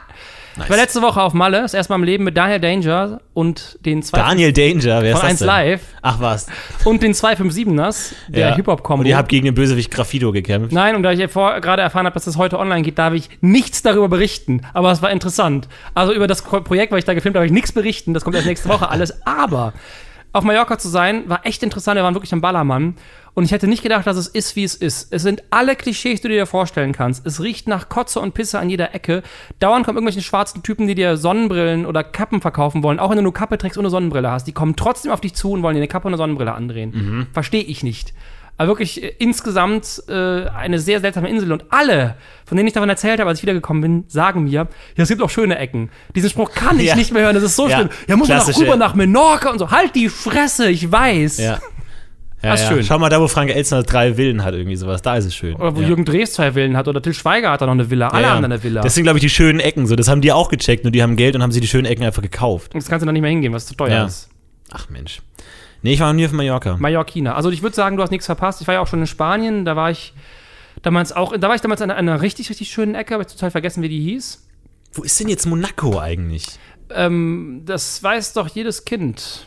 Ich 0.63 0.71
war 0.71 0.77
letzte 0.77 1.03
Woche 1.03 1.21
auf 1.21 1.35
Malle, 1.35 1.61
das 1.63 1.75
erste 1.75 1.93
Mal 1.93 1.97
im 1.97 2.05
Leben 2.05 2.25
mit 2.25 2.37
Daniel 2.37 2.61
Danger 2.61 3.21
und 3.35 3.79
den 3.85 4.03
zwei 4.03 4.19
Daniel 4.19 4.53
Danger, 4.53 5.03
wer 5.03 5.13
ist 5.13 5.19
von 5.19 5.21
das 5.21 5.31
1 5.31 5.39
denn? 5.41 5.47
Live 5.49 5.81
Ach 6.03 6.21
was. 6.21 6.47
und 6.85 7.03
den 7.03 7.13
257ers, 7.13 8.15
der 8.29 8.49
Ja. 8.51 8.55
Hip-Hop-Kombo. 8.57 9.01
Und 9.03 9.07
ihr 9.07 9.17
habt 9.17 9.29
gegen 9.29 9.45
den 9.45 9.55
Bösewicht 9.55 9.91
Graffito 9.91 10.33
gekämpft. 10.33 10.73
Nein, 10.73 10.97
und 10.97 11.03
da 11.03 11.13
ich 11.13 11.19
gerade 11.19 11.83
erfahren 11.83 12.07
habe, 12.07 12.15
dass 12.15 12.25
das 12.25 12.37
heute 12.39 12.59
online 12.59 12.83
geht, 12.83 12.99
darf 12.99 13.13
ich 13.13 13.29
nichts 13.43 13.83
darüber 13.83 14.09
berichten. 14.09 14.63
Aber 14.73 14.91
es 14.93 15.03
war 15.03 15.11
interessant. 15.11 15.69
Also 15.95 16.13
über 16.15 16.27
das 16.27 16.43
Projekt, 16.43 16.91
was 16.93 17.01
ich 17.01 17.05
da 17.05 17.13
gefilmt 17.15 17.37
habe, 17.37 17.45
darf 17.45 17.51
ich 17.51 17.55
nichts 17.55 17.73
berichten. 17.73 18.15
Das 18.15 18.25
kommt 18.25 18.37
erst 18.37 18.47
nächste 18.47 18.69
Woche 18.71 18.89
alles. 18.91 19.27
Aber 19.27 19.75
auf 20.33 20.45
Mallorca 20.45 20.79
zu 20.79 20.89
sein, 20.89 21.25
war 21.29 21.41
echt 21.45 21.63
interessant. 21.63 21.97
Wir 21.97 22.03
waren 22.05 22.15
wirklich 22.15 22.33
am 22.33 22.41
Ballermann. 22.41 22.97
Und 23.39 23.45
ich 23.45 23.53
hätte 23.53 23.69
nicht 23.69 23.83
gedacht, 23.83 24.07
dass 24.07 24.17
es 24.17 24.29
ist, 24.29 24.57
wie 24.57 24.65
es 24.65 24.75
ist. 24.75 25.13
Es 25.13 25.21
sind 25.23 25.45
alle 25.51 25.77
Klischees, 25.77 26.23
die 26.23 26.29
du 26.29 26.35
dir 26.35 26.47
vorstellen 26.47 26.93
kannst. 26.93 27.27
Es 27.27 27.43
riecht 27.43 27.69
nach 27.69 27.91
Kotze 27.91 28.19
und 28.19 28.33
Pisse 28.33 28.59
an 28.59 28.71
jeder 28.71 28.95
Ecke. 28.95 29.23
Dauernd 29.61 29.85
kommen 29.85 29.99
irgendwelche 29.99 30.23
schwarzen 30.23 30.63
Typen, 30.63 30.87
die 30.87 30.95
dir 30.95 31.19
Sonnenbrillen 31.19 31.85
oder 31.85 32.03
Kappen 32.03 32.41
verkaufen 32.41 32.83
wollen. 32.83 32.99
Auch 32.99 33.11
wenn 33.11 33.19
du 33.19 33.23
nur 33.23 33.35
Kappe 33.35 33.59
trägst 33.59 33.77
und 33.77 33.85
eine 33.85 33.91
Sonnenbrille 33.91 34.31
hast. 34.31 34.45
Die 34.47 34.53
kommen 34.53 34.75
trotzdem 34.75 35.13
auf 35.13 35.21
dich 35.21 35.35
zu 35.35 35.51
und 35.53 35.63
wollen 35.63 35.75
dir 35.75 35.81
eine 35.81 35.89
Kappe 35.89 36.07
und 36.09 36.15
eine 36.15 36.19
Sonnenbrille 36.19 36.53
andrehen. 36.55 37.27
Verstehe 37.35 37.63
ich 37.63 37.83
nicht. 37.83 38.15
Aber 38.59 38.69
wirklich 38.69 39.03
äh, 39.03 39.13
insgesamt 39.19 40.03
äh, 40.09 40.47
eine 40.49 40.79
sehr 40.79 41.01
seltsame 41.01 41.29
Insel. 41.29 41.53
Und 41.53 41.67
alle, 41.69 42.17
von 42.47 42.57
denen 42.57 42.67
ich 42.69 42.73
davon 42.73 42.89
erzählt 42.89 43.21
habe, 43.21 43.29
als 43.29 43.41
ich 43.41 43.43
wiedergekommen 43.43 43.83
bin, 43.83 44.05
sagen 44.09 44.45
mir, 44.45 44.51
ja, 44.51 44.69
es 44.97 45.09
gibt 45.09 45.21
auch 45.21 45.29
schöne 45.29 45.59
Ecken. 45.59 45.91
Diesen 46.15 46.31
Spruch 46.31 46.53
kann 46.53 46.81
ich 46.81 46.87
Ja. 46.87 46.97
nicht 46.97 47.13
mehr 47.13 47.25
hören. 47.25 47.35
Das 47.35 47.45
ist 47.45 47.55
so 47.55 47.69
Ja. 47.69 47.77
schlimm. 47.77 47.91
Ja, 48.09 48.17
muss 48.17 48.29
man 48.31 48.39
Klassische- 48.39 48.63
rüber 48.63 48.77
nach 48.77 48.95
Menorca 48.95 49.51
und 49.51 49.59
so. 49.59 49.71
Halt 49.71 49.95
die 49.95 50.09
Fresse, 50.09 50.71
ich 50.71 50.91
weiß. 50.91 51.37
Ja. 51.37 51.59
Ja, 52.43 52.51
Das 52.51 52.61
ist 52.63 52.69
ja. 52.69 52.77
schön. 52.77 52.85
Schau 52.85 52.99
mal 52.99 53.09
da, 53.09 53.21
wo 53.21 53.29
Frank 53.29 53.51
Elstner 53.51 53.83
drei 53.83 54.15
Villen 54.15 54.45
hat, 54.45 54.55
irgendwie 54.55 54.77
sowas. 54.77 55.01
Da 55.03 55.17
ist 55.17 55.25
es 55.25 55.35
schön. 55.35 55.55
Oder 55.57 55.75
wo 55.75 55.81
ja. 55.81 55.89
Jürgen 55.89 56.05
Drees 56.05 56.35
zwei 56.35 56.53
Villen 56.53 56.77
hat. 56.77 56.87
Oder 56.87 57.01
Till 57.01 57.15
Schweiger 57.15 57.51
hat 57.51 57.63
da 57.63 57.67
noch 57.67 57.73
eine 57.73 57.91
Villa. 57.91 58.09
Alle 58.09 58.23
ja, 58.25 58.31
haben 58.35 58.43
da 58.43 58.47
eine 58.47 58.63
Villa. 58.63 58.83
Das 58.83 58.95
sind, 58.95 59.05
glaube 59.05 59.19
ich, 59.19 59.23
die 59.23 59.31
schönen 59.31 59.59
Ecken. 59.59 59.87
So, 59.87 59.97
das 59.97 60.09
haben 60.09 60.21
die 60.21 60.33
auch 60.33 60.49
gecheckt 60.51 60.85
und 60.85 60.93
die 60.93 61.03
haben 61.03 61.17
Geld 61.17 61.35
und 61.35 61.43
haben 61.43 61.53
sich 61.53 61.63
die 61.63 61.69
schönen 61.69 61.87
Ecken 61.87 62.05
einfach 62.05 62.23
gekauft. 62.23 62.75
Und 62.75 62.83
das 62.83 62.89
kannst 62.91 63.03
du 63.03 63.07
dann 63.07 63.15
nicht 63.15 63.23
mehr 63.23 63.31
hingehen, 63.31 63.53
was 63.53 63.67
zu 63.67 63.75
teuer 63.75 63.91
Ja. 63.91 64.05
ist. 64.05 64.29
Ach 64.71 64.89
Mensch. 64.91 65.21
Nee, 65.83 65.95
ich 65.95 66.01
war 66.01 66.09
noch 66.09 66.15
nie 66.17 66.27
auf 66.27 66.33
Mallorca. 66.33 66.77
Mallorquina. 66.79 67.35
Also 67.35 67.51
ich 67.51 67.63
würde 67.63 67.75
sagen, 67.77 67.97
du 67.97 68.03
hast 68.03 68.11
nichts 68.11 68.27
verpasst. 68.27 68.61
Ich 68.61 68.67
war 68.67 68.75
ja 68.75 68.81
auch 68.81 68.87
schon 68.87 69.01
in 69.01 69.07
Spanien, 69.07 69.65
da 69.65 69.77
war 69.77 69.91
ich 69.91 70.13
damals 70.83 71.13
auch, 71.13 71.37
da 71.37 71.49
war 71.49 71.55
ich 71.55 71.61
damals 71.63 71.81
an 71.81 71.91
einer, 71.91 72.21
richtig, 72.23 72.51
richtig 72.51 72.71
schönen 72.71 72.95
Ecke, 72.95 73.15
habe 73.15 73.23
ich 73.27 73.33
total 73.33 73.51
vergessen, 73.51 73.83
wie 73.83 73.89
die 73.89 74.01
hieß. 74.01 74.47
Wo 74.93 75.03
ist 75.03 75.19
denn 75.21 75.29
jetzt 75.29 75.47
Monaco 75.47 75.99
eigentlich? 75.99 76.47
Ähm, 76.91 77.63
das 77.65 78.03
weiß 78.03 78.33
doch 78.35 78.49
jedes 78.49 78.85
Kind. 78.85 79.47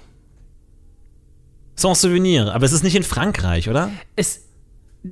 Sans 1.80 2.00
Souvenir, 2.02 2.54
aber 2.54 2.66
es 2.66 2.72
ist 2.72 2.84
nicht 2.84 2.96
in 2.96 3.04
Frankreich, 3.04 3.70
oder? 3.70 3.90
Es, 4.16 4.42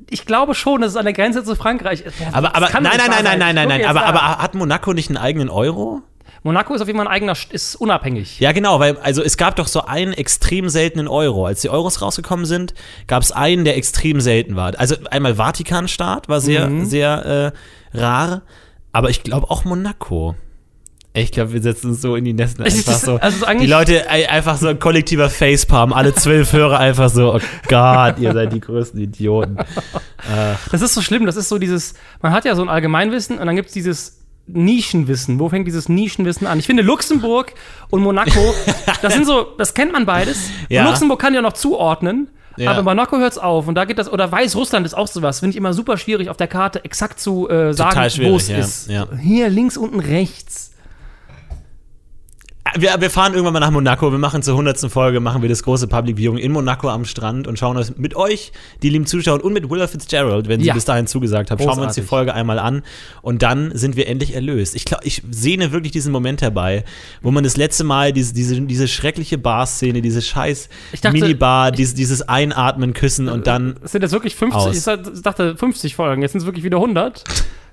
ich 0.09 0.25
glaube 0.25 0.53
schon, 0.55 0.81
dass 0.81 0.91
es 0.91 0.97
an 0.97 1.05
der 1.05 1.13
Grenze 1.13 1.43
zu 1.43 1.55
Frankreich 1.55 2.01
ist. 2.01 2.19
Ja, 2.19 2.27
Aber, 2.33 2.55
aber 2.55 2.69
nein, 2.73 2.83
nein, 2.83 2.99
nein, 3.09 3.23
nein, 3.23 3.39
nein, 3.39 3.55
nein, 3.55 3.79
Ich 3.81 3.87
gucke 3.87 3.99
aber, 3.99 4.05
aber 4.05 4.37
hat 4.41 4.53
Monaco 4.55 4.93
nicht 4.93 5.09
einen 5.09 5.17
eigenen 5.17 5.49
Euro? 5.49 6.01
Monaco 6.43 6.73
ist 6.73 6.81
auf 6.81 6.87
jeden 6.87 6.99
Fall 6.99 7.07
ein 7.07 7.13
eigener, 7.13 7.33
St- 7.33 7.51
ist 7.51 7.75
unabhängig. 7.75 8.39
Ja, 8.39 8.51
genau, 8.51 8.79
weil 8.79 8.97
also 8.99 9.21
es 9.23 9.37
gab 9.37 9.55
doch 9.57 9.67
so 9.67 9.81
einen 9.81 10.13
extrem 10.13 10.69
seltenen 10.69 11.07
Euro. 11.07 11.45
Als 11.45 11.61
die 11.61 11.69
Euros 11.69 12.01
rausgekommen 12.01 12.45
sind, 12.45 12.73
gab 13.07 13.23
es 13.23 13.31
einen, 13.31 13.65
der 13.65 13.75
extrem 13.75 14.21
selten 14.21 14.55
war. 14.55 14.73
Also 14.79 14.95
einmal 15.09 15.35
Vatikanstaat 15.35 16.29
war 16.29 16.39
sehr, 16.39 16.69
Mhm. 16.69 16.85
sehr 16.85 17.53
äh, 17.93 17.97
rar, 17.97 18.43
aber 18.93 19.09
ich 19.09 19.23
glaube 19.23 19.49
auch 19.49 19.65
Monaco. 19.65 20.35
Ich 21.17 21.31
glaube, 21.31 21.53
wir 21.53 21.61
setzen 21.61 21.91
uns 21.91 22.01
so 22.01 22.15
in 22.15 22.25
die 22.25 22.35
Es 22.41 22.59
einfach 22.59 22.93
so. 22.93 23.15
also 23.17 23.45
es 23.45 23.57
die 23.59 23.67
Leute 23.67 24.09
einfach 24.09 24.57
so 24.57 24.67
ein 24.67 24.79
kollektiver 24.79 25.29
Facepalm, 25.29 25.93
alle 25.93 26.13
zwölf 26.13 26.53
Hörer 26.53 26.79
einfach 26.79 27.09
so, 27.09 27.35
oh 27.35 27.39
Gott, 27.67 28.19
ihr 28.19 28.33
seid 28.33 28.53
die 28.53 28.59
größten 28.59 28.99
Idioten. 28.99 29.57
Das 30.71 30.81
ist 30.81 30.93
so 30.93 31.01
schlimm, 31.01 31.25
das 31.25 31.37
ist 31.37 31.47
so 31.47 31.57
dieses, 31.57 31.93
man 32.21 32.33
hat 32.33 32.43
ja 32.43 32.55
so 32.55 32.61
ein 32.61 32.69
Allgemeinwissen 32.69 33.37
und 33.37 33.45
dann 33.45 33.55
gibt 33.55 33.69
es 33.69 33.73
dieses 33.73 34.17
Nischenwissen. 34.47 35.39
Wo 35.39 35.47
fängt 35.47 35.67
dieses 35.67 35.87
Nischenwissen 35.87 36.47
an? 36.47 36.59
Ich 36.59 36.65
finde 36.65 36.83
Luxemburg 36.83 37.53
und 37.89 38.01
Monaco, 38.01 38.53
das 39.01 39.13
sind 39.13 39.25
so, 39.25 39.43
das 39.57 39.73
kennt 39.73 39.93
man 39.93 40.05
beides. 40.05 40.49
Ja. 40.69 40.85
Luxemburg 40.85 41.19
kann 41.19 41.33
ja 41.33 41.41
noch 41.41 41.53
zuordnen. 41.53 42.29
Ja. 42.57 42.71
Aber 42.71 42.81
Monaco 42.81 43.17
hört's 43.17 43.37
auf 43.37 43.67
und 43.67 43.75
da 43.75 43.85
geht 43.85 43.99
das, 43.99 44.11
oder 44.11 44.31
Weißrussland 44.31 44.85
ist 44.85 44.95
auch 44.95 45.07
sowas, 45.07 45.39
finde 45.39 45.51
ich 45.51 45.57
immer 45.57 45.73
super 45.73 45.97
schwierig 45.97 46.29
auf 46.29 46.37
der 46.37 46.47
Karte 46.47 46.83
exakt 46.83 47.19
zu 47.19 47.47
äh, 47.47 47.73
sagen, 47.73 47.99
wo 48.23 48.35
es 48.35 48.47
ja, 48.47 48.57
ist. 48.57 48.89
Hier 49.21 49.49
links, 49.49 49.77
unten, 49.77 49.99
rechts. 49.99 50.71
Wir, 52.75 52.99
wir 52.99 53.09
fahren 53.09 53.33
irgendwann 53.33 53.53
mal 53.53 53.59
nach 53.59 53.71
Monaco. 53.71 54.11
Wir 54.11 54.17
machen 54.19 54.41
zur 54.43 54.53
100. 54.53 54.79
Folge, 54.91 55.19
machen 55.19 55.41
wir 55.41 55.49
das 55.49 55.63
große 55.63 55.87
Public 55.87 56.17
Viewing 56.17 56.37
in 56.37 56.51
Monaco 56.51 56.89
am 56.89 57.05
Strand 57.05 57.47
und 57.47 57.57
schauen 57.59 57.77
uns 57.77 57.97
mit 57.97 58.15
euch, 58.15 58.51
die 58.83 58.89
lieben 58.89 59.05
Zuschauer, 59.05 59.43
und 59.43 59.53
mit 59.53 59.69
Willa 59.69 59.87
Fitzgerald, 59.87 60.47
wenn 60.47 60.59
sie 60.59 60.67
Ja. 60.67 60.73
bis 60.73 60.85
dahin 60.85 61.07
zugesagt 61.07 61.51
haben, 61.51 61.61
schauen 61.63 61.77
wir 61.77 61.83
uns 61.83 61.95
die. 61.95 62.01
Folge 62.01 62.33
einmal 62.33 62.59
an 62.59 62.83
und 63.21 63.41
dann 63.41 63.71
sind 63.75 63.95
wir 63.95 64.07
endlich 64.07 64.33
erlöst. 64.35 64.75
Ich 64.75 64.85
glaube, 64.85 65.03
ich 65.05 65.21
sehne 65.31 65.71
wirklich 65.71 65.91
diesen 65.91 66.11
Moment 66.11 66.41
herbei, 66.41 66.83
wo 67.21 67.31
man 67.31 67.43
das 67.43 67.57
letzte 67.57 67.83
Mal 67.83 68.13
diese, 68.13 68.33
diese, 68.33 68.59
diese 68.61 68.87
schreckliche 68.87 69.37
Bar-Szene, 69.37 70.01
diese 70.01 70.21
scheiß 70.21 70.69
dachte- 71.01 71.11
Minibar, 71.17 71.71
dieses, 71.71 71.93
dieses 71.95 72.21
Einatmen, 72.27 72.93
Küssen 72.93 73.27
und 73.29 73.47
dann 73.47 73.75
Es 73.83 73.91
sind 73.91 74.01
jetzt 74.01 74.11
wirklich 74.13 74.35
50, 74.35 74.55
Aus. 74.87 74.87
ich 75.15 75.21
dachte 75.21 75.55
50 75.55 75.95
Folgen, 75.95 76.21
jetzt 76.21 76.31
sind 76.33 76.41
es 76.41 76.45
wirklich 76.45 76.63
wieder 76.63 76.77
100. 76.77 77.23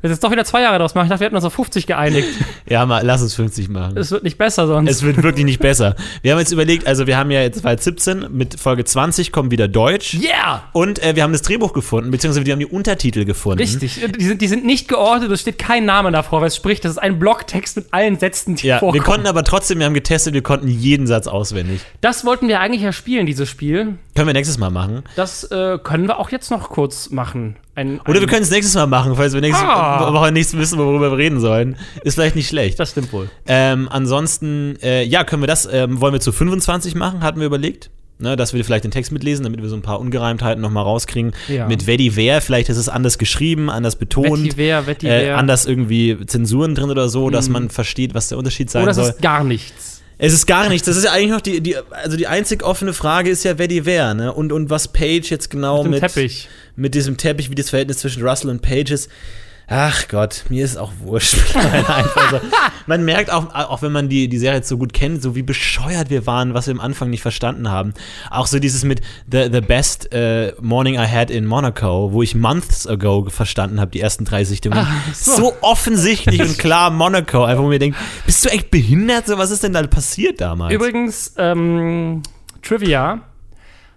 Jetzt 0.04 0.12
ist 0.12 0.22
doch 0.24 0.30
wieder 0.30 0.44
zwei 0.44 0.60
Jahre 0.60 0.78
draus 0.78 0.92
gemacht. 0.92 1.06
Ich 1.06 1.08
dachte, 1.08 1.20
wir 1.20 1.24
hätten 1.26 1.36
uns 1.36 1.46
auf 1.46 1.54
50 1.54 1.86
geeinigt. 1.86 2.28
ja, 2.68 2.84
mal, 2.84 3.02
lass 3.04 3.22
uns 3.22 3.34
50 3.34 3.70
machen. 3.70 3.96
Es 3.96 4.10
wird 4.10 4.22
nicht 4.22 4.36
besser 4.36 4.66
sonst. 4.66 4.90
Es 4.90 5.02
wird 5.02 5.22
wirklich 5.22 5.46
nicht 5.46 5.60
besser. 5.60 5.96
Wir 6.20 6.32
haben 6.32 6.38
jetzt 6.40 6.52
überlegt, 6.52 6.86
also 6.86 7.06
wir 7.06 7.16
haben 7.16 7.30
ja 7.30 7.40
jetzt 7.40 7.60
2017, 7.62 8.26
mit 8.30 8.60
Folge 8.60 8.84
20 8.84 9.32
kommt 9.32 9.50
wieder 9.50 9.66
Deutsch. 9.66 10.12
yeah! 10.14 10.64
Und 10.74 11.02
äh, 11.02 11.16
wir 11.16 11.22
haben 11.22 11.32
das 11.32 11.40
Drehbuch 11.40 11.72
gefunden, 11.72 12.10
beziehungsweise 12.10 12.44
wir 12.44 12.52
haben 12.52 12.60
die 12.60 12.66
Untertitel 12.66 13.24
gefunden. 13.24 13.60
Richtig. 13.60 13.98
Die 14.18 14.24
sind, 14.24 14.42
die 14.42 14.46
sind 14.48 14.66
nicht 14.66 14.88
geordnet, 14.88 15.30
es 15.32 15.40
steht 15.40 15.58
kein 15.58 15.86
Name 15.86 16.12
davor, 16.12 16.42
weil 16.42 16.48
es 16.48 16.56
spricht, 16.56 16.84
das 16.84 16.92
ist 16.92 16.98
ein 16.98 17.18
Blocktext 17.18 17.76
mit 17.76 17.86
allen 17.90 18.18
Sätzen, 18.18 18.56
die 18.56 18.66
Ja, 18.66 18.80
vorkommen. 18.80 19.00
wir 19.00 19.04
konnten 19.04 19.26
aber 19.26 19.42
trotzdem, 19.42 19.78
wir 19.78 19.86
haben 19.86 19.94
getestet, 19.94 20.34
wir 20.34 20.42
konnten 20.42 20.68
jeden 20.68 21.06
Satz 21.06 21.26
auswendig. 21.26 21.80
das 22.02 22.26
wollten 22.26 22.46
wir 22.48 22.60
eigentlich 22.60 22.82
ja 22.82 22.92
spielen, 22.92 23.24
dieses 23.24 23.48
Spiel. 23.48 23.94
Können 24.14 24.28
wir 24.28 24.32
nächstes 24.34 24.58
Mal 24.58 24.70
machen. 24.70 25.02
Das 25.16 25.44
äh, 25.44 25.78
können 25.82 26.06
wir 26.06 26.18
auch 26.18 26.30
jetzt 26.30 26.50
noch 26.50 26.68
kurz 26.70 27.10
machen. 27.10 27.56
Ein, 27.74 27.98
Oder 28.02 28.14
ein, 28.14 28.20
wir 28.20 28.26
können 28.28 28.42
es 28.42 28.50
nächstes 28.50 28.74
Mal 28.76 28.86
machen, 28.86 29.16
falls 29.16 29.32
wir 29.34 29.40
nächste 29.40 29.64
Ah. 29.64 30.12
Woche 30.12 30.30
nicht 30.30 30.56
wissen, 30.56 30.78
worüber 30.78 31.10
wir 31.10 31.18
reden 31.18 31.40
sollen. 31.40 31.76
Ist 32.04 32.14
vielleicht 32.14 32.36
nicht 32.36 32.48
schlecht. 32.48 32.78
Das 32.78 32.90
stimmt 32.92 33.12
wohl. 33.12 33.28
Ähm, 33.46 33.88
ansonsten, 33.90 34.76
äh, 34.82 35.02
ja, 35.02 35.24
können 35.24 35.42
wir 35.42 35.48
das, 35.48 35.68
ähm, 35.70 36.00
wollen 36.00 36.12
wir 36.12 36.20
zu 36.20 36.30
25 36.30 36.94
machen, 36.94 37.22
hatten 37.22 37.40
wir 37.40 37.46
überlegt. 37.46 37.90
Ne, 38.20 38.36
dass 38.36 38.54
wir 38.54 38.64
vielleicht 38.64 38.84
den 38.84 38.92
Text 38.92 39.10
mitlesen, 39.10 39.42
damit 39.42 39.60
wir 39.60 39.68
so 39.68 39.74
ein 39.74 39.82
paar 39.82 39.98
Ungereimtheiten 39.98 40.62
nochmal 40.62 40.84
rauskriegen. 40.84 41.32
Ja. 41.48 41.66
Mit 41.66 41.88
Vedi 41.88 42.14
wer, 42.14 42.40
vielleicht 42.40 42.68
ist 42.68 42.76
es 42.76 42.88
anders 42.88 43.18
geschrieben, 43.18 43.68
anders 43.68 43.96
betont. 43.96 44.38
Vetiver, 44.56 44.86
Vetiver. 44.86 45.12
äh, 45.12 45.30
anders 45.32 45.66
irgendwie 45.66 46.16
Zensuren 46.24 46.76
drin 46.76 46.90
oder 46.92 47.08
so, 47.08 47.28
dass 47.28 47.48
man 47.48 47.70
versteht, 47.70 48.14
was 48.14 48.28
der 48.28 48.38
Unterschied 48.38 48.70
sein 48.70 48.84
Oder 48.84 48.92
es 48.92 48.98
soll. 48.98 49.08
ist 49.08 49.20
gar 49.20 49.42
nichts. 49.42 49.93
Es 50.18 50.32
ist 50.32 50.46
gar 50.46 50.68
nichts. 50.68 50.86
Das 50.86 50.96
ist 50.96 51.04
ja 51.04 51.12
eigentlich 51.12 51.30
noch 51.30 51.40
die, 51.40 51.60
die 51.60 51.76
also 51.90 52.16
die 52.16 52.26
einzig 52.26 52.62
offene 52.62 52.92
Frage 52.92 53.30
ist 53.30 53.44
ja, 53.44 53.58
wer 53.58 53.68
die 53.68 53.84
wer, 53.84 54.14
ne? 54.14 54.32
Und, 54.32 54.52
und 54.52 54.70
was 54.70 54.88
Page 54.88 55.30
jetzt 55.30 55.50
genau 55.50 55.82
Mit 55.84 56.02
mit, 56.02 56.48
mit 56.76 56.94
diesem 56.94 57.16
Teppich, 57.16 57.50
wie 57.50 57.54
das 57.54 57.70
Verhältnis 57.70 57.98
zwischen 57.98 58.22
Russell 58.26 58.50
und 58.50 58.62
Page 58.62 58.90
ist. 58.90 59.10
Ach 59.66 60.08
Gott, 60.08 60.44
mir 60.50 60.62
ist 60.62 60.76
auch 60.76 60.92
wurscht. 61.00 61.38
Einfach 61.56 62.30
so. 62.32 62.40
Man 62.86 63.04
merkt 63.04 63.32
auch, 63.32 63.54
auch 63.54 63.80
wenn 63.80 63.92
man 63.92 64.10
die, 64.10 64.28
die 64.28 64.36
Serie 64.38 64.58
jetzt 64.58 64.68
so 64.68 64.76
gut 64.76 64.92
kennt, 64.92 65.22
so 65.22 65.34
wie 65.34 65.42
bescheuert 65.42 66.10
wir 66.10 66.26
waren, 66.26 66.52
was 66.52 66.66
wir 66.66 66.74
am 66.74 66.80
Anfang 66.80 67.08
nicht 67.08 67.22
verstanden 67.22 67.70
haben. 67.70 67.94
Auch 68.30 68.46
so 68.46 68.58
dieses 68.58 68.84
mit 68.84 69.00
The, 69.30 69.48
the 69.50 69.62
Best 69.62 70.12
äh, 70.12 70.52
Morning 70.60 70.96
I 70.96 71.06
Had 71.06 71.30
in 71.30 71.46
Monaco, 71.46 72.12
wo 72.12 72.22
ich 72.22 72.34
months 72.34 72.86
ago 72.86 73.26
verstanden 73.30 73.80
habe, 73.80 73.90
die 73.90 74.00
ersten 74.00 74.26
drei 74.26 74.44
Sichtungen. 74.44 74.86
so. 75.14 75.36
so. 75.36 75.52
offensichtlich 75.62 76.42
und 76.42 76.58
klar 76.58 76.90
Monaco. 76.90 77.44
Einfach, 77.44 77.62
wo 77.62 77.68
mir 77.68 77.78
denkt, 77.78 77.96
bist 78.26 78.44
du 78.44 78.50
echt 78.50 78.70
behindert? 78.70 79.26
So, 79.26 79.38
was 79.38 79.50
ist 79.50 79.62
denn 79.62 79.72
da 79.72 79.82
passiert 79.86 80.42
damals? 80.42 80.74
Übrigens, 80.74 81.32
ähm, 81.38 82.22
Trivia: 82.60 83.20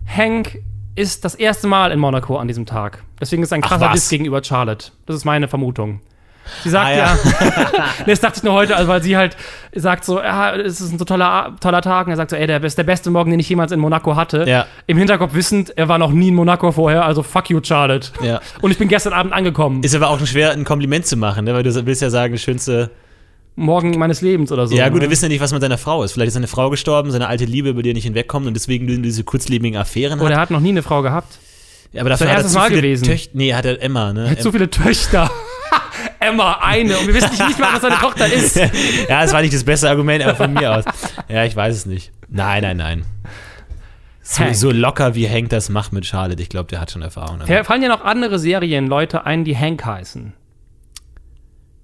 Hank 0.06 0.60
ist 0.98 1.24
das 1.24 1.36
erste 1.36 1.68
Mal 1.68 1.92
in 1.92 2.00
Monaco 2.00 2.38
an 2.38 2.48
diesem 2.48 2.66
Tag. 2.66 3.04
Deswegen 3.22 3.44
ist 3.44 3.50
es 3.50 3.54
ein 3.54 3.64
Ach, 3.64 3.70
krasser 3.70 3.86
was? 3.86 3.94
Diss 3.94 4.10
gegenüber 4.10 4.44
Charlotte. 4.44 4.92
Das 5.06 5.16
ist 5.16 5.26
meine 5.26 5.48
Vermutung. 5.48 6.02
Sie 6.64 6.70
sagt 6.70 6.88
Ah, 6.88 6.92
ja, 6.92 6.98
ja. 6.98 7.86
das 8.06 8.20
dachte 8.22 8.38
ich 8.38 8.44
nur 8.44 8.54
heute, 8.54 8.76
also 8.76 8.88
weil 8.88 9.04
sie 9.04 9.18
halt 9.18 9.36
sagt 9.76 10.06
so, 10.06 10.20
ja, 10.20 10.56
es 10.56 10.82
ist 10.82 10.94
ein 10.94 10.98
so 10.98 11.06
toller, 11.06 11.56
toller 11.60 11.82
Tag. 11.82 12.08
Und 12.08 12.14
er 12.14 12.16
sagt 12.16 12.32
so, 12.32 12.36
ey, 12.36 12.48
der 12.48 12.64
ist 12.64 12.78
der 12.78 12.84
beste 12.84 13.12
Morgen, 13.12 13.30
den 13.32 13.40
ich 13.40 13.50
jemals 13.50 13.72
in 13.72 13.80
Monaco 13.80 14.16
hatte. 14.16 14.46
Ja. 14.48 14.66
Im 14.88 14.98
Hinterkopf 14.98 15.34
wissend, 15.34 15.78
er 15.78 15.88
war 15.88 15.98
noch 15.98 16.12
nie 16.12 16.30
in 16.30 16.36
Monaco 16.36 16.72
vorher, 16.72 17.06
also 17.06 17.22
fuck 17.22 17.50
you, 17.50 17.60
Charlotte. 17.62 18.10
Ja. 18.24 18.40
Und 18.62 18.72
ich 18.72 18.78
bin 18.78 18.88
gestern 18.88 19.14
Abend 19.14 19.34
angekommen. 19.34 19.84
Ist 19.84 19.94
aber 19.94 20.10
auch 20.10 20.26
schwer, 20.26 20.52
ein 20.52 20.64
Kompliment 20.64 21.06
zu 21.06 21.18
machen, 21.18 21.46
ne? 21.46 21.54
weil 21.54 21.64
du 21.64 21.86
willst 21.86 22.02
ja 22.02 22.10
sagen, 22.10 22.38
schönste. 22.38 22.92
Morgen 23.60 23.98
meines 23.98 24.22
Lebens 24.22 24.52
oder 24.52 24.68
so. 24.68 24.76
ja, 24.76 24.88
gut, 24.90 24.98
ne? 24.98 25.02
wir 25.08 25.10
wissen 25.10 25.26
ja 25.26 25.30
nicht, 25.30 25.42
was 25.42 25.52
mit 25.52 25.62
seiner 25.62 25.80
Frau 25.80 26.04
ist. 26.04 26.14
Vielleicht 26.14 26.28
ist 26.28 26.36
seine 26.36 26.48
Frau 26.48 26.70
gestorben, 26.70 27.10
seine 27.10 27.28
alte 27.28 27.44
Liebe, 27.46 27.70
über 27.70 27.82
die 27.82 27.90
er 27.90 27.96
nicht 27.96 28.04
hinwegkommt 28.04 28.46
und 28.46 28.54
deswegen 28.54 29.02
diese 29.02 29.24
kurzlebigen 29.24 29.78
Affären 29.80 30.20
Oder 30.20 30.30
hat. 30.30 30.38
er 30.38 30.42
hat 30.42 30.52
noch 30.52 30.60
nie 30.60 30.70
eine 30.70 30.84
Frau 30.84 31.02
gehabt. 31.02 31.40
Ja, 31.92 32.02
aber 32.02 32.12
dafür 32.12 32.30
hat 32.30 32.44
er 32.44 32.48
zu 32.48 32.54
Mal 32.54 32.70
viele 32.70 32.82
gewesen. 32.82 33.06
Töchter. 33.06 33.32
Nee, 33.34 33.50
er 33.50 33.58
hat 33.58 33.66
er 33.66 33.82
Emma, 33.82 34.14
ne? 34.14 34.26
Er 34.26 34.32
hat 34.32 34.44
so 34.44 34.52
viele 34.52 34.70
Töchter. 34.70 35.32
Emma, 36.20 36.60
eine. 36.62 37.00
Und 37.00 37.08
wir 37.08 37.16
wissen 37.16 37.32
nicht 37.48 37.58
mal, 37.58 37.74
was 37.74 37.82
seine 37.82 37.96
Tochter 37.96 38.32
ist. 38.32 38.56
ja, 39.10 39.24
das 39.24 39.34
war 39.34 39.42
nicht 39.42 39.56
das 39.56 39.64
beste 39.64 39.90
Argument, 39.90 40.24
aber 40.24 40.36
von 40.36 40.54
mir 40.54 40.76
aus. 40.78 40.86
Ja, 41.28 41.44
ich 41.44 41.56
weiß 41.56 41.76
es 41.76 41.86
nicht. 41.88 42.12
Nein, 42.30 42.62
nein, 42.62 42.78
nein. 42.78 43.06
So, 44.22 44.44
so 44.54 44.72
locker 44.72 45.16
wie 45.16 45.28
Hank 45.28 45.50
das 45.50 45.70
macht 45.70 45.94
mit 45.94 46.06
Charlotte, 46.06 46.42
ich 46.42 46.50
glaube, 46.50 46.70
der 46.70 46.82
hat 46.82 46.92
schon 46.92 47.02
Erfahrung. 47.02 47.40
damit. 47.40 47.66
Fallen 47.66 47.82
ja 47.82 47.90
noch 47.90 48.04
andere 48.04 48.38
Serienleute 48.38 49.26
ein, 49.26 49.46
die 49.46 49.58
Hank 49.58 49.84
heißen. 49.86 50.34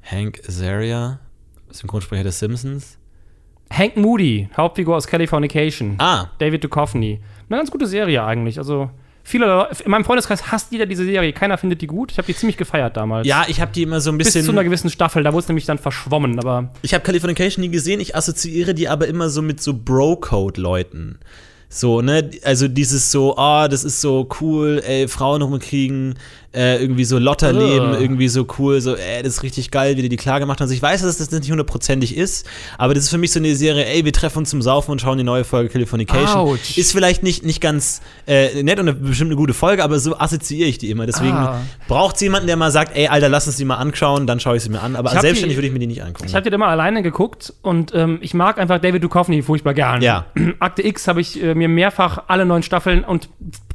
Hank 0.04 0.42
Azaria, 0.48 1.20
Synchronsprecher 1.74 2.24
des 2.24 2.40
Simpsons. 2.40 2.98
Hank 3.72 3.98
Moody, 3.98 4.48
Hauptfigur 4.56 4.96
aus 4.96 5.08
Californication. 5.08 5.96
Ah, 5.98 6.30
David 6.40 6.64
Duchovny. 6.64 7.20
Eine 7.50 7.58
ganz 7.60 7.72
gute 7.72 7.88
Serie 7.88 8.24
eigentlich. 8.24 8.58
Also, 8.60 8.92
viele 9.24 9.48
Leute, 9.48 9.84
in 9.84 9.90
meinem 9.92 10.06
Freundeskreis 10.06 10.52
hasst 10.52 10.72
jeder 10.72 10.86
diese 10.86 11.06
Serie. 11.06 11.34
Keiner 11.34 11.58
findet 11.58 11.82
die 11.82 11.88
gut. 11.88 12.12
Ich 12.12 12.18
habe 12.20 12.28
die 12.28 12.36
ziemlich 12.36 12.58
gefeiert 12.58 12.98
damals. 12.98 13.26
ja, 13.28 13.46
ich 13.48 13.60
habe 13.62 13.72
die 13.72 13.82
immer 13.84 14.00
so 14.00 14.12
ein 14.12 14.18
Bis 14.18 14.28
bisschen. 14.28 14.46
zu 14.46 14.52
einer 14.52 14.64
gewissen 14.64 14.90
Staffel. 14.92 15.24
Da 15.24 15.34
wurde 15.34 15.42
es 15.44 15.48
nämlich 15.48 15.66
dann 15.66 15.80
verschwommen. 15.80 16.38
Aber 16.40 16.72
Ich 16.84 16.94
habe 16.94 17.04
Californication 17.04 17.64
nie 17.64 17.70
gesehen, 17.72 18.00
ich 18.00 18.16
assoziiere 18.16 18.74
die 18.76 18.88
aber 18.90 19.08
immer 19.08 19.30
so 19.30 19.42
mit 19.42 19.60
so 19.62 19.74
Bro-Code-Leuten. 19.74 21.18
So, 21.70 22.02
ne, 22.02 22.30
also 22.44 22.68
dieses 22.68 23.10
so, 23.12 23.36
ah, 23.38 23.68
das 23.68 23.84
ist 23.84 24.00
so 24.02 24.30
cool, 24.40 24.84
ey, 24.86 25.08
Frauen 25.08 25.42
rumkriegen, 25.42 26.14
äh, 26.54 26.78
irgendwie 26.82 27.04
so 27.06 27.18
Lotterleben, 27.18 27.92
Ugh. 27.94 28.02
irgendwie 28.02 28.28
so 28.28 28.46
cool, 28.60 28.80
so, 28.82 28.96
ey, 28.96 29.24
das 29.24 29.36
ist 29.36 29.44
richtig 29.44 29.72
geil, 29.72 29.98
wie 29.98 30.04
die 30.04 30.10
die 30.10 30.18
klar 30.18 30.40
gemacht 30.40 30.60
haben. 30.60 30.66
Also 30.66 30.74
ich 30.76 30.82
weiß, 30.82 31.02
dass 31.02 31.18
das 31.18 31.32
nicht 31.32 31.50
hundertprozentig 31.50 32.16
ist, 32.16 32.48
aber 32.78 32.94
das 32.94 33.06
ist 33.06 33.10
für 33.10 33.18
mich 33.18 33.32
so 33.32 33.40
eine 33.40 33.56
Serie, 33.56 33.86
ey, 33.86 34.06
wir 34.06 34.14
treffen 34.14 34.40
uns 34.40 34.50
zum 34.52 34.62
Saufen 34.62 34.92
und 34.92 35.02
schauen 35.02 35.18
die 35.18 35.24
neue 35.24 35.44
Folge 35.44 35.70
Californication. 35.70 36.38
Ouch. 36.38 36.78
Ist 36.78 36.92
vielleicht 36.92 37.24
nicht, 37.24 37.44
nicht 37.44 37.60
ganz 37.62 38.02
äh, 38.28 38.62
nett 38.64 38.80
und 38.80 38.88
eine 38.88 38.98
bestimmt 38.98 39.30
eine 39.30 39.36
gute 39.38 39.54
Folge, 39.54 39.84
aber 39.84 40.00
so 40.00 40.18
assoziiere 40.18 40.70
ich 40.70 40.78
die 40.78 40.90
immer. 40.92 41.06
Deswegen 41.06 41.34
Ah. 41.34 41.62
braucht 41.88 42.16
es 42.16 42.22
jemanden, 42.22 42.48
der 42.48 42.56
mal 42.58 42.70
sagt, 42.72 42.96
ey, 42.96 43.08
Alter, 43.08 43.30
lass 43.30 43.48
uns 43.48 43.58
die 43.58 43.66
mal 43.66 43.78
anschauen, 43.78 44.28
dann 44.28 44.40
schaue 44.40 44.58
ich 44.58 44.64
sie 44.64 44.70
mir 44.70 44.82
an. 44.82 44.96
Aber 44.96 45.10
selbstständig 45.10 45.54
die- 45.54 45.58
würde 45.58 45.68
ich 45.68 45.74
mir 45.74 45.80
die 45.80 45.88
nicht 45.88 46.04
angucken. 46.04 46.28
ich 46.28 46.36
habe 46.36 46.48
die 46.50 46.54
immer 46.54 46.68
alleine 46.68 47.02
geguckt 47.02 47.54
und 47.64 47.94
ähm, 47.96 48.20
ich 48.22 48.34
mag 48.34 48.60
einfach 48.60 48.80
David 48.80 49.04
Duchovny 49.04 49.42
furchtbar 49.42 49.74
gern. 49.74 50.02
Ja. 50.02 50.26
Akte 50.60 50.86
X 50.86 51.08
habe 51.08 51.20
ich 51.22 51.42
äh, 51.42 51.56
mir 51.56 51.68
mehrfach 51.68 52.24
alle 52.28 52.46
neun 52.46 52.62
Staffeln 52.64 53.04
und 53.04 53.30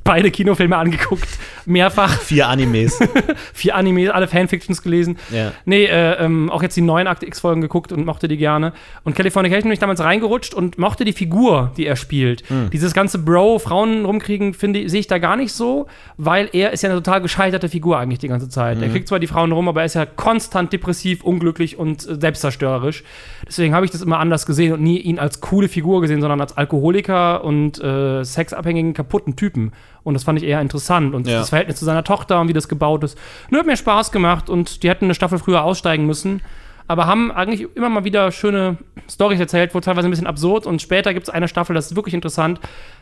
beide 0.05 0.31
Kinofilme 0.31 0.77
angeguckt, 0.77 1.29
mehrfach. 1.67 2.21
Vier 2.21 2.49
Animes. 2.69 2.99
Vier 3.53 3.75
Animes, 3.77 4.11
alle 4.11 4.29
Fanfictions 4.29 4.83
gelesen. 4.83 5.19
Ja. 5.33 5.53
Nee, 5.65 5.85
äh, 5.85 6.23
ähm, 6.25 6.51
auch 6.51 6.63
jetzt 6.63 6.77
die 6.77 6.81
neuen 6.81 7.07
Akte 7.07 7.27
X-Folgen 7.27 7.61
geguckt 7.61 7.93
und 7.93 8.05
mochte 8.07 8.29
die 8.29 8.37
gerne. 8.37 8.73
Und 9.05 9.15
Californication 9.17 9.65
bin 9.65 9.73
ich 9.73 9.79
damals 9.79 10.01
reingerutscht 10.01 10.55
und 10.55 10.79
mochte 10.79 11.05
die 11.05 11.13
Figur, 11.13 11.73
die 11.77 11.87
er 11.87 11.97
spielt. 11.97 12.45
Dieses 12.73 12.95
ganze 12.95 13.19
Bro, 13.19 13.59
Frauen 13.59 14.05
rumkriegen, 14.05 14.55
finde 14.55 14.89
sehe 14.89 15.01
ich 15.01 15.07
da 15.07 15.19
gar 15.19 15.37
nicht 15.37 15.53
so, 15.53 15.87
weil 16.17 16.49
er 16.53 16.73
ist 16.73 16.83
ja 16.83 16.91
eine 16.91 16.99
total 17.03 17.21
gescheiterte 17.21 17.69
Figur 17.69 17.99
eigentlich 17.99 18.19
die 18.19 18.29
ganze 18.29 18.49
Zeit. 18.49 18.81
Er 18.81 18.89
kriegt 18.89 19.09
zwar 19.09 19.19
die 19.19 19.27
Frauen 19.27 19.53
rum, 19.53 19.69
aber 19.69 19.81
er 19.81 19.87
ist 19.87 19.95
ja 19.95 20.07
konstant 20.07 20.73
depressiv, 20.73 21.23
unglücklich 21.25 21.79
und 21.79 22.07
äh, 22.09 22.17
selbstzerstörerisch. 22.21 23.03
Deswegen 23.47 23.75
habe 23.75 23.85
ich 23.85 23.91
das 23.93 24.03
immer 24.03 24.19
anders 24.19 24.47
gesehen 24.47 24.73
und 24.75 24.83
nie 24.83 24.99
ihn 24.99 25.19
als 25.19 25.41
coole 25.41 25.69
Figur 25.69 26.01
gesehen, 26.01 26.21
sondern 26.21 26.41
als 26.41 26.57
Alkoholiker 26.57 27.45
und 27.45 27.83
äh, 27.83 28.25
sexabhängigen, 28.25 28.95
kaputten 28.95 29.37
Typen. 29.37 29.73
Und 30.05 30.15
das 30.15 30.25
fand 30.25 30.39
ich 30.41 30.49
eher 30.49 30.61
interessant. 30.61 31.15
Und 31.15 31.27
Ja. 31.27 31.39
das 31.41 31.51
Verhältnis 31.51 31.79
zu 31.79 31.85
seiner 31.85 32.05
Tochter 32.05 32.41
und 32.41 32.49
wie 32.49 32.53
das 32.59 32.69
gebaut 32.69 33.05
ist. 33.05 33.17
Nur 33.51 33.61
hat 33.61 33.67
mir 33.67 33.77
Spaß 33.77 34.13
gemacht 34.13 34.51
und 34.51 34.83
die 34.83 34.89
hätten 34.91 35.07
eine 35.07 35.15
Staffel 35.15 35.39
früher 35.39 35.63
aussteigen 35.65 36.07
müssen. 36.07 36.43
Aber 36.91 37.07
haben 37.07 37.31
eigentlich 37.31 37.67
immer 37.77 37.91
mal 37.91 38.05
wieder 38.05 38.33
schöne 38.33 38.79
Storys 39.11 39.39
erzählt, 39.39 39.75
wo 39.75 39.81
teilweise 39.81 40.09
ein 40.09 40.11
bisschen 40.11 40.27
absurd. 40.27 40.67
Und 40.67 40.81
später 40.81 41.13
gibt 41.13 41.29
es 41.29 41.31
eine 41.35 41.47
Staffel, 41.47 41.75
das 41.75 41.91
ist 41.91 41.97
wirklich 41.97 42.15
interessant. 42.15 42.61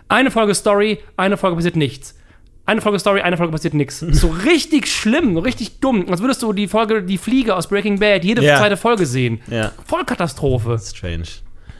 Eine 0.08 0.30
Folge 0.32 0.54
Story, 0.56 0.98
eine 1.16 1.36
Folge 1.36 1.56
passiert 1.56 1.76
nichts. 1.76 2.18
Eine 2.64 2.80
Folge 2.80 2.98
Story, 2.98 3.20
eine 3.20 3.36
Folge 3.36 3.52
passiert 3.52 3.74
nichts. 3.74 4.00
So 4.10 4.26
richtig 4.44 4.88
schlimm, 4.88 5.36
richtig 5.36 5.78
dumm. 5.78 6.06
Als 6.10 6.20
würdest 6.20 6.42
du 6.42 6.52
die 6.52 6.66
Folge 6.66 7.04
Die 7.04 7.16
Fliege 7.16 7.54
aus 7.54 7.68
Breaking 7.68 8.00
Bad 8.00 8.24
jede 8.24 8.42
Ja. 8.42 8.56
zweite 8.56 8.76
Folge 8.76 9.06
sehen. 9.06 9.40
Ja. 9.48 9.70
Vollkatastrophe. 9.86 10.76
Strange. 10.82 11.26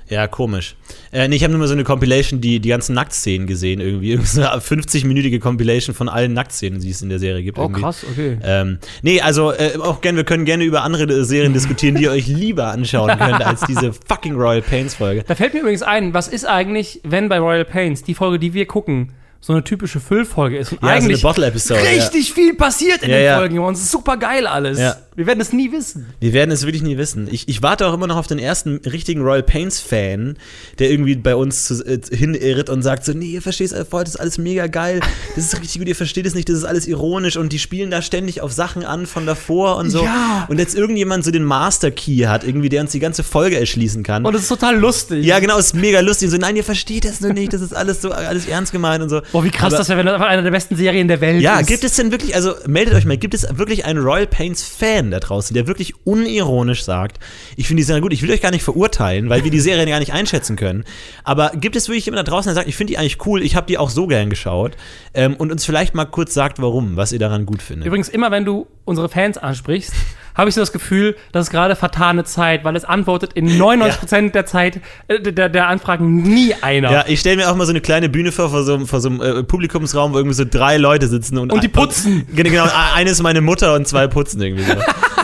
Ja, 0.08 0.28
komisch. 0.28 0.76
Äh, 1.12 1.26
nee, 1.28 1.36
ich 1.36 1.42
habe 1.42 1.52
nur 1.52 1.58
mal 1.60 1.66
so 1.66 1.72
eine 1.72 1.82
Compilation, 1.84 2.40
die, 2.40 2.60
die 2.60 2.68
ganzen 2.68 2.94
Nacktszenen 2.94 3.46
gesehen 3.46 3.80
irgendwie. 3.80 4.10
Irgendwie 4.12 4.28
so 4.28 4.42
eine 4.42 4.60
50-minütige 4.60 5.40
Compilation 5.40 5.94
von 5.94 6.08
allen 6.08 6.32
Nacktszenen, 6.32 6.80
die 6.80 6.90
es 6.90 7.02
in 7.02 7.08
der 7.08 7.18
Serie 7.18 7.42
gibt. 7.42 7.58
irgendwie. 7.58 7.84
okay. 7.84 8.38
Ähm, 8.42 8.78
nee, 9.02 9.20
also 9.20 9.52
äh, 9.52 9.76
auch 9.80 10.00
gerne, 10.00 10.18
wir 10.18 10.24
können 10.24 10.44
gerne 10.44 10.64
über 10.64 10.82
andere 10.82 11.24
Serien 11.24 11.52
diskutieren, 11.54 11.96
die 11.96 12.04
ihr 12.04 12.12
euch 12.12 12.26
lieber 12.28 12.68
anschauen 12.68 13.18
könnt 13.18 13.44
als 13.44 13.62
diese 13.62 13.92
fucking 14.08 14.34
Royal 14.34 14.62
Pains 14.62 14.94
Folge. 14.94 15.24
Da 15.26 15.34
fällt 15.34 15.54
mir 15.54 15.60
übrigens 15.60 15.82
ein, 15.82 16.14
was 16.14 16.28
ist 16.28 16.44
eigentlich, 16.46 17.00
wenn 17.04 17.28
bei 17.28 17.38
Royal 17.38 17.64
Pains 17.64 18.04
die 18.04 18.14
Folge, 18.14 18.38
die 18.38 18.54
wir 18.54 18.66
gucken, 18.66 19.12
so 19.40 19.52
eine 19.52 19.62
typische 19.62 20.00
Füllfolge 20.00 20.58
ist 20.58 20.72
und 20.72 20.82
Ja, 20.82 20.88
eigentlich 20.88 21.20
so 21.20 21.28
eine 21.28 21.34
Bottle-Episode. 21.34 21.80
Ja. 21.80 21.90
richtig 21.90 22.32
viel 22.32 22.54
passiert 22.54 23.02
in 23.02 23.10
Ja, 23.10 23.16
den. 23.16 23.38
Folgen 23.38 23.58
und 23.58 23.74
es 23.74 23.80
ist 23.82 23.90
super 23.92 24.16
geil 24.16 24.46
alles. 24.46 24.78
Ja. 24.78 24.96
Wir 25.16 25.26
werden 25.26 25.40
es 25.40 25.50
nie 25.50 25.72
wissen. 25.72 26.04
Wir 26.20 26.34
werden 26.34 26.50
es 26.50 26.64
wirklich 26.64 26.82
nie 26.82 26.98
wissen. 26.98 27.26
Ich, 27.30 27.48
ich 27.48 27.62
warte 27.62 27.86
auch 27.86 27.94
immer 27.94 28.06
noch 28.06 28.16
auf 28.16 28.26
den 28.26 28.38
ersten 28.38 28.76
richtigen 28.84 29.22
Royal 29.22 29.42
Pains-Fan, 29.42 30.36
der 30.78 30.90
irgendwie 30.90 31.16
bei 31.16 31.34
uns 31.34 31.64
zu, 31.64 31.82
äh, 31.86 31.98
hinirrt 32.14 32.68
und 32.68 32.82
sagt 32.82 33.06
so, 33.06 33.14
nee, 33.14 33.28
ihr 33.28 33.40
versteht 33.40 33.72
es 33.72 33.88
voll, 33.88 34.04
das 34.04 34.16
ist 34.16 34.20
alles 34.20 34.36
mega 34.36 34.66
geil, 34.66 35.00
das 35.34 35.46
ist 35.46 35.58
richtig 35.58 35.78
gut, 35.78 35.88
ihr 35.88 35.96
versteht 35.96 36.26
es 36.26 36.34
nicht, 36.34 36.50
das 36.50 36.58
ist 36.58 36.64
alles 36.64 36.86
ironisch 36.86 37.38
und 37.38 37.50
die 37.54 37.58
spielen 37.58 37.90
da 37.90 38.02
ständig 38.02 38.42
auf 38.42 38.52
Sachen 38.52 38.84
an 38.84 39.06
von 39.06 39.24
davor 39.24 39.78
und 39.78 39.88
so. 39.88 40.04
Ja. 40.04 40.44
Und 40.50 40.58
jetzt 40.58 40.74
irgendjemand 40.74 41.24
so 41.24 41.30
den 41.30 41.44
Master-Key 41.44 42.26
hat, 42.26 42.44
irgendwie, 42.44 42.68
der 42.68 42.82
uns 42.82 42.92
die 42.92 43.00
ganze 43.00 43.22
Folge 43.22 43.58
erschließen 43.58 44.02
kann. 44.02 44.26
Und 44.26 44.34
es 44.34 44.42
ist 44.42 44.48
total 44.48 44.76
lustig. 44.78 45.24
ja, 45.24 45.38
genau, 45.38 45.56
ist 45.56 45.74
mega 45.74 46.00
lustig. 46.00 46.28
So, 46.28 46.36
nein, 46.36 46.56
ihr 46.56 46.64
versteht 46.64 47.06
das 47.06 47.22
nur 47.22 47.32
nicht, 47.32 47.54
das 47.54 47.62
ist 47.62 47.74
alles 47.74 48.02
so, 48.02 48.10
alles 48.10 48.46
ernst 48.46 48.70
gemeint 48.70 49.02
und 49.02 49.08
so. 49.08 49.22
Boah, 49.32 49.42
wie 49.42 49.50
krass 49.50 49.72
Aber- 49.72 49.78
das 49.78 49.88
wäre, 49.88 49.98
wenn 49.98 50.04
das 50.06 50.16
einfach 50.16 50.28
eine 50.28 50.42
der 50.42 50.50
besten 50.50 50.76
Serien 50.76 51.08
der 51.08 51.22
Welt 51.22 51.40
ja, 51.40 51.58
ist. 51.60 51.68
gibt 51.68 51.84
es 51.84 51.96
denn 51.96 52.10
wirklich, 52.12 52.34
also 52.34 52.54
meldet 52.66 52.92
euch 52.94 53.06
mal, 53.06 53.16
gibt 53.16 53.32
es 53.32 53.46
wirklich 53.56 53.86
einen 53.86 54.00
Royal 54.00 54.26
Pains 54.26 54.62
Fan 55.06 55.10
da 55.10 55.20
draußen, 55.20 55.54
der 55.54 55.66
wirklich 55.66 55.94
unironisch 56.04 56.84
sagt, 56.84 57.18
ich 57.56 57.66
finde 57.66 57.80
die 57.80 57.84
Serie 57.84 58.02
gut, 58.02 58.12
ich 58.12 58.22
will 58.22 58.30
euch 58.30 58.40
gar 58.40 58.50
nicht 58.50 58.62
verurteilen, 58.62 59.28
weil 59.28 59.44
wir 59.44 59.50
die 59.50 59.60
Serie 59.60 59.86
gar 59.86 59.98
nicht 59.98 60.12
einschätzen 60.12 60.56
können, 60.56 60.84
aber 61.24 61.50
gibt 61.54 61.76
es 61.76 61.88
wirklich 61.88 62.06
jemanden 62.06 62.26
da 62.26 62.30
draußen, 62.30 62.48
der 62.48 62.54
sagt, 62.54 62.68
ich 62.68 62.76
finde 62.76 62.92
die 62.92 62.98
eigentlich 62.98 63.24
cool, 63.26 63.42
ich 63.42 63.56
habe 63.56 63.66
die 63.66 63.78
auch 63.78 63.90
so 63.90 64.06
gern 64.06 64.30
geschaut 64.30 64.76
ähm, 65.14 65.36
und 65.36 65.52
uns 65.52 65.64
vielleicht 65.64 65.94
mal 65.94 66.06
kurz 66.06 66.34
sagt, 66.34 66.60
warum, 66.60 66.96
was 66.96 67.12
ihr 67.12 67.18
daran 67.18 67.46
gut 67.46 67.62
findet. 67.62 67.86
Übrigens, 67.86 68.08
immer 68.08 68.30
wenn 68.30 68.44
du 68.44 68.66
unsere 68.84 69.08
Fans 69.08 69.38
ansprichst, 69.38 69.92
habe 70.36 70.48
ich 70.48 70.54
so 70.54 70.60
das 70.60 70.72
Gefühl, 70.72 71.16
das 71.32 71.46
ist 71.46 71.50
gerade 71.50 71.76
vertane 71.76 72.24
Zeit, 72.24 72.64
weil 72.64 72.76
es 72.76 72.84
antwortet 72.84 73.32
in 73.34 73.48
99% 73.60 74.32
der 74.32 74.46
Zeit 74.46 74.80
äh, 75.08 75.20
der, 75.20 75.48
der 75.48 75.68
Anfragen 75.68 76.22
nie 76.22 76.54
einer. 76.60 76.90
ja, 76.92 77.04
ich 77.06 77.20
stelle 77.20 77.36
mir 77.36 77.50
auch 77.50 77.56
mal 77.56 77.64
so 77.66 77.70
eine 77.72 77.80
kleine 77.80 78.08
Bühne 78.08 78.32
vor, 78.32 78.50
vor 78.50 78.62
so, 78.64 78.74
einem- 78.74 78.86
vor 78.86 79.00
so 79.00 79.08
einem 79.08 79.20
äh, 79.20 79.42
Publikumsraum, 79.42 80.12
wo 80.12 80.18
irgendwie 80.18 80.34
so 80.36 80.44
drei 80.48 80.76
Leute 80.76 81.06
sitzen 81.08 81.38
und, 81.38 81.52
Und 81.52 81.62
die 81.64 81.68
putzen. 81.68 82.26
Und, 82.28 82.36
genau, 82.36 82.66
eine 82.94 83.10
ist 83.10 83.22
meine 83.22 83.40
Mutter 83.40 83.74
und 83.74 83.88
zwei 83.88 84.06
putzen 84.06 84.40
irgendwie 84.42 84.64
so. 84.64 84.74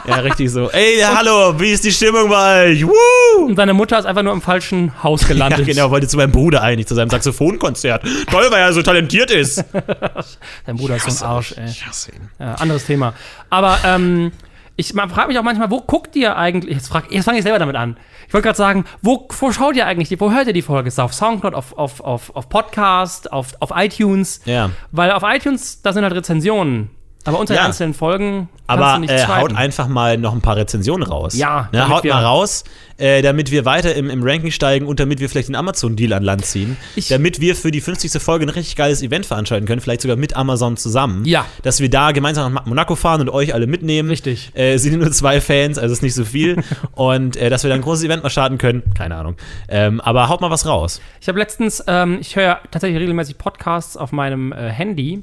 ja, 0.09 0.17
richtig 0.17 0.51
so. 0.51 0.71
Ey, 0.71 1.01
hallo, 1.01 1.59
wie 1.61 1.71
ist 1.73 1.85
die 1.85 1.93
Stimmung 1.93 2.29
bei 2.29 2.71
euch? 2.71 2.87
Woo! 2.87 3.47
Und 3.47 3.57
seine 3.57 3.75
Mutter 3.75 3.99
ist 3.99 4.07
einfach 4.07 4.23
nur 4.23 4.33
im 4.33 4.41
falschen 4.43 4.93
Haus 5.03 5.23
Ja, 5.23 5.29
gelandet. 5.29 5.67
genau, 5.67 5.91
wollte 5.91 6.09
zu 6.09 6.17
meinem 6.17 6.33
Bruder 6.33 6.63
eigentlich, 6.63 6.87
zu 6.87 6.95
seinem 6.95 7.11
Saxophonkonzert. 7.11 8.03
Toll, 8.31 8.47
weil 8.51 8.61
er 8.63 8.73
so 8.73 8.83
talentiert 8.83 9.31
ist. 9.31 9.65
Dein 10.67 10.77
Bruder 10.77 10.97
ist 10.97 11.11
so 11.11 11.25
ein 11.25 11.31
Arsch, 11.31 11.53
ey. 11.57 11.67
Ich 11.69 11.87
hasse 11.87 12.13
ihn. 12.13 12.29
Ja, 12.39 12.55
anderes 12.55 12.87
Thema. 12.87 13.15
Aber 13.51 13.79
ähm, 13.85 14.33
ich 14.77 14.93
frage 14.93 15.29
mich 15.29 15.39
auch 15.39 15.43
manchmal, 15.43 15.71
wo 15.71 15.81
guckt 15.81 16.17
ihr 16.17 16.37
eigentlich? 16.37 16.75
Jetzt, 16.75 16.89
frag- 16.89 17.11
jetzt 17.13 17.25
fange 17.25 17.39
ich 17.39 17.43
selber 17.45 17.59
damit 17.59 17.77
an. 17.77 17.97
Ich 18.27 18.35
wollte 18.35 18.47
gerade 18.47 18.57
sagen, 18.57 18.85
wo, 19.03 19.29
wo 19.39 19.53
schaut 19.53 19.77
ihr 19.77 19.87
eigentlich 19.87 20.09
die? 20.09 20.19
Wo 20.21 20.31
hört 20.33 20.47
ihr 20.47 20.53
die 20.53 20.63
Folge? 20.63 20.89
Ist 20.89 20.99
auf 20.99 21.13
Soundcloud, 21.15 21.55
auf, 21.55 21.77
auf, 21.77 22.01
auf, 22.01 22.35
auf 22.35 22.49
Podcast, 22.49 23.33
auf, 23.33 23.55
auf 23.61 23.71
iTunes? 23.75 24.41
Ja. 24.45 24.71
Weil 24.91 25.11
auf 25.13 25.23
iTunes, 25.27 25.83
da 25.83 25.93
sind 25.93 26.03
halt 26.05 26.15
Rezensionen. 26.15 26.91
Aber 27.25 27.39
unter 27.39 27.55
Ja. 27.55 27.63
den 27.63 27.67
einzelnen 27.67 27.95
Folgen 27.95 28.49
Aber 28.67 29.01
äh, 29.07 29.27
haut 29.27 29.55
einfach 29.55 29.87
mal 29.89 30.19
noch 30.19 30.33
ein 30.33 30.41
paar 30.41 30.57
Rezensionen 30.57 31.07
raus. 31.07 31.37
Ja, 31.37 31.69
ne, 31.73 31.89
haut 31.89 32.05
mal 32.05 32.25
raus, 32.25 32.65
äh, 32.99 33.23
damit 33.23 33.51
wir 33.51 33.65
weiter 33.65 33.95
im, 33.95 34.11
im 34.11 34.23
Ranking 34.25 34.51
steigen 34.51 34.87
und 34.87 34.99
damit 34.99 35.21
wir 35.21 35.29
vielleicht 35.29 35.49
den 35.49 35.55
Amazon-Deal 35.57 36.13
an 36.15 36.23
Land 36.23 36.45
ziehen. 36.45 36.77
Ich- 36.97 37.09
damit 37.09 37.41
wir 37.41 37.55
für 37.55 37.71
die 37.71 37.81
50. 37.81 38.21
Folge 38.21 38.45
ein 38.47 38.49
richtig 38.49 38.75
geiles 38.77 39.03
Event 39.03 39.27
veranstalten 39.27 39.67
können, 39.67 39.81
vielleicht 39.81 40.01
sogar 40.03 40.17
mit 40.17 40.35
Amazon 40.37 40.77
zusammen. 40.77 41.25
Ja. 41.25 41.45
Dass 41.63 41.81
wir 41.81 41.91
da 41.91 42.11
gemeinsam 42.13 42.55
nach 42.55 42.67
Monaco 42.67 42.95
fahren 42.97 43.21
und 43.21 43.31
euch 43.31 43.55
alle 43.55 43.67
mitnehmen. 43.67 44.09
Richtig. 44.09 44.51
Äh, 44.55 44.79
sind 44.79 44.99
nur 44.99 45.13
zwei 45.13 45.41
Fans, 45.41 45.79
also 45.79 45.93
ist 45.93 46.03
nicht 46.03 46.15
so 46.15 46.25
viel. 46.25 46.63
und 46.95 47.37
äh, 47.37 47.51
dass 47.51 47.63
wir 47.63 47.71
dann 47.71 47.81
ein 47.81 47.83
großes 47.83 48.05
Event 48.05 48.23
mal 48.25 48.31
starten 48.31 48.59
können. 48.59 48.83
Keine 48.97 49.15
Ahnung. 49.17 49.37
Ähm, 49.69 50.01
aber 50.01 50.29
haut 50.29 50.41
mal 50.41 50.51
was 50.51 50.67
raus. 50.67 51.01
Ich 51.21 51.29
habe 51.29 51.39
letztens, 51.39 51.83
ähm, 51.87 52.19
ich 52.21 52.35
höre 52.37 52.61
tatsächlich 52.71 53.01
regelmäßig 53.01 53.39
Podcasts 53.39 53.97
auf 53.97 54.11
meinem 54.13 54.53
äh, 54.53 54.71
Handy 54.71 55.23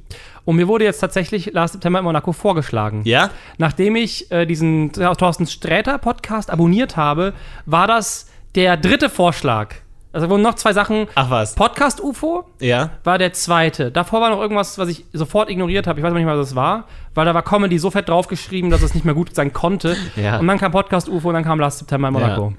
und 0.49 0.55
mir 0.55 0.67
wurde 0.67 0.83
jetzt 0.83 0.99
tatsächlich 0.99 1.53
Last 1.53 1.73
September 1.73 1.99
in 1.99 2.05
Monaco 2.05 2.31
vorgeschlagen. 2.31 3.03
Ja? 3.05 3.29
Nachdem 3.59 3.95
ich 3.95 4.31
äh, 4.31 4.47
diesen 4.47 4.91
Thorsten 4.91 5.45
Sträter 5.45 5.99
Podcast 5.99 6.49
abonniert 6.49 6.97
habe, 6.97 7.33
war 7.67 7.85
das 7.85 8.25
der 8.55 8.75
dritte 8.75 9.11
Vorschlag. 9.11 9.75
Also 10.11 10.27
wurden 10.27 10.41
noch 10.41 10.55
zwei 10.55 10.73
Sachen. 10.73 11.05
Ach 11.13 11.29
was. 11.29 11.53
Podcast 11.53 12.01
UFO 12.01 12.45
Ja? 12.59 12.89
war 13.03 13.19
der 13.19 13.31
zweite. 13.33 13.91
Davor 13.91 14.21
war 14.21 14.31
noch 14.31 14.41
irgendwas, 14.41 14.79
was 14.79 14.89
ich 14.89 15.05
sofort 15.13 15.51
ignoriert 15.51 15.85
habe. 15.85 15.99
Ich 15.99 16.03
weiß 16.03 16.09
noch 16.09 16.17
nicht 16.17 16.25
mal, 16.25 16.35
was 16.35 16.47
das 16.47 16.55
war, 16.55 16.85
weil 17.13 17.25
da 17.25 17.35
war 17.35 17.43
Comedy 17.43 17.77
so 17.77 17.91
fett 17.91 18.09
draufgeschrieben, 18.09 18.71
dass 18.71 18.81
es 18.81 18.95
nicht 18.95 19.05
mehr 19.05 19.13
gut 19.13 19.35
sein 19.35 19.53
konnte. 19.53 19.95
Ja. 20.15 20.39
Und 20.39 20.47
dann 20.47 20.57
kam 20.57 20.71
Podcast 20.71 21.09
UFO 21.09 21.27
und 21.27 21.35
dann 21.35 21.43
kam 21.43 21.59
Last 21.59 21.77
September 21.77 22.07
in 22.07 22.15
Monaco. 22.15 22.53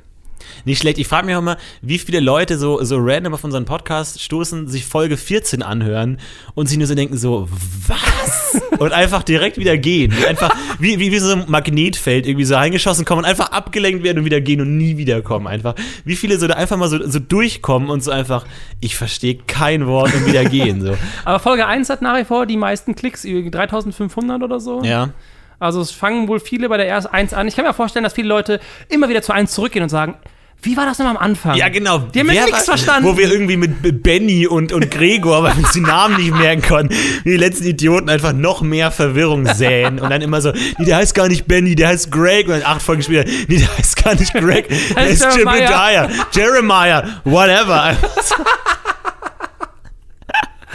Nicht 0.64 0.80
schlecht. 0.80 0.98
Ich 0.98 1.08
frage 1.08 1.26
mich 1.26 1.34
auch 1.34 1.40
immer, 1.40 1.56
wie 1.82 1.98
viele 1.98 2.20
Leute 2.20 2.58
so, 2.58 2.82
so 2.82 2.96
random 2.98 3.34
auf 3.34 3.44
unseren 3.44 3.64
Podcast 3.64 4.20
stoßen, 4.20 4.68
sich 4.68 4.84
Folge 4.84 5.16
14 5.16 5.62
anhören 5.62 6.18
und 6.54 6.68
sich 6.68 6.78
nur 6.78 6.86
so 6.86 6.94
denken, 6.94 7.16
so, 7.16 7.48
was? 7.86 8.60
und 8.78 8.92
einfach 8.92 9.22
direkt 9.22 9.58
wieder 9.58 9.76
gehen. 9.76 10.12
Einfach 10.28 10.50
wie, 10.78 10.98
wie, 10.98 11.12
wie 11.12 11.18
so 11.18 11.32
ein 11.32 11.44
Magnetfeld 11.48 12.26
irgendwie 12.26 12.44
so 12.44 12.56
eingeschossen 12.56 13.04
kommen 13.04 13.20
und 13.20 13.24
einfach 13.24 13.52
abgelenkt 13.52 14.02
werden 14.02 14.18
und 14.18 14.24
wieder 14.24 14.40
gehen 14.40 14.60
und 14.60 14.76
nie 14.76 14.96
wiederkommen. 14.96 15.46
Einfach. 15.46 15.74
Wie 16.04 16.16
viele 16.16 16.38
so 16.38 16.46
da 16.46 16.54
einfach 16.54 16.76
mal 16.76 16.88
so, 16.88 17.06
so 17.06 17.18
durchkommen 17.18 17.90
und 17.90 18.02
so 18.02 18.10
einfach, 18.10 18.46
ich 18.80 18.96
verstehe 18.96 19.36
kein 19.46 19.86
Wort 19.86 20.14
und 20.14 20.26
wieder 20.26 20.44
gehen. 20.44 20.80
So. 20.82 20.96
Aber 21.24 21.38
Folge 21.38 21.66
1 21.66 21.88
hat 21.90 22.02
nach 22.02 22.18
wie 22.18 22.24
vor 22.24 22.46
die 22.46 22.56
meisten 22.56 22.94
Klicks, 22.94 23.24
irgendwie 23.24 23.50
3500 23.50 24.42
oder 24.42 24.60
so. 24.60 24.82
Ja. 24.82 25.10
Also 25.60 25.80
es 25.80 25.90
fangen 25.92 26.26
wohl 26.26 26.40
viele 26.40 26.68
bei 26.68 26.76
der 26.78 26.86
erst 26.86 27.12
1 27.12 27.32
an. 27.34 27.46
Ich 27.46 27.54
kann 27.54 27.64
mir 27.64 27.74
vorstellen, 27.74 28.02
dass 28.02 28.14
viele 28.14 28.28
Leute 28.28 28.58
immer 28.88 29.08
wieder 29.08 29.22
zu 29.22 29.32
1 29.32 29.52
zurückgehen 29.52 29.82
und 29.82 29.88
sagen, 29.90 30.16
wie 30.62 30.76
war 30.76 30.84
das 30.84 30.98
denn 30.98 31.06
am 31.06 31.16
Anfang? 31.16 31.54
Ja, 31.56 31.70
genau. 31.70 31.98
Die 32.00 32.20
haben 32.20 32.28
Wer 32.28 32.44
nichts 32.44 32.68
war- 32.68 32.76
verstanden. 32.76 33.08
Wo 33.08 33.16
wir 33.16 33.32
irgendwie 33.32 33.56
mit 33.56 34.02
Benny 34.02 34.46
und, 34.46 34.72
und 34.74 34.90
Gregor, 34.90 35.42
weil 35.42 35.52
wir 35.56 35.64
uns 35.64 35.72
die 35.72 35.80
Namen 35.80 36.16
nicht 36.16 36.34
merken 36.34 36.60
konnten, 36.60 36.94
wie 37.24 37.30
die 37.30 37.36
letzten 37.38 37.64
Idioten 37.64 38.10
einfach 38.10 38.34
noch 38.34 38.60
mehr 38.60 38.90
Verwirrung 38.90 39.46
säen. 39.46 39.98
Und 39.98 40.10
dann 40.10 40.20
immer 40.20 40.42
so, 40.42 40.52
nee, 40.78 40.84
der 40.84 40.96
heißt 40.96 41.14
gar 41.14 41.28
nicht 41.28 41.46
Benny, 41.48 41.76
der 41.76 41.88
heißt 41.88 42.10
Greg. 42.12 42.46
Und 42.48 42.54
dann 42.54 42.62
acht 42.64 42.82
Folgen 42.82 43.02
später, 43.02 43.30
nee, 43.48 43.56
der 43.58 43.74
heißt 43.78 44.04
gar 44.04 44.14
nicht 44.14 44.34
Greg, 44.34 44.68
der 44.94 44.96
Heißt 45.02 45.24
ist 45.24 45.36
Jeremiah. 45.36 46.08
Jeremiah, 46.32 47.04
whatever. 47.24 47.96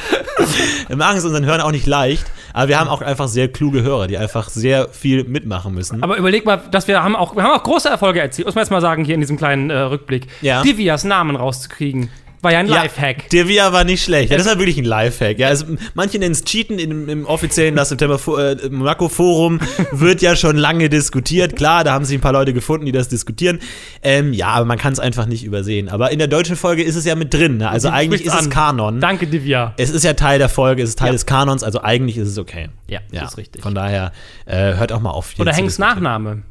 Wir 0.87 0.95
machen 0.95 1.17
es 1.17 1.25
unseren 1.25 1.45
Hörern 1.45 1.61
auch 1.61 1.71
nicht 1.71 1.87
leicht, 1.87 2.25
aber 2.53 2.67
wir 2.67 2.79
haben 2.79 2.89
auch 2.89 3.01
einfach 3.01 3.27
sehr 3.27 3.47
kluge 3.47 3.81
Hörer, 3.81 4.07
die 4.07 4.17
einfach 4.17 4.49
sehr 4.49 4.89
viel 4.89 5.23
mitmachen 5.23 5.73
müssen. 5.73 6.03
Aber 6.03 6.17
überleg 6.17 6.45
mal, 6.45 6.61
dass 6.71 6.87
wir 6.87 7.03
haben 7.03 7.15
auch, 7.15 7.35
wir 7.35 7.43
haben 7.43 7.53
auch 7.53 7.63
große 7.63 7.89
Erfolge 7.89 8.19
erzielt. 8.21 8.45
Muss 8.45 8.55
man 8.55 8.63
jetzt 8.63 8.71
mal 8.71 8.81
sagen, 8.81 9.03
hier 9.03 9.15
in 9.15 9.21
diesem 9.21 9.37
kleinen 9.37 9.69
äh, 9.69 9.77
Rückblick. 9.77 10.27
Ja. 10.41 10.61
Divias 10.61 11.03
Namen 11.03 11.35
rauszukriegen. 11.35 12.09
War 12.41 12.51
ja 12.51 12.59
ein 12.59 12.67
Ja, 12.67 12.83
Lifehack. 12.83 13.29
Der 13.31 13.47
VR 13.47 13.73
war 13.73 13.83
nicht 13.83 14.03
schlecht. 14.03 14.31
Ja, 14.31 14.37
das 14.37 14.45
war 14.45 14.57
wirklich 14.59 14.77
ein 14.77 14.85
Lifehack. 14.85 15.39
Ja, 15.39 15.47
also, 15.47 15.65
manche 15.93 16.19
nennen 16.19 16.33
es 16.33 16.43
Cheaten 16.43 16.77
im, 16.79 17.09
im 17.09 17.25
offiziellen 17.25 17.75
Das 17.75 17.89
September 17.89 18.19
äh, 18.39 18.69
Monaco 18.69 19.09
Forum 19.09 19.59
wird 19.91 20.21
ja 20.21 20.35
schon 20.35 20.55
lange 20.57 20.89
diskutiert. 20.89 21.55
Klar, 21.55 21.83
da 21.83 21.93
haben 21.93 22.05
sich 22.05 22.17
ein 22.17 22.21
paar 22.21 22.33
Leute 22.33 22.53
gefunden, 22.53 22.85
die 22.85 22.91
das 22.91 23.09
diskutieren. 23.09 23.59
Ähm, 24.03 24.33
ja, 24.33 24.47
aber 24.49 24.65
man 24.65 24.77
kann 24.77 24.93
es 24.93 24.99
einfach 24.99 25.25
nicht 25.25 25.43
übersehen. 25.43 25.89
Aber 25.89 26.11
in 26.11 26.19
der 26.19 26.27
deutschen 26.27 26.55
Folge 26.55 26.83
ist 26.83 26.95
es 26.95 27.05
ja 27.05 27.15
mit 27.15 27.33
drin. 27.33 27.57
Ne? 27.57 27.69
Also 27.69 27.89
eigentlich 27.89 28.21
ist 28.21 28.31
sprichst 28.33 28.39
es 28.41 28.45
an. 28.47 28.51
Kanon. 28.51 28.99
Danke, 29.01 29.27
Divya. 29.27 29.73
Es 29.77 29.89
ist 29.89 30.03
ja 30.03 30.13
Teil 30.13 30.37
der 30.39 30.49
Folge, 30.49 30.83
es 30.83 30.89
ist 30.89 30.99
Teil 30.99 31.07
Ja. 31.07 31.13
des 31.13 31.25
Kanons, 31.25 31.63
also 31.63 31.81
eigentlich 31.81 32.17
ist 32.17 32.27
es 32.27 32.37
okay. 32.37 32.69
Ja, 32.87 32.99
das 33.11 33.31
ist 33.31 33.37
richtig. 33.37 33.61
Von 33.63 33.73
daher, 33.75 34.11
äh, 34.45 34.75
hört 34.75 34.91
auch 34.91 34.99
mal 35.01 35.11
auf. 35.11 35.33
Oder 35.39 35.51
Hanks. 35.53 35.79
Nachname. 35.79 36.43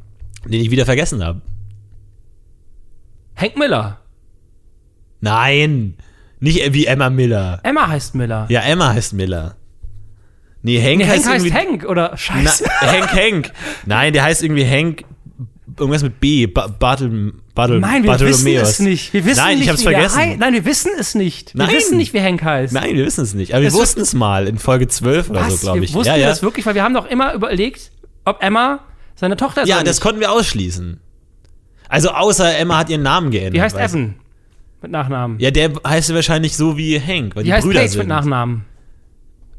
Den 0.45 0.61
ich 0.61 0.69
wieder 0.71 0.85
vergessen 0.85 1.23
habe. 1.23 1.41
Hank 3.35 3.57
Miller. 3.57 3.99
Nein, 5.25 5.95
nicht 6.39 6.73
wie 6.73 6.85
Emma 6.85 7.09
Miller. 7.09 7.59
Emma 7.63 7.87
heißt 7.87 8.13
Miller. 8.15 8.45
Ja, 8.49 8.61
Emma 8.61 8.93
heißt 8.93 9.13
Miller. 9.13 9.55
Nee, 10.61 10.81
Hank, 10.81 10.97
Nee, 10.97 11.05
Hank 11.05 11.25
heißt 11.27 11.53
Hank, 11.53 11.85
oder? 11.85 12.09
Na, 12.11 12.17
Scheiße. 12.17 12.65
Hank 12.81 13.11
Hank. 13.13 13.51
Nein, 13.85 14.13
der 14.13 14.23
heißt 14.23 14.43
irgendwie 14.43 14.65
Hank. 14.67 15.03
Irgendwas 15.77 16.03
mit 16.03 16.19
B. 16.19 16.45
Ba 16.47 16.67
Bartel, 16.67 17.33
Bartel, 17.53 17.79
Nein, 17.79 18.03
wir 18.03 18.19
wissen 18.19 18.47
es 18.55 18.79
nicht. 18.79 19.13
Wir 19.13 19.25
wissen 19.25 19.41
Nein, 19.41 19.55
nicht, 19.57 19.65
ich 19.65 19.69
hab's 19.69 19.83
vergessen. 19.83 20.37
Nein, 20.37 20.53
wir 20.53 20.63
wissen 20.65 20.91
es 20.97 21.15
nicht. 21.15 21.53
Wir 21.53 21.65
Nein. 21.65 21.75
wissen 21.75 21.97
nicht, 21.97 22.13
wie 22.13 22.21
Hank 22.21 22.43
heißt. 22.43 22.73
Nein, 22.73 22.95
wir 22.95 23.05
wissen 23.05 23.21
es 23.23 23.33
nicht. 23.33 23.53
Aber 23.53 23.61
wir 23.61 23.67
Es 23.69 23.73
wussten 23.73 24.01
es 24.01 24.13
mal 24.13 24.47
in 24.47 24.57
Folge 24.57 24.87
12 24.87 25.29
oder 25.31 25.41
Was? 25.41 25.55
so, 25.55 25.57
glaube 25.61 25.79
wir 25.79 25.83
ich. 25.85 25.93
wussten 25.93 26.07
ja, 26.07 26.15
wir 26.15 26.21
ja. 26.21 26.29
das 26.29 26.43
wirklich, 26.43 26.65
weil 26.65 26.75
wir 26.75 26.83
haben 26.83 26.93
doch 26.93 27.07
immer 27.07 27.33
überlegt, 27.33 27.91
ob 28.23 28.41
Emma 28.41 28.79
seine 29.15 29.35
Tochter 29.37 29.63
ist 29.63 29.69
ja, 29.69 29.83
das 29.83 29.97
nicht. 29.97 30.01
konnten 30.01 30.19
wir 30.19 30.31
ausschließen. 30.31 30.99
Also 31.89 32.09
außer 32.11 32.57
Emma 32.57 32.77
hat 32.77 32.89
ihren 32.89 33.03
Namen 33.03 33.31
geändert. 33.31 33.53
Wie 33.53 33.61
heißt? 33.61 33.77
Evan 33.77 34.15
mit 34.85 34.91
Nachnamen? 34.91 35.39
Ja, 35.39 35.51
der 35.51 35.71
heißt 35.85 36.13
wahrscheinlich 36.13 36.55
so 36.55 36.77
wie 36.77 36.99
Hank, 36.99 37.35
weil 37.35 37.43
Wie 37.43 37.47
die 37.47 37.53
heißt 37.53 37.65
Brüder 37.65 37.79
Paige 37.81 37.91
sind. 37.91 37.99
mit 37.99 38.07
Nachnamen? 38.07 38.65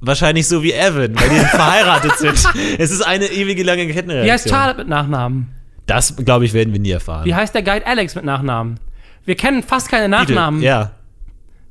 Wahrscheinlich 0.01 0.47
so 0.47 0.63
wie 0.63 0.73
Evan, 0.73 1.19
weil 1.19 1.29
die 1.31 1.37
verheiratet 1.51 2.13
sind. 2.19 2.45
Es 2.79 2.91
ist 2.91 3.03
eine 3.03 3.27
ewige 3.27 3.63
lange 3.63 3.87
Kettenreaktion. 3.87 4.27
Wie 4.27 4.33
heißt 4.33 4.49
Charlotte 4.49 4.79
mit 4.79 4.89
Nachnamen? 4.89 5.49
Das, 5.87 6.17
glaube 6.17 6.45
ich, 6.45 6.53
werden 6.53 6.73
wir 6.73 6.81
nie 6.81 6.91
erfahren. 6.91 7.25
Wie 7.25 7.35
heißt 7.35 7.55
der 7.55 7.63
Guide 7.63 7.87
Alex 7.87 8.15
mit 8.15 8.25
Nachnamen? 8.25 8.79
Wir 9.25 9.37
kennen 9.37 9.63
fast 9.63 9.89
keine 9.89 10.09
Nachnamen. 10.09 10.61
Ja. 10.63 10.93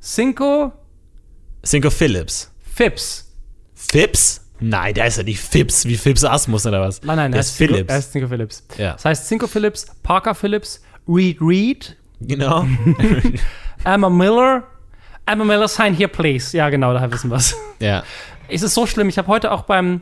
Cinco 0.02 0.72
Cinco 1.66 1.90
Phillips. 1.90 2.52
Phipps. 2.74 3.32
Phipps? 3.74 4.42
Nein, 4.60 4.94
der 4.94 5.08
ist 5.08 5.18
ja 5.18 5.24
nicht 5.24 5.40
Phipps, 5.40 5.86
wie 5.86 5.96
Phipps 5.96 6.24
Asmus 6.24 6.66
oder 6.66 6.82
was? 6.82 7.02
Nein, 7.04 7.18
nein, 7.18 7.32
der 7.32 7.40
er 7.40 7.42
ist 7.42 7.56
Phillips. 7.58 7.92
er 7.92 8.00
ist 8.00 8.12
Cinco 8.12 8.28
Phillips. 8.28 8.66
Ja. 8.78 8.94
Das 8.94 9.06
heißt 9.06 9.28
Cinco 9.28 9.48
Phillips, 9.48 9.86
Parker 10.02 10.34
Phillips, 10.34 10.82
Reed 11.08 11.38
Reed, 11.42 11.98
Genau. 12.22 12.66
Emma 13.84 14.10
Miller. 14.10 14.64
Emma 15.26 15.44
Miller, 15.44 15.68
sign 15.68 15.94
here, 15.96 16.08
please. 16.10 16.56
Ja, 16.56 16.70
genau, 16.70 16.94
daher 16.94 17.12
wissen 17.12 17.30
wir 17.30 17.38
es. 17.38 17.56
ja. 17.80 18.04
Es 18.48 18.62
ist 18.62 18.76
so 18.76 18.86
schlimm. 18.86 19.10
Ich 19.10 19.18
habe 19.18 19.28
heute 19.28 19.52
auch 19.52 19.64
beim 19.64 20.02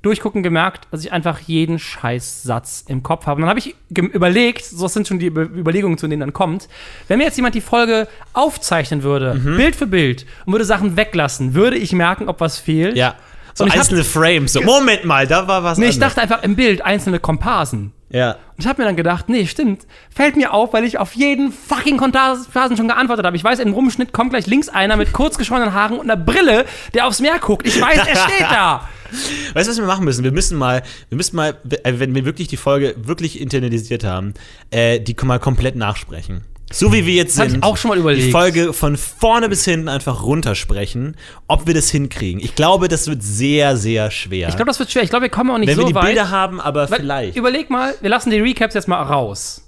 Durchgucken 0.00 0.42
gemerkt, 0.42 0.88
dass 0.90 1.04
ich 1.04 1.12
einfach 1.12 1.38
jeden 1.40 1.78
Scheißsatz 1.78 2.84
im 2.88 3.02
Kopf 3.02 3.26
habe. 3.26 3.36
Und 3.36 3.42
dann 3.42 3.50
habe 3.50 3.58
ich 3.60 3.76
überlegt, 3.90 4.64
so 4.64 4.88
sind 4.88 5.06
schon 5.06 5.18
die 5.18 5.26
Über 5.26 5.42
Überlegungen, 5.42 5.98
zu 5.98 6.08
denen 6.08 6.20
dann 6.20 6.32
kommt, 6.32 6.68
wenn 7.08 7.18
mir 7.18 7.24
jetzt 7.24 7.36
jemand 7.36 7.54
die 7.54 7.60
Folge 7.60 8.08
aufzeichnen 8.32 9.02
würde, 9.02 9.34
Mhm. 9.34 9.56
Bild 9.58 9.76
für 9.76 9.86
Bild, 9.86 10.24
und 10.46 10.52
würde 10.54 10.64
Sachen 10.64 10.96
weglassen, 10.96 11.52
würde 11.54 11.76
ich 11.76 11.92
merken, 11.92 12.28
ob 12.28 12.40
was 12.40 12.58
fehlt. 12.58 12.96
Ja. 12.96 13.14
So 13.54 13.64
ich 13.66 13.72
hab- 13.72 13.80
einzelne 13.80 14.04
Frames. 14.04 14.52
So, 14.52 14.62
Moment 14.62 15.04
mal, 15.04 15.26
da 15.26 15.46
war 15.48 15.62
was 15.64 15.78
Nee, 15.78 15.86
ich 15.86 15.94
anderes. 15.96 16.14
dachte 16.14 16.22
einfach 16.22 16.42
im 16.44 16.56
Bild 16.56 16.82
einzelne 16.82 17.18
Komparsen. 17.20 17.92
Ja. 18.10 18.32
Und 18.32 18.38
ich 18.58 18.66
habe 18.66 18.82
mir 18.82 18.86
dann 18.88 18.96
gedacht, 18.96 19.28
nee, 19.30 19.46
stimmt. 19.46 19.86
Fällt 20.14 20.36
mir 20.36 20.52
auf, 20.52 20.72
weil 20.74 20.84
ich 20.84 20.98
auf 20.98 21.14
jeden 21.14 21.50
fucking 21.50 21.96
Komparsen 21.96 22.76
schon 22.76 22.88
geantwortet 22.88 23.24
habe. 23.24 23.36
Ich 23.36 23.44
weiß, 23.44 23.58
im 23.60 23.72
Rumschnitt 23.72 24.12
kommt 24.12 24.30
gleich 24.30 24.46
links 24.46 24.68
einer 24.68 24.96
mit 24.96 25.12
kurz 25.14 25.38
geschorenen 25.38 25.72
Haaren 25.72 25.98
und 25.98 26.10
einer 26.10 26.22
Brille, 26.22 26.66
der 26.92 27.06
aufs 27.06 27.20
Meer 27.20 27.38
guckt. 27.38 27.66
Ich 27.66 27.80
weiß, 27.80 27.98
er 28.06 28.16
steht 28.16 28.46
da. 28.50 28.88
Weißt 29.54 29.66
du, 29.66 29.70
was 29.72 29.78
wir 29.78 29.86
machen 29.86 30.04
müssen? 30.04 30.24
Wir 30.24 30.32
müssen 30.32 30.56
mal, 30.58 30.82
wir 31.10 31.16
müssen 31.16 31.36
mal, 31.36 31.56
äh, 31.84 31.94
wenn 31.96 32.14
wir 32.14 32.24
wirklich 32.24 32.48
die 32.48 32.56
Folge 32.56 32.94
wirklich 32.98 33.40
internalisiert 33.40 34.04
haben, 34.04 34.32
äh, 34.70 35.00
die 35.00 35.14
mal 35.22 35.38
komplett 35.38 35.76
nachsprechen. 35.76 36.42
So 36.72 36.92
wie 36.92 37.06
wir 37.06 37.14
jetzt 37.14 37.38
Das 37.38 37.50
sind. 37.50 37.62
auch 37.62 37.76
schon 37.76 37.90
mal 37.90 37.98
überlegt. 37.98 38.26
Die 38.26 38.30
Folge 38.30 38.72
von 38.72 38.96
vorne 38.96 39.48
bis 39.48 39.64
hinten 39.64 39.88
einfach 39.88 40.22
runtersprechen, 40.22 41.16
ob 41.46 41.66
wir 41.66 41.74
das 41.74 41.90
hinkriegen. 41.90 42.40
Ich 42.42 42.54
glaube, 42.54 42.88
das 42.88 43.06
wird 43.08 43.22
sehr, 43.22 43.76
sehr 43.76 44.10
schwer. 44.10 44.48
Ich 44.48 44.56
glaube, 44.56 44.70
das 44.70 44.78
wird 44.78 44.90
schwer. 44.90 45.02
Ich 45.02 45.10
glaube, 45.10 45.24
wir 45.24 45.30
kommen 45.30 45.50
auch 45.50 45.58
nicht 45.58 45.68
wenn 45.68 45.76
so 45.76 45.82
wir 45.82 45.88
die 45.88 45.94
weit. 45.94 46.06
Bilder 46.06 46.30
haben, 46.30 46.60
aber 46.60 46.90
Weil, 46.90 47.00
vielleicht. 47.00 47.36
Überleg 47.36 47.70
mal, 47.70 47.94
wir 48.00 48.10
lassen 48.10 48.30
die 48.30 48.38
Recaps 48.40 48.74
jetzt 48.74 48.88
mal 48.88 49.02
raus. 49.02 49.62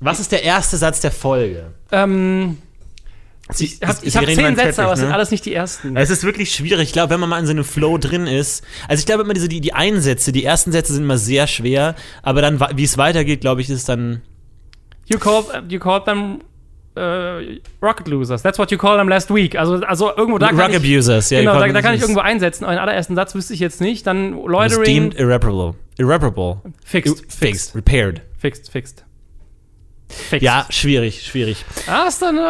Was 0.00 0.20
ist 0.20 0.32
der 0.32 0.42
erste 0.42 0.76
Satz 0.76 1.00
der 1.00 1.10
Folge? 1.12 1.72
Ähm, 1.92 2.58
ich 3.58 3.78
habe 3.82 3.92
hab 3.94 4.24
zehn 4.26 4.56
Sätze, 4.56 4.82
aber 4.82 4.92
es 4.92 4.98
Teppich, 4.98 4.98
sind 4.98 5.08
ne? 5.08 5.14
alles 5.14 5.30
nicht 5.30 5.44
die 5.44 5.54
ersten. 5.54 5.96
Es 5.96 6.10
ist 6.10 6.24
wirklich 6.24 6.52
schwierig. 6.52 6.88
Ich 6.88 6.92
glaube, 6.92 7.10
wenn 7.10 7.20
man 7.20 7.28
mal 7.28 7.38
in 7.38 7.46
so 7.46 7.52
einem 7.52 7.64
Flow 7.64 7.96
drin 7.96 8.26
ist. 8.26 8.64
Also 8.88 9.00
ich 9.00 9.06
glaube 9.06 9.22
immer 9.22 9.34
diese, 9.34 9.48
die, 9.48 9.60
die 9.60 9.72
Einsätze, 9.72 10.32
die 10.32 10.44
ersten 10.44 10.72
Sätze 10.72 10.92
sind 10.94 11.04
immer 11.04 11.18
sehr 11.18 11.46
schwer, 11.46 11.94
aber 12.22 12.42
dann, 12.42 12.60
wie 12.74 12.84
es 12.84 12.98
weitergeht, 12.98 13.40
glaube 13.40 13.60
ich, 13.60 13.70
ist 13.70 13.88
dann. 13.88 14.22
You 15.06 15.18
called, 15.18 15.70
you 15.70 15.78
called 15.78 16.04
them 16.04 16.40
äh, 16.96 17.60
Rocket 17.80 18.08
Losers. 18.08 18.42
That's 18.42 18.58
what 18.58 18.70
you 18.70 18.78
called 18.78 18.98
them 18.98 19.08
last 19.08 19.30
week. 19.30 19.56
Also, 19.56 19.84
also 19.84 20.16
irgendwo 20.16 20.38
da 20.38 20.48
kann 20.48 20.58
Rock 20.58 20.70
ich, 20.70 20.76
Abusers, 20.76 21.30
ja. 21.30 21.40
genau, 21.40 21.54
da, 21.54 21.60
call 21.60 21.72
da 21.72 21.82
kann 21.82 21.94
ich 21.94 22.00
irgendwo 22.00 22.20
einsetzen. 22.20 22.64
Den 22.64 22.78
allerersten 22.78 23.14
Satz 23.14 23.34
wüsste 23.34 23.54
ich 23.54 23.60
jetzt 23.60 23.80
nicht. 23.80 24.06
Dann 24.06 24.32
Loitering. 24.32 24.84
deemed 24.84 25.14
irreparable. 25.18 25.74
Irreparable. 25.98 26.60
Fixed, 26.84 27.18
fixed. 27.20 27.38
fixed, 27.38 27.74
Repaired. 27.76 28.22
fixed, 28.38 28.70
fixed. 28.70 29.05
Fixed. 30.08 30.42
Ja, 30.42 30.66
schwierig, 30.70 31.22
schwierig. 31.26 31.64
Ah, 31.88 32.06
ist 32.06 32.22
dann, 32.22 32.36
äh, 32.38 32.40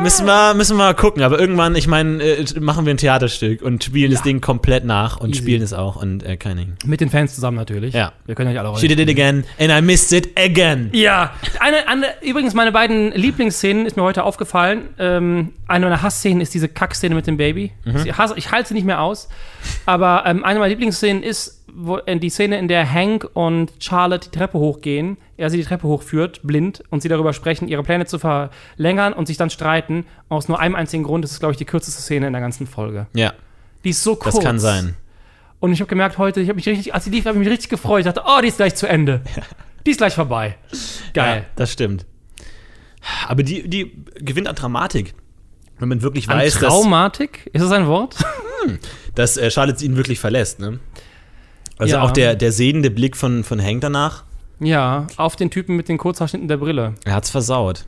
Müssen 0.00 0.26
wir, 0.26 0.54
müssen 0.54 0.76
wir 0.76 0.84
mal 0.84 0.94
gucken, 0.94 1.22
aber 1.22 1.40
irgendwann, 1.40 1.74
ich 1.74 1.88
meine, 1.88 2.22
äh, 2.22 2.44
machen 2.60 2.86
wir 2.86 2.94
ein 2.94 2.98
Theaterstück 2.98 3.62
und 3.62 3.82
spielen 3.82 4.12
das 4.12 4.22
Ding 4.22 4.40
komplett 4.40 4.84
nach 4.84 5.18
und 5.18 5.30
Easy. 5.30 5.42
spielen 5.42 5.62
es 5.62 5.72
auch 5.72 5.96
und 5.96 6.22
äh, 6.22 6.36
keine 6.36 6.68
mit 6.84 7.00
den 7.00 7.10
Fans 7.10 7.34
zusammen 7.34 7.56
natürlich. 7.56 7.94
Ja. 7.94 8.12
Wir 8.26 8.34
können 8.36 8.52
ja 8.54 8.62
nicht 8.62 8.70
alle 8.70 8.78
She 8.78 8.86
did 8.88 9.00
it 9.00 9.08
again 9.08 9.44
and 9.58 9.70
I 9.70 9.82
missed 9.82 10.12
it 10.12 10.38
again. 10.38 10.90
Ja, 10.92 11.34
eine, 11.58 11.88
eine, 11.88 12.06
übrigens, 12.22 12.54
meine 12.54 12.70
beiden 12.70 13.12
Lieblingsszenen 13.12 13.86
ist 13.86 13.96
mir 13.96 14.02
heute 14.04 14.22
aufgefallen. 14.24 14.90
Ähm, 14.98 15.52
eine 15.66 15.86
meiner 15.86 16.02
Hassszenen 16.02 16.40
ist 16.40 16.54
diese 16.54 16.68
Kackszene 16.68 17.14
mit 17.14 17.26
dem 17.26 17.36
Baby. 17.36 17.72
Ich, 18.04 18.16
hasse, 18.16 18.34
ich 18.36 18.52
halte 18.52 18.68
sie 18.68 18.74
nicht 18.74 18.86
mehr 18.86 19.00
aus. 19.00 19.28
Aber 19.84 20.24
ähm, 20.26 20.44
eine 20.44 20.58
meiner 20.58 20.70
Lieblingsszenen 20.70 21.22
ist 21.22 21.59
wo, 21.74 21.98
äh, 21.98 22.18
die 22.18 22.30
Szene, 22.30 22.58
in 22.58 22.68
der 22.68 22.90
Hank 22.90 23.28
und 23.34 23.72
Charlotte 23.80 24.28
die 24.30 24.36
Treppe 24.36 24.58
hochgehen. 24.58 25.16
Er 25.36 25.50
sie 25.50 25.56
die 25.56 25.64
Treppe 25.64 25.86
hochführt, 25.88 26.40
blind, 26.42 26.82
und 26.90 27.02
sie 27.02 27.08
darüber 27.08 27.32
sprechen, 27.32 27.68
ihre 27.68 27.82
Pläne 27.82 28.06
zu 28.06 28.18
verlängern 28.18 29.12
und 29.12 29.26
sich 29.26 29.36
dann 29.36 29.50
streiten. 29.50 30.04
Aus 30.28 30.48
nur 30.48 30.58
einem 30.60 30.74
einzigen 30.74 31.02
Grund. 31.02 31.24
Das 31.24 31.32
ist, 31.32 31.40
glaube 31.40 31.52
ich, 31.52 31.58
die 31.58 31.64
kürzeste 31.64 32.00
Szene 32.00 32.26
in 32.26 32.32
der 32.32 32.42
ganzen 32.42 32.66
Folge. 32.66 33.06
Ja, 33.14 33.32
Die 33.84 33.90
ist 33.90 34.02
so 34.02 34.16
kurz. 34.16 34.34
das 34.36 34.44
kann 34.44 34.58
sein. 34.58 34.94
Und 35.60 35.72
ich 35.72 35.80
habe 35.80 35.88
gemerkt 35.88 36.18
heute, 36.18 36.40
ich 36.40 36.48
habe 36.48 36.56
mich 36.56 36.66
richtig, 36.66 36.94
als 36.94 37.04
sie 37.04 37.10
lief, 37.10 37.26
habe 37.26 37.36
ich 37.36 37.40
mich 37.40 37.50
richtig 37.50 37.68
gefreut. 37.68 38.00
Ich 38.00 38.06
dachte, 38.06 38.22
oh, 38.26 38.40
die 38.40 38.48
ist 38.48 38.56
gleich 38.56 38.74
zu 38.74 38.86
Ende. 38.86 39.22
Die 39.86 39.92
ist 39.92 39.96
gleich 39.96 40.14
vorbei. 40.14 40.58
Geil. 41.14 41.38
Ja, 41.38 41.44
das 41.56 41.72
stimmt. 41.72 42.04
Aber 43.26 43.42
die, 43.42 43.66
die 43.66 44.04
gewinnt 44.16 44.46
an 44.46 44.54
Dramatik. 44.54 45.14
Wenn 45.78 45.88
man 45.88 46.02
wirklich 46.02 46.28
An 46.28 46.36
weiß, 46.36 46.58
dass, 46.58 46.68
Traumatik? 46.68 47.48
Ist 47.54 47.62
das 47.62 47.72
ein 47.72 47.86
Wort? 47.86 48.16
dass 49.14 49.38
äh, 49.38 49.50
Charlotte 49.50 49.82
ihn 49.82 49.96
wirklich 49.96 50.20
verlässt. 50.20 50.60
Ne? 50.60 50.78
Also 51.80 51.96
Ja. 51.96 52.02
auch 52.02 52.10
der, 52.12 52.34
der 52.36 52.52
sehende 52.52 52.90
Blick 52.90 53.16
von, 53.16 53.42
von 53.44 53.60
Hank 53.62 53.80
danach, 53.80 54.24
Ja, 54.60 55.06
auf 55.16 55.36
den 55.36 55.50
Typen 55.50 55.76
mit 55.76 55.88
den 55.88 55.98
Kurzhaarschnitten 55.98 56.46
der 56.48 56.58
Brille. 56.58 56.94
er 57.04 57.14
hat's 57.14 57.30
versaut. 57.30 57.86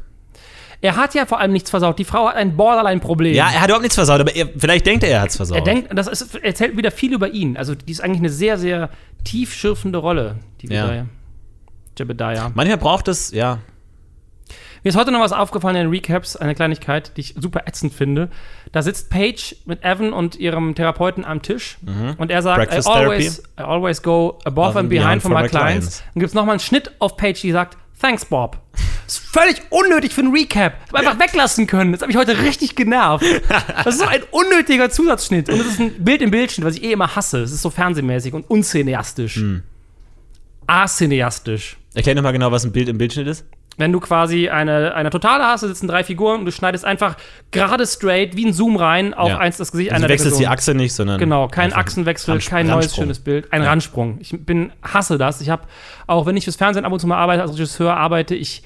Er 0.81 0.97
hat 0.97 1.15
ja 1.15 1.27
vor 1.27 1.39
allem 1.39 1.53
nichts 1.53 1.71
versaut. 1.71 1.97
Die 2.01 2.05
Frau 2.05 2.27
hat 2.29 2.35
ein 2.35 2.57
Borderline-Problem. 2.57 3.35
Ja, 3.37 3.51
er 3.53 3.61
hat 3.61 3.67
überhaupt 3.69 3.83
nichts 3.83 3.95
versaut, 3.95 4.21
aber 4.21 4.35
er, 4.35 4.49
vielleicht 4.59 4.85
denkt 4.85 5.05
er, 5.05 5.11
er 5.11 5.21
hat's 5.21 5.37
versaut. 5.37 5.57
er 5.59 5.63
denkt, 5.63 5.97
das 5.97 6.09
ist, 6.09 6.35
erzählt 6.35 6.77
wieder 6.77 6.91
viel 6.91 7.13
über 7.13 7.29
ihn. 7.29 7.57
Also, 7.57 7.77
die 7.77 7.93
ist 7.93 8.01
eigentlich 8.03 8.19
eine 8.19 8.31
sehr, 8.31 8.59
sehr 8.59 8.91
tiefschürfende 9.23 9.99
Rolle, 9.99 10.37
die 10.61 10.71
wir 10.71 10.77
Ja. 10.77 11.07
Jebediah. 11.97 12.51
Manchmal 12.55 12.79
braucht 12.79 13.07
es, 13.09 13.31
ja. 13.31 13.59
Mir 14.85 14.89
ist 14.89 14.97
heute 14.97 15.13
noch 15.13 15.21
was 15.21 15.33
aufgefallen 15.33 15.77
in 15.77 15.83
den 15.83 15.91
Recaps, 15.91 16.35
eine 16.35 16.57
Kleinigkeit, 16.57 17.17
die 17.17 17.21
ich 17.21 17.35
super 17.39 17.63
ätzend 17.67 17.95
finde. 17.95 18.29
Da 18.73 18.83
sitzt 18.83 19.11
Paige 19.11 19.55
mit 19.65 19.85
Evan 19.85 20.13
und 20.13 20.35
ihrem 20.35 20.75
Therapeuten 20.75 21.25
am 21.25 21.41
Tisch 21.41 21.79
und 22.19 22.33
er 22.33 22.43
sagt, 22.43 22.73
I 22.75 22.79
always, 22.89 23.43
I 23.59 23.63
always 23.63 24.03
go 24.03 24.39
above 24.45 24.77
and 24.77 24.89
behind 24.89 25.23
for 25.23 25.31
my 25.31 25.47
clients. 25.47 26.03
Dann 26.15 26.21
gibt 26.21 26.31
es 26.31 26.35
nochmal 26.35 26.55
einen 26.55 26.61
Schnitt 26.61 26.91
auf 26.99 27.17
Paige, 27.17 27.41
die 27.43 27.53
sagt, 27.53 27.79
thanks 28.01 28.25
Bob. 28.25 28.59
Das 29.05 29.19
ist 29.19 29.27
völlig 29.27 29.63
unnötig 29.71 30.15
für 30.15 30.23
einen 30.23 30.33
Recap. 30.33 30.75
Hab 30.89 30.95
einfach 30.95 31.21
weglassen 31.21 31.69
können. 31.69 31.93
Das 31.93 32.01
hat 32.01 32.09
mich 32.09 32.17
heute 32.17 32.39
richtig 32.41 32.75
genervt. 32.75 33.25
Das 33.85 33.95
ist 33.95 34.01
so 34.01 34.07
ein 34.07 34.23
unnötiger 34.31 34.91
Zusatzschnitt. 34.91 35.49
Und 35.49 35.59
das 35.59 35.67
ist 35.67 35.81
ein 35.81 36.03
Bild 36.03 36.23
im 36.23 36.31
Bildschnitt, 36.31 36.67
was 36.67 36.77
ich 36.77 36.83
eh 36.83 36.93
immer 36.93 37.15
hasse. 37.15 37.43
Es 37.43 37.53
ist 37.53 37.63
so 37.63 37.71
fernsehmäßig 37.71 38.33
und 38.33 38.49
uncineastisch. 38.49 39.37
Hm. 39.37 39.63
Acineastisch 40.67 41.77
Erklär 41.95 42.15
nochmal 42.15 42.33
genau, 42.33 42.51
was 42.51 42.65
ein 42.65 42.73
Bild 42.73 42.89
im 42.89 42.97
Bildschnitt 42.97 43.27
ist. 43.27 43.45
Wenn 43.79 43.91
du 43.91 44.01
quasi 44.01 44.49
eine, 44.51 44.95
eine 44.95 45.09
Totale 45.11 45.45
hast, 45.45 45.63
da 45.63 45.69
sitzen 45.69 45.89
drei 45.89 46.05
Figuren 46.05 46.41
und 46.41 46.45
du 46.47 46.53
schneidest 46.53 46.85
einfach 46.85 47.17
gerade 47.53 47.87
straight 47.87 48.37
wie 48.37 48.45
ein 48.47 48.53
Zoom 48.53 48.77
rein 48.77 49.15
auf 49.15 49.31
Ja. 49.31 49.39
eins 49.39 49.57
das 49.57 49.73
Gesicht 49.73 49.91
Also 49.93 50.01
einer 50.03 50.09
du 50.09 50.13
wechselst 50.13 50.39
die. 50.39 50.47
Achse 50.47 50.75
nicht, 50.75 50.93
sondern. 50.93 51.19
Genau, 51.19 51.49
kein 51.49 51.73
Achsenwechsel, 51.73 52.33
Rands- 52.35 52.47
kein 52.49 52.67
neues 52.67 52.95
schönes 52.95 53.19
Bild, 53.21 53.53
ein 53.53 53.63
Randsprung. 53.63 54.19
Ich 54.21 54.35
bin 54.39 54.73
hasse 54.83 55.17
das. 55.19 55.41
Ich 55.41 55.49
habe 55.51 55.63
auch 56.07 56.27
wenn 56.27 56.37
ich 56.37 56.45
fürs 56.45 56.57
Fernsehen 56.57 56.85
ab 56.85 56.93
und 56.93 56.99
zu 57.01 57.07
mal 57.07 57.17
arbeite 57.17 57.43
als 57.43 57.53
Regisseur 57.53 57.97
arbeite 57.97 58.35
ich 58.35 58.63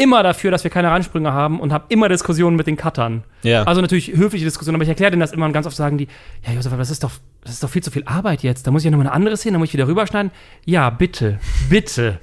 immer 0.00 0.22
dafür, 0.22 0.50
dass 0.52 0.62
wir 0.62 0.70
keine 0.70 0.90
Reinsprünge 0.90 1.32
haben 1.32 1.58
und 1.58 1.72
habe 1.72 1.84
immer 1.88 2.08
Diskussionen 2.08 2.54
mit 2.56 2.66
den 2.68 2.76
Cuttern. 2.76 3.24
Ja. 3.42 3.64
Also 3.64 3.80
natürlich 3.80 4.08
höfliche 4.16 4.44
Diskussionen, 4.44 4.76
aber 4.76 4.84
ich 4.84 4.88
erkläre 4.88 5.10
denen 5.10 5.20
das 5.20 5.32
immer 5.32 5.44
und 5.46 5.52
ganz 5.52 5.66
oft 5.66 5.74
sagen 5.76 5.98
die, 5.98 6.06
ja 6.46 6.52
Josef, 6.52 6.72
aber 6.72 6.78
das 6.80 6.90
ist 6.90 7.02
doch, 7.02 7.10
das 7.42 7.52
ist 7.54 7.62
doch 7.64 7.68
viel 7.70 7.82
zu 7.82 7.90
viel 7.90 8.04
Arbeit 8.06 8.42
jetzt. 8.44 8.64
Da 8.66 8.70
muss 8.70 8.82
ich 8.82 8.84
ja 8.84 8.90
nochmal 8.92 9.08
eine 9.08 9.14
andere 9.16 9.36
Szene, 9.36 9.54
da 9.54 9.58
muss 9.58 9.68
ich 9.68 9.74
wieder 9.74 9.88
rüberschneiden. 9.88 10.30
Ja, 10.66 10.90
bitte, 10.90 11.38
bitte. 11.68 12.18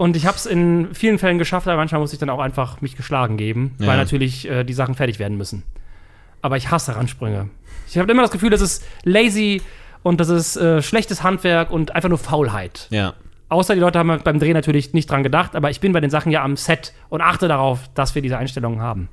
Und 0.00 0.16
ich 0.16 0.24
habe 0.24 0.34
es 0.34 0.46
in 0.46 0.94
vielen 0.94 1.18
Fällen 1.18 1.36
geschafft, 1.36 1.68
aber 1.68 1.76
manchmal 1.76 2.00
muss 2.00 2.14
ich 2.14 2.18
dann 2.18 2.30
auch 2.30 2.38
einfach 2.38 2.80
mich 2.80 2.96
geschlagen 2.96 3.36
geben, 3.36 3.74
Ja. 3.78 3.86
weil 3.86 3.98
natürlich 3.98 4.48
äh, 4.48 4.64
die 4.64 4.72
Sachen 4.72 4.94
fertig 4.94 5.18
werden 5.18 5.36
müssen. 5.36 5.62
Aber 6.40 6.56
ich 6.56 6.70
hasse 6.70 6.96
Ransprünge. 6.96 7.50
Ich 7.86 7.98
habe 7.98 8.10
immer 8.10 8.22
das 8.22 8.30
Gefühl, 8.30 8.48
das 8.48 8.62
ist 8.62 8.82
lazy 9.04 9.60
und 10.02 10.18
das 10.18 10.30
ist 10.30 10.56
äh, 10.56 10.80
schlechtes 10.80 11.22
Handwerk 11.22 11.70
und 11.70 11.94
einfach 11.94 12.08
nur 12.08 12.16
Faulheit. 12.16 12.86
Ja. 12.88 13.12
Außer 13.50 13.74
die 13.74 13.80
Leute 13.82 13.98
haben 13.98 14.18
beim 14.24 14.38
Dreh 14.38 14.54
natürlich 14.54 14.94
nicht 14.94 15.10
dran 15.10 15.22
gedacht, 15.22 15.54
aber 15.54 15.68
ich 15.68 15.80
bin 15.80 15.92
bei 15.92 16.00
den 16.00 16.08
Sachen 16.08 16.32
ja 16.32 16.42
am 16.42 16.56
Set 16.56 16.94
und 17.10 17.20
achte 17.20 17.46
darauf, 17.46 17.80
dass 17.94 18.14
wir 18.14 18.22
diese 18.22 18.38
Einstellungen 18.38 18.80
haben. 18.80 19.10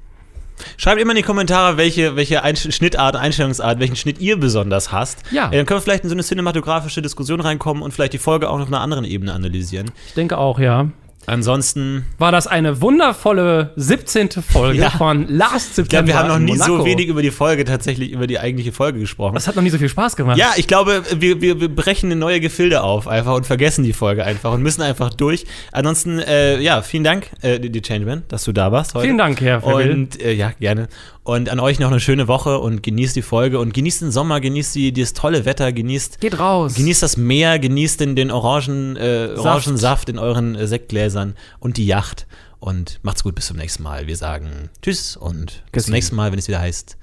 Schreibt 0.78 1.02
immer 1.02 1.12
in 1.12 1.18
die 1.18 1.24
Kommentare, 1.24 1.78
welche, 1.78 2.16
welche 2.16 2.44
Einsch 2.44 2.68
Schnittart, 2.74 3.16
Einstellungsart, 3.16 3.80
welchen 3.80 3.96
Schnitt 3.96 4.20
ihr 4.20 4.40
besonders 4.40 4.92
hasst. 4.92 5.20
Ja. 5.32 5.50
Äh, 5.50 5.58
Dann 5.58 5.66
können 5.66 5.78
wir 5.78 5.82
vielleicht 5.82 6.04
in 6.04 6.10
so 6.10 6.16
eine 6.16 6.24
cinematografische 6.24 7.02
Diskussion 7.02 7.40
reinkommen 7.40 7.84
und 7.84 7.94
vielleicht 7.94 8.14
die 8.14 8.18
Folge 8.18 8.50
auch 8.50 8.60
auf 8.60 8.68
einer 8.68 8.82
anderen 8.82 9.06
Ebene 9.06 9.34
analysieren. 9.34 9.92
Ich 10.08 10.14
denke 10.14 10.38
auch, 10.38 10.60
ja. 10.60 10.88
Ansonsten, 11.30 12.06
War 12.20 12.32
das 12.32 12.48
eine 12.48 12.82
wundervolle 12.82 13.72
17. 13.76 14.30
Folge 14.42 14.80
Ja. 14.80 14.90
von 14.92 15.28
Last 15.28 15.72
ich 15.72 15.76
September. 15.76 15.90
glaube, 15.90 16.08
wir 16.08 16.18
haben 16.18 16.28
noch 16.30 16.40
nie 16.54 16.58
so 16.58 16.70
Monaco. 16.78 16.86
wenig 16.86 17.08
über 17.10 17.22
die 17.22 17.32
Folge, 17.32 17.66
tatsächlich 17.66 18.12
über 18.12 18.28
die 18.28 18.40
eigentliche 18.40 18.72
Folge 18.72 19.00
gesprochen. 19.00 19.36
Das 19.36 19.46
hat 19.46 19.58
noch 19.58 19.62
nie 19.62 19.70
so 19.70 19.78
viel 19.78 19.90
Spaß 19.90 20.16
gemacht. 20.16 20.38
Ja, 20.38 20.52
ich 20.56 20.68
glaube, 20.68 21.04
wir, 21.18 21.42
wir, 21.42 21.60
wir 21.60 21.68
brechen 21.68 22.08
eine 22.08 22.16
neue 22.16 22.40
Gefilde 22.40 22.82
auf 22.82 23.10
einfach 23.10 23.36
und 23.36 23.46
vergessen 23.46 23.84
die 23.84 23.92
Folge 23.92 24.24
einfach 24.24 24.54
und 24.54 24.64
müssen 24.64 24.82
einfach 24.82 25.14
durch. 25.14 25.46
Ansonsten, 25.74 26.20
äh, 26.20 26.60
ja, 26.62 26.82
vielen 26.82 27.04
Dank, 27.04 27.30
äh, 27.42 27.60
die 27.60 27.82
Changeman, 27.82 28.24
dass 28.30 28.46
du 28.46 28.54
da 28.54 28.72
warst 28.72 28.96
heute. 28.96 29.04
Vielen 29.06 29.18
Dank, 29.18 29.42
Herr 29.42 29.60
Verwill. 29.60 29.92
Und 29.92 30.22
äh, 30.22 30.32
ja, 30.32 30.52
gerne. 30.62 30.88
Und 31.28 31.50
an 31.50 31.60
euch 31.60 31.78
noch 31.78 31.92
eine 31.92 32.00
schöne 32.00 32.30
Woche 32.30 32.58
und 32.60 32.84
genießt 32.84 33.14
die 33.18 33.22
Folge 33.22 33.60
und 33.60 33.74
genießt 33.74 34.02
den 34.02 34.12
Sommer, 34.12 34.40
genießt 34.40 34.74
die, 34.76 34.94
dieses 34.94 35.12
tolle 35.12 35.44
Wetter, 35.44 35.74
genießt, 35.74 36.22
Geht 36.22 36.40
raus. 36.40 36.76
genießt 36.76 37.04
das 37.04 37.18
Meer, 37.18 37.60
genießt 37.60 38.00
den, 38.00 38.16
den 38.16 38.32
Orangen, 38.32 38.96
äh, 38.96 39.36
Saft. 39.36 39.40
Orangensaft 39.46 40.08
in 40.08 40.20
euren 40.20 40.56
äh, 40.56 40.68
Sektgläsern 40.68 41.36
und 41.60 41.76
die 41.76 41.86
Yacht. 41.86 42.28
Und 42.62 43.02
macht's 43.04 43.24
gut, 43.24 43.36
bis 43.36 43.48
zum 43.48 43.58
nächsten 43.58 43.84
Mal. 43.84 44.08
Wir 44.08 44.16
sagen 44.16 44.70
Tschüss 44.82 45.18
und 45.18 45.64
bis 45.74 45.84
zum 45.88 45.96
nächsten 45.96 46.16
Mal, 46.16 46.32
wenn 46.32 46.40
es 46.40 46.48
wieder 46.48 46.62
heißt 46.62 46.96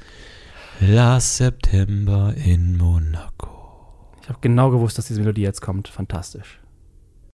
Last 0.81 1.37
September 1.37 2.33
in 2.35 2.79
Monaco. 2.79 3.51
Ich 4.22 4.31
habe 4.31 4.39
genau 4.41 4.70
gewusst, 4.70 4.97
dass 4.97 5.07
diese 5.07 5.20
Melodie 5.20 5.43
jetzt 5.43 5.61
kommt. 5.61 5.89
Fantastisch. 5.89 6.61